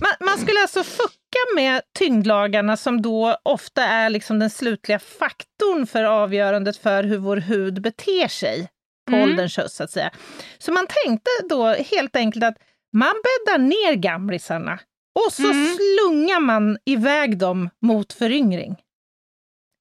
Man, 0.02 0.28
man 0.30 0.38
skulle 0.38 0.62
alltså 0.62 0.84
fucka 0.84 1.40
med 1.56 1.82
tyngdlagarna 2.00 2.78
som 2.78 3.02
då 3.02 3.38
ofta 3.44 3.84
är 3.84 4.10
liksom 4.10 4.40
den 4.40 4.50
slutliga 4.50 5.00
faktorn 5.00 5.88
för 5.88 6.04
avgörandet 6.04 6.78
för 6.78 7.04
hur 7.04 7.18
vår 7.18 7.38
hud 7.38 7.82
beter 7.82 8.28
sig 8.28 8.68
på 9.10 9.16
Mm. 9.16 9.30
ålderns 9.30 9.58
höst, 9.58 9.76
så 9.76 9.84
att 9.84 9.92
säga. 9.92 10.12
Så 10.58 10.72
man 10.72 10.88
tänkte 11.06 11.30
då 11.50 11.68
helt 11.68 12.16
enkelt 12.16 12.44
att 12.44 12.58
man 12.94 13.14
bäddar 13.24 13.58
ner 13.58 13.94
gamlisarna 13.96 14.80
och 15.26 15.34
så 15.34 15.52
Mm. 15.52 15.76
slungar 15.76 16.40
man 16.40 16.78
iväg 16.86 17.38
dem 17.38 17.70
mot 17.82 18.14
föryngring. 18.14 18.76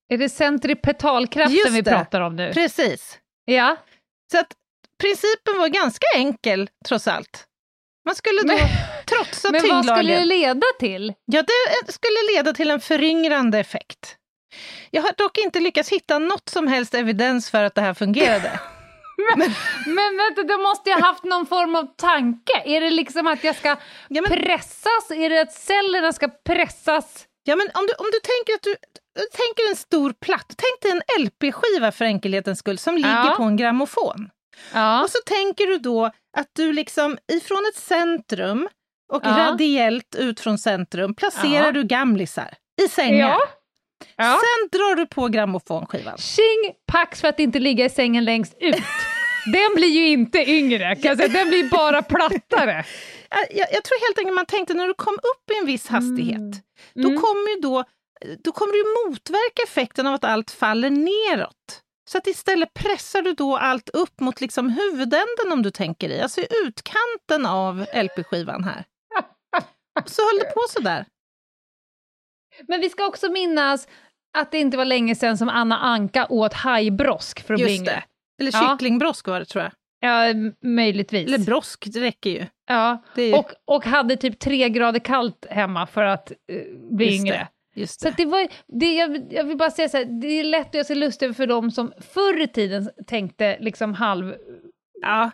Är 0.09 0.19
det 0.19 0.29
centripetalkraften 0.29 1.57
Just 1.57 1.71
vi 1.71 1.81
det. 1.81 1.91
pratar 1.91 2.21
om 2.21 2.37
nu? 2.37 2.53
Precis. 2.53 3.19
Ja. 3.45 3.77
Så 4.33 4.39
att 4.39 4.55
principen 5.01 5.59
var 5.59 5.69
ganska 5.69 6.07
enkel, 6.15 6.69
trots 6.89 7.09
allt. 7.09 7.45
Man 8.07 8.15
skulle 8.15 8.41
då 8.41 8.47
Men- 8.47 8.69
trotsa 9.07 9.49
Men 9.53 9.61
vad 9.61 9.71
tyngdlagen. 9.71 9.97
skulle 10.05 10.19
det 10.19 10.25
leda 10.25 10.67
till? 10.79 11.13
Ja, 11.25 11.43
det 11.87 11.93
skulle 11.93 12.17
leda 12.35 12.53
till 12.53 12.71
en 12.71 12.81
föryngrande 12.81 13.59
effekt. 13.59 14.17
Jag 14.91 15.03
har 15.03 15.13
dock 15.17 15.39
inte 15.39 15.61
lyckats 15.61 15.89
hitta 15.89 16.19
något 16.19 16.49
som 16.49 16.69
helst 16.69 16.95
evidens 16.95 17.51
för 17.51 17.65
att 17.65 17.75
det 17.75 17.81
här 17.81 17.95
fungerade. 17.95 18.61
Men 19.87 20.17
vänta, 20.17 20.43
då 20.43 20.59
måste 20.63 20.91
jag 20.91 20.99
ha 20.99 21.07
haft 21.07 21.25
någon 21.25 21.47
form 21.47 21.77
av 21.77 21.87
tanke. 21.97 22.63
Är 22.65 22.81
det 22.81 22.91
liksom 22.91 23.27
att 23.27 23.45
jag 23.45 23.57
ska 23.57 23.69
Ja, 24.09 24.23
men, 24.23 24.25
pressas? 24.25 25.11
Är 25.11 25.31
det 25.31 25.41
att 25.41 25.53
cellerna 25.53 26.13
ska 26.13 26.29
pressas? 26.29 27.27
ja, 27.45 27.57
men 27.57 27.71
om, 27.75 27.87
du, 27.87 27.93
om 27.95 28.07
du 28.13 28.21
tänker 28.21 28.55
att 28.55 28.63
du 28.63 28.75
du 29.15 29.21
tänker 29.33 29.71
en 29.71 29.77
stor 29.77 30.13
platt, 30.13 30.47
tänk 30.57 30.83
dig 30.83 30.91
en 30.93 31.23
LP-skiva 31.25 31.93
för 31.93 32.05
enkelhetens 32.05 32.59
skull 32.59 32.79
som 32.79 32.95
ligger 32.95 33.11
Ja. 33.27 33.35
på 33.37 33.43
en 33.43 33.57
grammofon. 33.57 34.31
Ja. 34.75 35.03
Och 35.03 35.11
så 35.11 35.19
tänker 35.27 35.67
du 35.67 35.79
då 35.79 36.05
att 36.37 36.49
du 36.53 36.73
liksom 36.73 37.19
ifrån 37.33 37.63
ett 37.75 37.81
centrum 37.83 38.69
och 39.13 39.23
Ja. 39.25 39.31
radiellt 39.39 40.15
ut 40.15 40.41
från 40.41 40.59
centrum 40.59 41.15
placerar 41.15 41.65
Ja. 41.67 41.73
du 41.73 41.83
gamlisar 41.85 42.55
i 42.83 42.89
sängar. 42.89 43.37
Sen 44.17 44.69
drar 44.73 44.97
du 44.97 45.07
på 45.07 45.29
grammofonskivan. 45.29 46.19
Tjing 46.19 46.73
pax 46.93 47.21
för 47.21 47.29
att 47.29 47.41
inte 47.41 47.59
ligga 47.59 47.85
i 47.85 47.91
sängen 47.91 48.25
längst 48.25 48.55
ut. 48.61 48.75
Den 49.53 49.75
blir 49.75 49.89
ju 49.89 50.07
inte 50.09 50.51
yngre, 50.51 50.97
kan 50.97 51.09
jag 51.09 51.17
säga. 51.19 51.29
den 51.29 51.49
blir 51.49 51.69
bara 51.71 52.03
plattare. 52.03 52.85
Jag, 53.51 53.67
jag, 53.73 53.85
tror 53.85 54.07
helt 54.07 54.19
enkelt 54.19 54.35
man 54.35 54.47
tänkte 54.47 54.75
när 54.75 54.87
du 54.87 54.95
kom 54.95 55.15
upp 55.15 55.51
i 55.55 55.59
en 55.61 55.67
viss 55.67 55.89
hastighet, 55.89 56.63
då 56.95 57.09
Mm. 57.09 57.21
kommer 57.21 57.55
ju 57.57 57.61
då, 57.61 57.85
då 58.45 58.53
kommer 58.53 58.73
du 58.73 59.09
motverka 59.11 59.63
effekten 59.67 60.07
av 60.07 60.15
att 60.15 60.25
allt 60.25 60.51
faller 60.51 60.91
neråt. 60.91 61.81
Så 62.13 62.19
att 62.19 62.27
istället 62.27 62.75
pressar 62.75 63.23
du 63.23 63.33
då 63.33 63.57
allt 63.57 63.89
upp 63.89 64.21
mot 64.21 64.41
liksom 64.41 64.69
huvudänden 64.69 65.53
om 65.53 65.63
du 65.63 65.71
tänker 65.71 66.09
i, 66.09 66.21
alltså 66.21 66.41
i 66.41 66.47
utkanten 66.67 67.47
av 67.47 67.87
LP-skivan 67.95 68.65
här. 68.65 68.85
Och 70.03 70.11
så 70.11 70.23
höll 70.23 70.39
det 70.39 70.55
på 70.55 70.61
sådär. 70.69 71.07
Men 72.69 72.81
vi 72.81 72.89
ska 72.89 73.07
också 73.07 73.29
minnas 73.31 73.89
att 74.39 74.51
det 74.53 74.59
inte 74.59 74.77
var 74.77 74.85
länge 74.85 75.15
sedan 75.15 75.39
som 75.39 75.49
Anna 75.49 75.79
Anka 75.79 76.27
åt 76.31 76.53
hajbrosk 76.53 77.47
bli 77.47 77.61
Just 77.61 77.71
yngre. 77.81 77.93
det. 77.93 78.03
Eller 78.43 78.69
kycklingbrosk 78.69 79.29
var 79.29 79.39
det 79.41 79.47
tror 79.47 79.65
jag. 79.65 79.73
Ja, 80.01 80.35
möjligtvis. 80.69 81.27
Eller 81.29 81.39
brosk, 81.39 81.85
det 81.87 82.01
räcker 82.01 82.31
ju. 82.31 82.47
ja. 82.67 83.03
Ju 83.17 83.35
och, 83.35 83.53
och 83.65 83.85
hade 83.85 84.17
typ 84.17 84.39
tre 84.39 84.69
grader 84.69 85.01
kallt 85.01 85.47
hemma 85.51 85.87
för 85.87 86.03
att 86.05 86.31
eh, 86.31 86.37
bli 86.91 87.07
Just 87.07 87.21
yngre. 87.21 87.37
det. 87.37 87.49
Just 87.75 88.01
Så 88.01 88.05
det. 88.07 88.11
att 88.11 88.17
det 88.17 88.25
var, 88.25 88.47
det, 88.81 88.95
jag, 88.95 89.27
jag 89.33 89.45
vill 89.45 89.57
bara 89.57 89.71
säga 89.71 89.89
så 89.89 89.97
här, 89.97 90.05
det 90.05 90.27
är 90.41 90.45
lätt 90.45 90.69
att 90.69 90.75
göra 90.75 90.85
sig 90.85 90.97
lustig 90.97 91.27
över 91.27 91.35
för 91.35 91.47
dem 91.47 91.71
som 91.71 91.93
förr 92.15 92.41
i 92.43 92.49
tiden 92.49 92.91
tänkte 93.07 93.57
liksom 93.61 93.95
halv 93.95 94.35
Ja, 95.03 95.31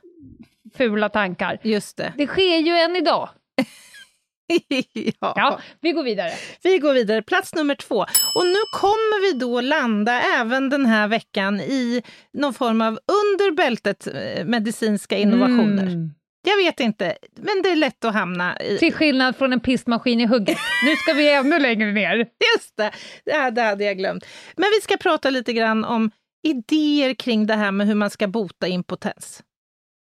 fula 0.76 1.08
tankar. 1.08 1.58
just 1.62 1.96
det. 1.96 2.12
Det 2.16 2.26
sker 2.26 2.58
ju 2.58 2.72
än 2.72 2.96
idag. 2.96 3.28
ja. 4.92 5.32
Ja, 5.36 5.60
vi 5.80 5.92
går 5.92 6.02
vidare. 6.02 6.30
Vi 6.62 6.78
går 6.78 6.92
vidare, 6.94 7.22
plats 7.22 7.54
nummer 7.54 7.74
två. 7.74 7.96
Och 8.34 8.46
nu 8.46 8.58
kommer 8.72 9.32
vi 9.32 9.38
då 9.38 9.60
landa 9.60 10.20
även 10.22 10.70
den 10.70 10.86
här 10.86 11.08
veckan 11.08 11.60
i 11.60 12.02
någon 12.32 12.54
form 12.54 12.80
av 12.80 12.92
under 12.92 13.54
bältet 13.56 14.06
eh, 14.06 14.44
medicinska 14.44 15.16
innovationer. 15.18 15.82
Mm. 15.82 16.10
Jag 16.48 16.56
vet 16.56 16.80
inte, 16.80 17.16
men 17.36 17.62
det 17.62 17.68
är 17.68 17.76
lätt 17.76 18.04
att 18.04 18.14
hamna 18.14 18.60
i... 18.60 18.78
Till 18.78 18.94
skillnad 18.94 19.36
från 19.36 19.52
en 19.52 19.60
pistmaskin 19.60 20.20
i 20.20 20.26
hugget. 20.26 20.58
Nu 20.84 20.96
ska 20.96 21.12
vi 21.12 21.32
ännu 21.32 21.58
längre 21.58 21.92
ner. 21.92 22.16
Just 22.56 22.76
det, 22.76 22.90
det 23.24 23.50
det 23.50 23.62
hade 23.62 23.84
jag 23.84 23.98
glömt. 23.98 24.26
Men 24.56 24.68
vi 24.76 24.80
ska 24.82 24.96
prata 24.96 25.30
lite 25.30 25.52
grann 25.52 25.84
om 25.84 26.10
idéer 26.42 27.14
kring 27.14 27.46
det 27.46 27.54
här 27.54 27.70
med 27.70 27.86
hur 27.86 27.94
man 27.94 28.10
ska 28.10 28.26
bota 28.28 28.68
impotens. 28.68 29.42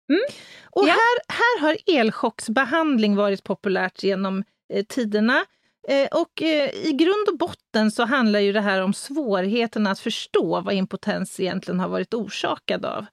Mm. 0.10 0.22
Och 0.64 0.88
Ja. 0.88 0.92
här, 0.94 1.34
här 1.34 1.60
har 1.62 1.78
elchocksbehandling 1.88 3.16
varit 3.16 3.44
populärt 3.44 4.04
genom 4.04 4.44
eh, 4.74 4.86
tiderna. 4.86 5.46
Eh, 5.88 6.08
och 6.22 6.42
eh, 6.42 6.70
i 6.70 6.92
grund 6.92 7.28
och 7.32 7.38
botten 7.38 7.92
så 7.92 8.04
handlar 8.06 8.40
ju 8.40 8.54
det 8.54 8.62
här 8.62 8.82
om 8.82 8.94
svårigheten 8.94 9.88
att 9.88 10.00
förstå 10.00 10.62
vad 10.62 10.74
impotens 10.74 11.40
egentligen 11.40 11.80
har 11.80 11.90
varit 11.90 12.14
orsakad 12.14 12.86
av. 12.86 13.06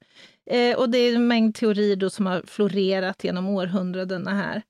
Eh, 0.51 0.79
och 0.79 0.91
det 0.91 0.99
är 0.99 1.15
en 1.15 1.29
mängd 1.29 1.55
teorier 1.55 1.97
då 1.97 2.11
som 2.11 2.27
har 2.27 2.43
florerat 2.47 3.25
genom 3.25 3.49
århundradena 3.49 4.31
här. 4.31 4.63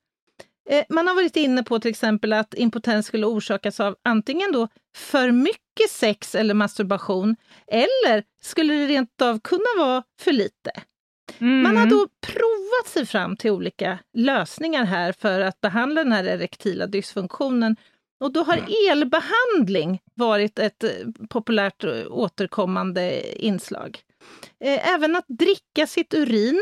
Eh, 0.69 0.83
man 0.89 1.07
har 1.07 1.15
varit 1.15 1.35
inne 1.35 1.63
på 1.63 1.79
till 1.79 1.91
exempel 1.91 2.33
att 2.33 2.53
impotens 2.53 3.05
skulle 3.05 3.25
orsakas 3.25 3.79
av 3.79 3.95
antingen 4.03 4.51
då 4.51 4.67
för 4.95 5.31
mycket 5.31 5.89
sex 5.89 6.35
eller 6.35 6.53
masturbation, 6.53 7.35
eller 7.67 8.23
skulle 8.41 8.73
det 8.73 8.87
rent 8.87 9.21
av 9.21 9.39
kunna 9.39 9.65
vara 9.77 10.03
för 10.19 10.31
lite. 10.31 10.71
Mm. 11.39 11.63
Man 11.63 11.77
har 11.77 11.85
då 11.85 12.07
provat 12.27 12.87
sig 12.87 13.05
fram 13.05 13.37
till 13.37 13.51
olika 13.51 13.99
lösningar 14.13 14.85
här 14.85 15.11
för 15.11 15.41
att 15.41 15.61
behandla 15.61 16.03
den 16.03 16.13
här 16.13 16.23
erektila 16.23 16.87
dysfunktionen. 16.87 17.75
Och 18.19 18.33
då 18.33 18.43
har 18.43 18.63
elbehandling 18.91 20.01
varit 20.13 20.59
ett 20.59 20.83
eh, 20.83 20.89
populärt 21.29 21.83
eh, 21.83 21.91
återkommande 22.09 23.35
inslag. 23.45 23.99
Eh, 24.63 24.93
även 24.93 25.15
att 25.15 25.25
dricka 25.27 25.87
sitt 25.87 26.13
urin, 26.13 26.61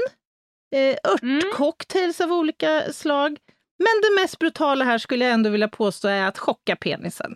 örtcocktails 1.04 2.22
av 2.22 2.32
olika 2.34 2.94
slag. 2.94 3.38
Men 3.80 4.02
det 4.02 4.22
mest 4.22 4.40
brutala 4.40 4.86
här 4.86 4.98
skulle 4.98 5.26
jag 5.26 5.34
ändå 5.34 5.50
vilja 5.50 5.68
påstå 5.68 6.08
är 6.08 6.28
att 6.28 6.38
chocka 6.38 6.76
penisen. 6.76 7.36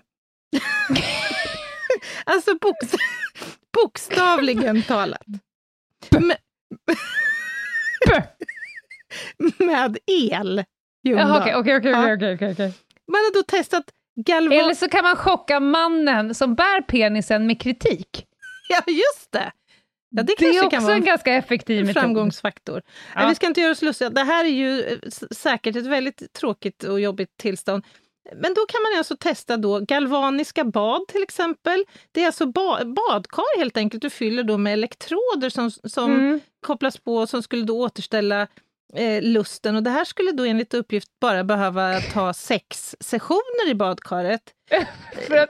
alltså 2.26 2.55
bokst 2.61 2.95
bokstavligen 3.74 4.84
talat. 4.84 5.26
Med, 6.19 6.38
med 9.67 9.97
el. 10.05 10.63
Okej, 12.17 12.36
okej, 12.36 12.51
okej. 12.51 12.74
Man 13.11 13.19
har 13.21 13.34
då 13.34 13.43
testat 13.43 13.84
galvan... 14.15 14.59
Eller 14.59 14.74
så 14.74 14.89
kan 14.89 15.03
man 15.03 15.15
chocka 15.15 15.59
mannen 15.59 16.36
som 16.36 16.55
bär 16.55 16.82
penisen 16.82 17.47
med 17.47 17.61
kritik. 17.61 18.26
Ja, 18.69 18.82
just 18.88 19.32
det! 19.32 19.51
Ja, 20.16 20.24
det, 20.24 20.36
det 20.38 20.45
är 20.45 20.66
också 20.66 20.91
en 20.91 21.03
ganska 21.03 21.34
effektiv 21.34 21.86
metod. 21.86 22.01
framgångsfaktor. 22.01 22.82
Ja. 22.86 23.20
Nej, 23.20 23.30
vi 23.30 23.36
ska 23.36 23.47
inte 23.47 23.61
göra 23.61 23.72
oss 23.72 23.82
lustiga. 23.82 24.09
Det 24.09 24.24
här 24.24 24.45
är 24.45 24.49
ju 24.49 24.82
eh, 24.82 24.97
säkert 25.32 25.76
ett 25.76 25.86
väldigt 25.86 26.34
tråkigt 26.34 26.84
och 26.84 26.99
jobbigt 26.99 27.38
tillstånd. 27.38 27.84
Men 28.36 28.53
då 28.53 28.66
kan 28.66 28.82
man 28.82 28.97
alltså 28.97 29.18
testa 29.18 29.57
då 29.57 29.80
galvaniska 29.80 30.64
bad 30.64 31.07
till 31.07 31.24
exempel. 31.24 31.86
Det 32.11 32.22
är 32.22 32.26
alltså 32.26 32.45
ba 32.45 32.86
badkar 32.86 33.59
helt 33.59 33.78
enkelt. 33.78 34.01
Du 34.01 34.09
fyller 34.09 34.43
då 34.43 34.57
med 34.57 34.74
elektroder 34.74 35.49
som, 35.49 35.72
som 35.72 36.14
mm. 36.14 36.39
kopplas 36.66 36.97
på 36.97 37.16
och 37.16 37.30
som 37.30 37.43
skulle 37.43 37.64
då 37.64 37.80
återställa 37.80 38.47
eh, 38.95 39.22
lusten. 39.22 39.76
Och 39.76 39.84
det 39.84 39.89
här 39.89 40.05
skulle 40.05 40.32
då 40.32 40.45
enligt 40.45 40.74
uppgift 40.74 41.07
bara 41.22 41.43
behöva 41.43 41.99
ta 41.99 42.34
sex 42.34 42.95
sessioner 42.99 43.70
i 43.70 43.76
badkaret. 43.76 44.41
för, 45.28 45.38
att, 45.38 45.49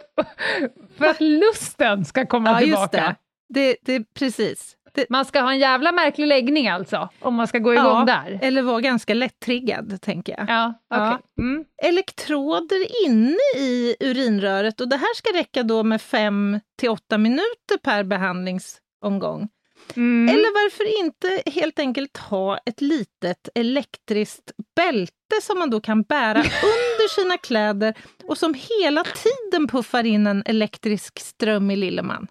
för 0.98 1.06
att 1.06 1.22
lusten 1.22 2.06
ska 2.06 2.26
komma 2.26 2.52
ja, 2.52 2.60
tillbaka? 2.60 3.16
Det, 3.54 3.78
det, 3.82 4.14
precis. 4.14 4.78
Det, 4.94 5.10
man 5.10 5.26
ska 5.26 5.42
ha 5.42 5.52
en 5.52 5.60
jävla 5.60 5.92
märklig 5.92 6.28
läggning 6.28 6.68
alltså, 6.68 7.10
om 7.20 7.36
man 7.36 7.48
ska 7.48 7.60
gå 7.60 7.74
igång 7.74 7.86
ja, 7.86 8.06
där? 8.06 8.40
eller 8.42 8.62
vara 8.62 8.82
ganska 8.82 9.14
lättriggad, 9.14 10.02
tänker 10.02 10.36
jag. 10.38 10.50
Ja, 10.50 10.74
okay. 10.90 11.08
ja. 11.08 11.20
Mm. 11.40 11.66
Elektroder 11.84 13.06
inne 13.08 13.38
i 13.58 13.96
urinröret 14.00 14.82
och 14.82 14.90
det 14.90 14.98
här 14.98 15.16
ska 15.16 15.38
räcka 15.40 15.64
då 15.64 15.84
med 15.84 16.02
5 16.02 16.60
till 16.80 16.90
8 16.90 17.18
minuter 17.18 17.78
per 17.84 18.04
behandlingsomgång. 18.04 19.50
Mm. 19.96 20.30
Eller 20.36 20.64
varför 20.64 21.00
inte 21.00 21.52
helt 21.52 21.80
enkelt 21.80 22.18
ha 22.18 22.58
ett 22.58 22.82
litet 22.82 23.50
elektriskt 23.56 24.52
bälte 24.76 25.42
som 25.42 25.60
man 25.60 25.70
då 25.70 25.82
kan 25.82 26.02
bära 26.02 26.40
under 26.40 27.22
sina 27.22 27.38
kläder 27.38 27.94
och 28.24 28.38
som 28.38 28.54
hela 28.54 29.04
tiden 29.04 29.68
puffar 29.68 30.04
in 30.04 30.28
en 30.28 30.44
elektrisk 30.46 31.20
ström 31.20 31.72
i 31.72 31.76
lilleman. 31.76 32.28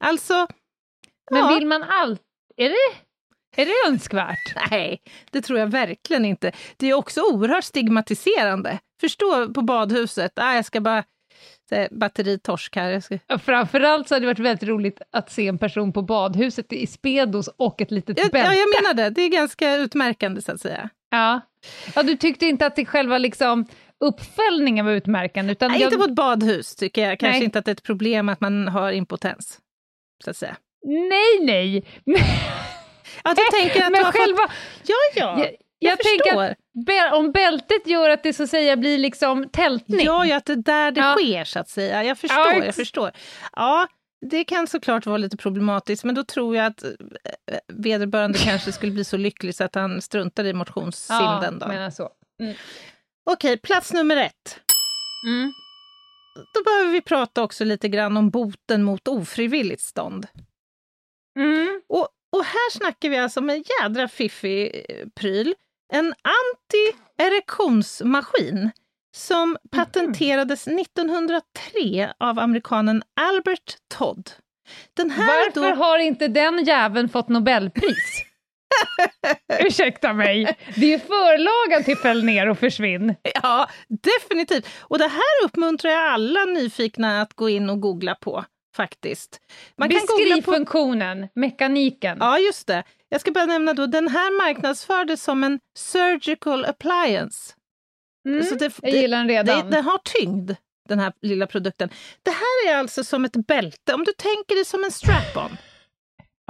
Alltså... 0.00 0.46
Men 1.30 1.40
ja. 1.40 1.54
vill 1.54 1.66
man 1.66 1.82
allt? 1.82 2.22
Är 2.56 2.68
det, 2.68 2.96
är 3.62 3.66
det 3.66 3.88
önskvärt? 3.88 4.54
Nej, 4.70 5.02
det 5.30 5.42
tror 5.42 5.58
jag 5.58 5.66
verkligen 5.66 6.24
inte. 6.24 6.52
Det 6.76 6.86
är 6.86 6.94
också 6.94 7.20
oerhört 7.20 7.64
stigmatiserande. 7.64 8.78
Förstå 9.00 9.52
på 9.54 9.62
badhuset, 9.62 10.32
ah, 10.34 10.54
jag 10.54 10.64
ska 10.64 10.80
bara 10.80 11.04
batteritorsk 11.90 12.76
här. 12.76 13.02
Ja, 13.26 13.38
framförallt 13.38 14.08
så 14.08 14.14
hade 14.14 14.26
det 14.26 14.26
varit 14.26 14.38
väldigt 14.38 14.68
roligt 14.68 15.02
att 15.12 15.30
se 15.30 15.48
en 15.48 15.58
person 15.58 15.92
på 15.92 16.02
badhuset 16.02 16.72
i 16.72 16.86
Speedos 16.86 17.48
och 17.48 17.80
ett 17.80 17.90
litet 17.90 18.18
ja, 18.18 18.28
bälte. 18.32 18.48
Ja, 18.48 18.54
jag 18.54 18.82
menar 18.82 18.94
det. 18.94 19.10
Det 19.10 19.22
är 19.22 19.28
ganska 19.28 19.76
utmärkande 19.76 20.42
så 20.42 20.52
att 20.52 20.60
säga. 20.60 20.88
Ja, 21.10 21.40
ja 21.94 22.02
du 22.02 22.16
tyckte 22.16 22.46
inte 22.46 22.66
att 22.66 22.76
det 22.76 22.86
själva 22.86 23.18
liksom 23.18 23.66
uppföljningen 24.04 24.86
var 24.86 24.92
utmärkande? 24.92 25.52
Utan 25.52 25.70
Nej, 25.70 25.80
jag... 25.80 25.86
inte 25.86 25.98
på 25.98 26.04
ett 26.04 26.14
badhus 26.14 26.76
tycker 26.76 27.08
jag. 27.08 27.18
Kanske 27.18 27.38
Nej. 27.38 27.44
inte 27.44 27.58
att 27.58 27.64
det 27.64 27.70
är 27.70 27.74
ett 27.74 27.82
problem 27.82 28.28
att 28.28 28.40
man 28.40 28.68
har 28.68 28.92
impotens 28.92 29.58
så 30.24 30.30
att 30.30 30.36
säga. 30.36 30.56
Nej, 30.84 31.40
nej! 31.40 31.84
Ja, 33.24 33.34
du 33.34 33.58
tänker 33.58 33.82
att 33.84 33.92
Men 33.92 34.00
du 34.00 34.04
har 34.04 34.12
själva... 34.12 34.42
fått... 34.42 34.50
Ja, 34.82 34.94
ja. 35.14 35.38
Jag, 35.38 35.50
jag, 35.78 35.92
jag 35.92 35.98
tänker 35.98 36.38
att 36.38 37.12
om 37.12 37.32
bältet 37.32 37.86
gör 37.86 38.10
att 38.10 38.22
det 38.22 38.32
så 38.32 38.42
att 38.42 38.50
säga 38.50 38.76
blir 38.76 38.98
liksom 38.98 39.48
tältning. 39.48 40.06
Ja, 40.06 40.26
ja 40.26 40.36
att 40.36 40.46
det 40.46 40.52
är 40.52 40.56
där 40.56 40.90
det 40.90 41.00
ja. 41.00 41.14
sker 41.14 41.44
så 41.44 41.58
att 41.58 41.68
säga. 41.68 42.04
Jag 42.04 42.18
förstår, 42.18 42.38
ja, 42.38 42.64
jag 42.64 42.74
förstår. 42.74 43.10
Ja, 43.52 43.88
det 44.30 44.44
kan 44.44 44.66
såklart 44.66 45.06
vara 45.06 45.16
lite 45.16 45.36
problematiskt, 45.36 46.04
men 46.04 46.14
då 46.14 46.24
tror 46.24 46.56
jag 46.56 46.66
att 46.66 46.82
eh, 46.84 46.90
vederbörande 47.68 48.38
kanske 48.44 48.72
skulle 48.72 48.92
bli 48.92 49.04
så 49.04 49.16
lycklig 49.16 49.54
så 49.54 49.64
att 49.64 49.74
han 49.74 50.02
struntar 50.02 50.44
i 50.44 50.52
motionssim 50.52 51.16
ja, 51.16 51.38
den 51.42 51.58
dagen. 51.58 51.92
Mm. 52.40 52.54
Okej, 53.30 53.56
plats 53.56 53.92
nummer 53.92 54.16
ett. 54.16 54.60
Mm 55.26 55.52
då 56.34 56.62
behöver 56.64 56.92
vi 56.92 57.00
prata 57.00 57.42
också 57.42 57.64
lite 57.64 57.88
grann 57.88 58.16
om 58.16 58.30
boten 58.30 58.82
mot 58.82 59.08
ofrivilligt 59.08 59.82
stånd. 59.82 60.26
Mm. 61.38 61.82
Och, 61.88 62.08
och 62.36 62.44
här 62.44 62.70
snackar 62.70 63.08
vi 63.08 63.18
alltså 63.18 63.40
om 63.40 63.50
en 63.50 63.64
jädra 63.80 64.08
fiffig 64.08 64.84
eh, 64.88 65.08
pryl. 65.14 65.54
En 65.92 66.14
anti-erektionsmaskin 67.18 68.70
som 69.16 69.48
mhm. 69.50 69.58
patenterades 69.70 70.68
1903 70.68 72.12
av 72.18 72.38
amerikanen 72.38 73.02
Albert 73.20 73.76
Todd. 73.88 74.30
Varför 74.96 75.60
då... 75.60 75.74
har 75.84 75.98
inte 75.98 76.28
den 76.28 76.64
jäveln 76.64 77.08
fått 77.08 77.28
Nobelpris? 77.28 78.29
Ursäkta 79.66 80.12
mig, 80.12 80.56
det 80.76 80.86
är 80.86 80.90
ju 80.90 80.98
förlagan 80.98 81.84
till 81.84 81.96
Fäll 81.96 82.24
ner 82.24 82.48
och 82.48 82.58
försvinn. 82.58 83.14
Ja, 83.42 83.68
definitivt. 83.88 84.68
Och 84.80 84.98
det 84.98 85.08
här 85.08 85.44
uppmuntrar 85.44 85.90
jag 85.90 86.12
alla 86.12 86.44
nyfikna 86.44 87.22
att 87.22 87.34
gå 87.34 87.48
in 87.48 87.70
och 87.70 87.80
googla 87.80 88.14
på. 88.14 88.44
Faktiskt. 88.76 89.40
Man 89.78 89.88
Beskriv 89.88 90.42
på... 90.42 90.52
funktionen, 90.52 91.28
mekaniken. 91.34 92.18
Ja, 92.20 92.38
just 92.38 92.66
det. 92.66 92.84
Jag 93.08 93.20
ska 93.20 93.30
bara 93.30 93.46
nämna 93.46 93.72
då, 93.72 93.86
den 93.86 94.08
här 94.08 94.46
marknadsfördes 94.46 95.22
som 95.22 95.44
en 95.44 95.60
surgical 95.78 96.64
appliance. 96.64 97.54
Mm, 98.28 98.44
så 98.44 98.54
det, 98.54 98.72
jag 98.82 98.92
gillar 98.92 99.18
den 99.18 99.28
redan. 99.28 99.70
Det, 99.70 99.76
den 99.76 99.84
har 99.84 99.98
tyngd, 100.04 100.52
den 100.88 100.98
här 100.98 101.12
lilla 101.22 101.46
produkten. 101.46 101.90
Det 102.22 102.30
här 102.30 102.72
är 102.74 102.78
alltså 102.78 103.04
som 103.04 103.24
ett 103.24 103.46
bälte, 103.46 103.94
om 103.94 104.04
du 104.04 104.12
tänker 104.12 104.58
det 104.58 104.64
som 104.64 104.84
en 104.84 104.90
strap-on. 104.90 105.56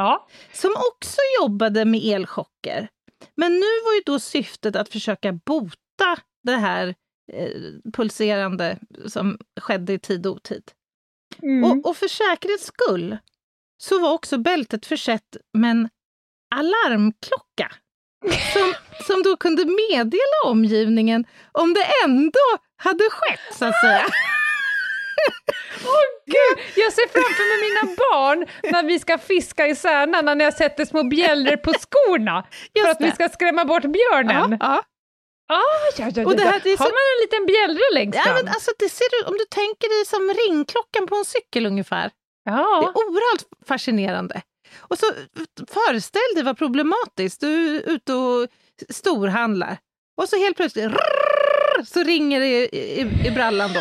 Ja. 0.00 0.26
Som 0.52 0.70
också 0.70 1.20
jobbade 1.40 1.84
med 1.84 2.00
elchocker. 2.04 2.88
Men 3.34 3.52
nu 3.52 3.66
var 3.84 3.94
ju 3.94 4.02
då 4.06 4.20
syftet 4.20 4.76
att 4.76 4.88
försöka 4.88 5.32
bota 5.32 6.16
det 6.42 6.56
här 6.56 6.94
eh, 7.32 7.92
pulserande 7.92 8.78
som 9.06 9.38
skedde 9.60 9.92
i 9.92 9.98
tid 9.98 10.26
och 10.26 10.32
otid. 10.32 10.62
Mm. 11.42 11.64
Och, 11.64 11.86
och 11.90 11.96
för 11.96 12.08
säkerhets 12.08 12.64
skull 12.64 13.18
så 13.82 13.98
var 13.98 14.12
också 14.12 14.38
bältet 14.38 14.86
försett 14.86 15.36
med 15.52 15.70
en 15.70 15.88
alarmklocka 16.54 17.72
som, 18.52 18.74
som 19.06 19.22
då 19.22 19.36
kunde 19.36 19.64
meddela 19.64 20.40
omgivningen 20.46 21.24
om 21.52 21.74
det 21.74 21.86
ändå 22.04 22.58
hade 22.76 23.04
skett, 23.10 23.58
så 23.58 23.64
att 23.64 23.80
säga. 23.80 24.06
Gud! 26.26 26.64
Jag 26.76 26.92
ser 26.92 27.08
framför 27.08 27.44
mig 27.50 27.58
mina 27.68 27.96
barn 27.96 28.46
när 28.72 28.82
vi 28.82 28.98
ska 28.98 29.18
fiska 29.18 29.66
i 29.66 29.74
Särna, 29.76 30.22
när 30.22 30.44
jag 30.44 30.54
sätter 30.54 30.84
små 30.84 31.02
bjällror 31.04 31.56
på 31.56 31.72
skorna 31.72 32.46
Just 32.74 32.84
för 32.84 32.90
att 32.90 32.98
det. 32.98 33.04
vi 33.04 33.12
ska 33.12 33.28
skrämma 33.28 33.64
bort 33.64 33.82
björnen. 33.82 34.50
Ja, 34.50 34.56
ja. 34.60 34.82
Ah, 35.52 35.86
ja, 35.98 36.10
ja, 36.14 36.26
och 36.26 36.36
det 36.36 36.44
här, 36.44 36.60
det 36.64 36.76
så... 36.76 36.82
Har 36.82 36.90
man 36.90 37.06
en 37.14 37.20
liten 37.24 37.46
bjällra 37.46 37.86
längst 37.92 38.18
fram? 38.18 38.36
Ja, 38.36 38.42
men 38.42 38.48
alltså, 38.54 38.70
det 38.78 38.88
ser 38.88 39.04
ut, 39.20 39.26
om 39.28 39.34
du 39.38 39.44
tänker 39.44 39.88
dig 39.96 40.06
som 40.06 40.34
ringklockan 40.42 41.06
på 41.06 41.14
en 41.16 41.24
cykel 41.24 41.66
ungefär. 41.66 42.10
Ja. 42.44 42.52
Det 42.80 42.86
är 42.86 43.08
oerhört 43.08 43.42
fascinerande. 43.66 44.42
Och 44.78 44.98
så 44.98 45.06
föreställ 45.70 46.30
dig 46.34 46.44
vad 46.44 46.58
problematiskt, 46.58 47.40
du 47.40 47.76
är 47.76 47.88
ute 47.90 48.12
och 48.14 48.48
storhandlar 48.88 49.78
och 50.16 50.28
så 50.28 50.36
helt 50.36 50.56
plötsligt 50.56 50.84
rrr, 50.84 51.84
så 51.84 52.02
ringer 52.02 52.40
det 52.40 52.46
i, 52.46 53.00
i, 53.00 53.26
i 53.26 53.30
brallan 53.30 53.72
då. 53.72 53.80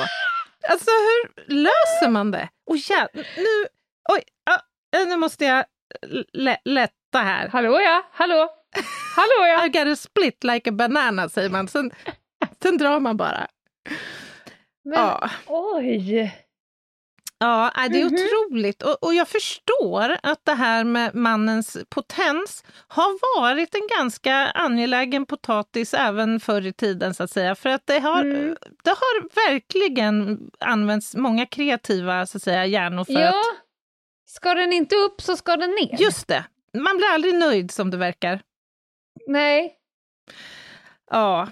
Alltså 0.67 0.91
hur 0.91 1.45
löser 1.53 2.09
man 2.09 2.31
det? 2.31 2.49
Oh, 2.65 2.77
ja, 2.89 3.07
nu, 3.13 3.67
oj, 4.09 4.23
ah, 4.51 4.59
nu 5.05 5.17
måste 5.17 5.45
jag 5.45 5.65
lätta 6.63 7.19
här. 7.19 7.47
Hallå 7.47 7.81
ja, 7.81 8.03
hallå, 8.11 8.49
hallå 9.15 9.47
ja. 9.47 9.65
I 9.65 9.69
got 9.69 9.87
a 9.87 9.95
split 9.95 10.43
like 10.43 10.69
a 10.69 10.73
banana 10.73 11.29
säger 11.29 11.49
man, 11.49 11.67
sen, 11.67 11.91
sen 12.63 12.77
drar 12.77 12.99
man 12.99 13.17
bara. 13.17 13.47
Men, 14.83 14.99
ja. 14.99 15.29
Oj! 15.47 16.31
Ja, 17.41 17.71
det 17.75 17.81
är 17.81 17.87
mm 17.87 18.09
-hmm. 18.09 18.25
otroligt. 18.25 18.83
Och, 18.83 19.03
och, 19.03 19.13
jag 19.13 19.27
förstår 19.27 20.17
att 20.23 20.45
det 20.45 20.53
här 20.53 20.83
med 20.83 21.15
mannens 21.15 21.77
potens 21.89 22.63
har 22.87 23.39
varit 23.41 23.75
en 23.75 23.87
ganska 23.99 24.35
angelägen 24.35 25.25
potatis 25.25 25.93
även 25.93 26.39
förr 26.39 26.65
i 26.65 26.73
tiden, 26.73 27.13
så 27.13 27.23
att 27.23 27.31
säga. 27.31 27.55
För 27.55 27.69
att 27.69 27.87
det 27.87 27.99
har, 27.99 28.21
mm. 28.21 28.55
det 28.83 28.89
har 28.89 29.49
verkligen 29.49 30.39
använts 30.59 31.15
många 31.15 31.45
kreativa 31.45 32.25
så 32.25 32.37
att 32.37 32.43
säga, 32.43 32.65
hjärnor 32.65 33.03
för 33.03 33.13
ja. 33.13 33.29
att... 33.29 33.35
Ska 34.27 34.53
den 34.53 34.73
inte 34.73 34.95
upp 34.95 35.21
så 35.21 35.37
ska 35.37 35.57
den 35.57 35.69
ner. 35.69 36.01
Just 36.01 36.27
det. 36.27 36.45
Man 36.77 36.97
blir 36.97 37.07
aldrig 37.07 37.35
nöjd 37.35 37.71
som 37.71 37.89
det 37.89 37.97
verkar. 37.97 38.41
Nej. 39.27 39.75
Ja. 41.11 41.47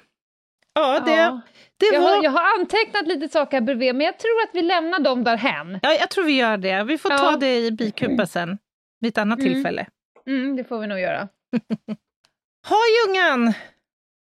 Ja, 0.74 1.00
det, 1.00 1.16
Ja. 1.16 1.42
Det 1.80 1.86
Jag, 1.94 2.02
var... 2.02 2.16
har, 2.16 2.24
jag 2.24 2.32
har 2.32 2.60
antecknat 2.60 3.08
lite 3.08 3.30
saker 3.30 3.62
bredvid, 3.62 3.96
men 3.96 4.06
jag 4.06 4.20
tror 4.20 4.42
att 4.44 4.50
vi 4.54 4.62
lämnar 4.62 5.00
dem 5.00 5.24
därhän. 5.24 5.80
Ja, 5.84 5.94
jag 5.94 6.10
tror 6.10 6.24
vi 6.24 6.32
gör 6.38 6.58
det. 6.58 6.84
Vi 6.84 6.98
får 6.98 7.12
Ja. 7.12 7.18
ta 7.18 7.36
det 7.36 7.58
i 7.58 7.72
bikupa 7.72 8.26
sen, 8.28 8.58
vid 9.00 9.10
ett 9.10 9.18
annat 9.18 9.40
Mm. 9.40 9.54
tillfälle. 9.54 9.88
Mm, 10.28 10.56
det 10.56 10.64
får 10.64 10.80
vi 10.80 10.88
nog 10.88 11.00
göra. 11.00 11.28
Ha 12.70 12.78
Ljungan! 13.08 13.54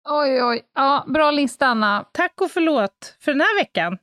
Oj, 0.10 0.44
oj. 0.44 0.62
Ja, 0.76 1.06
bra 1.08 1.32
lista, 1.32 1.68
Anna. 1.68 2.06
Tack 2.12 2.42
och 2.42 2.52
förlåt 2.52 3.16
för 3.20 3.32
den 3.32 3.42
här 3.42 3.60
veckan. 3.60 3.98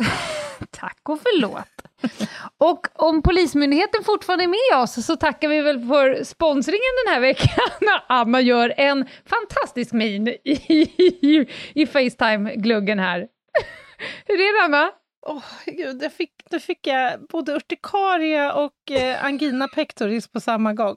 Tack 0.70 1.08
och 1.08 1.20
förlåt. 1.22 1.79
Och 2.58 2.86
om 2.94 3.22
Polismyndigheten 3.22 4.04
fortfarande 4.04 4.44
är 4.44 4.48
med 4.48 4.82
oss 4.82 5.06
så 5.06 5.16
tackar 5.16 5.48
vi 5.48 5.60
väl 5.60 5.88
för 5.88 6.24
sponsringen 6.24 6.80
den 7.04 7.14
här 7.14 7.20
veckan. 7.20 7.70
Anna 8.06 8.40
gör 8.40 8.74
en 8.76 9.06
fantastisk 9.26 9.92
min 9.92 10.28
i, 10.28 10.38
i, 10.44 11.46
i 11.74 11.86
Facetime-gluggen 11.86 12.98
här. 12.98 13.18
Hur 14.26 14.34
är 14.34 14.60
det, 14.60 14.64
Anna? 14.64 14.90
Åh, 15.26 15.44
gud, 15.66 16.02
jag 16.02 16.12
fick, 16.12 16.32
nu 16.50 16.60
fick 16.60 16.86
jag 16.86 17.26
både 17.26 17.52
urtikaria 17.52 18.52
och 18.52 18.90
eh, 18.90 19.24
angina 19.24 19.68
pectoris 19.68 20.28
på 20.28 20.40
samma 20.40 20.72
gång. 20.72 20.96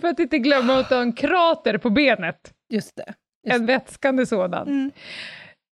För 0.00 0.08
att 0.08 0.18
inte 0.18 0.38
glömma 0.38 0.74
att 0.78 0.88
du 0.88 0.94
har 0.94 1.02
en 1.02 1.12
krater 1.12 1.78
på 1.78 1.90
benet. 1.90 2.52
Just 2.70 2.96
det. 2.96 3.14
Just 3.46 3.56
En 3.56 3.66
vätskande 3.66 4.26
sådan. 4.26 4.68
Mm. 4.68 4.90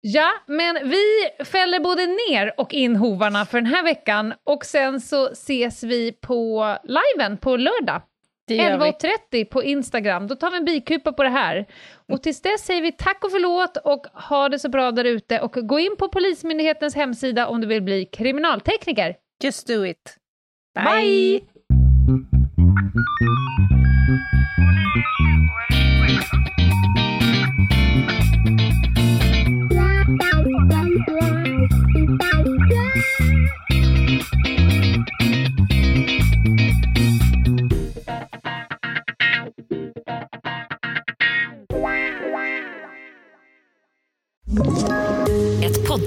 Ja, 0.03 0.31
men 0.47 0.79
vi 0.89 1.05
fäller 1.45 1.81
både 1.81 2.07
ner 2.07 2.61
och 2.61 2.75
in 2.75 2.97
hovarna 2.97 3.47
för 3.47 3.61
den 3.61 3.67
här 3.67 3.85
veckan 3.85 4.35
och 4.45 4.65
sen 4.65 5.01
så 5.01 5.29
ses 5.29 5.83
vi 5.83 6.13
på 6.13 6.77
liven 6.85 7.37
på 7.37 7.57
lördag. 7.57 8.03
Det 8.47 8.57
gör 8.57 8.79
vi. 8.79 8.85
11.30 8.85 9.45
på 9.45 9.63
Instagram. 9.63 10.27
Då 10.27 10.35
tar 10.35 10.51
vi 10.51 10.57
en 10.57 10.65
bikupa 10.65 11.13
på 11.13 11.23
det 11.23 11.29
här. 11.29 11.67
Och 12.09 12.23
tills 12.23 12.43
dess 12.43 12.61
säger 12.61 12.83
vi 12.83 12.93
tack 12.93 13.25
och 13.25 13.31
förlåt 13.31 13.77
och 13.77 14.07
ha 14.13 14.49
det 14.49 14.59
så 14.59 14.69
bra 14.69 14.91
där 14.91 15.05
ute. 15.05 15.41
Och 15.41 15.53
gå 15.53 15.79
in 15.79 15.97
på 15.99 16.09
Polismyndighetens 16.09 16.95
hemsida 16.95 17.47
om 17.47 17.61
du 17.61 17.67
vill 17.67 17.83
bli 17.83 18.05
kriminaltekniker. 18.05 19.15
Just 19.45 19.67
do 19.67 19.87
it. 19.87 20.17
Bye! 20.75 21.41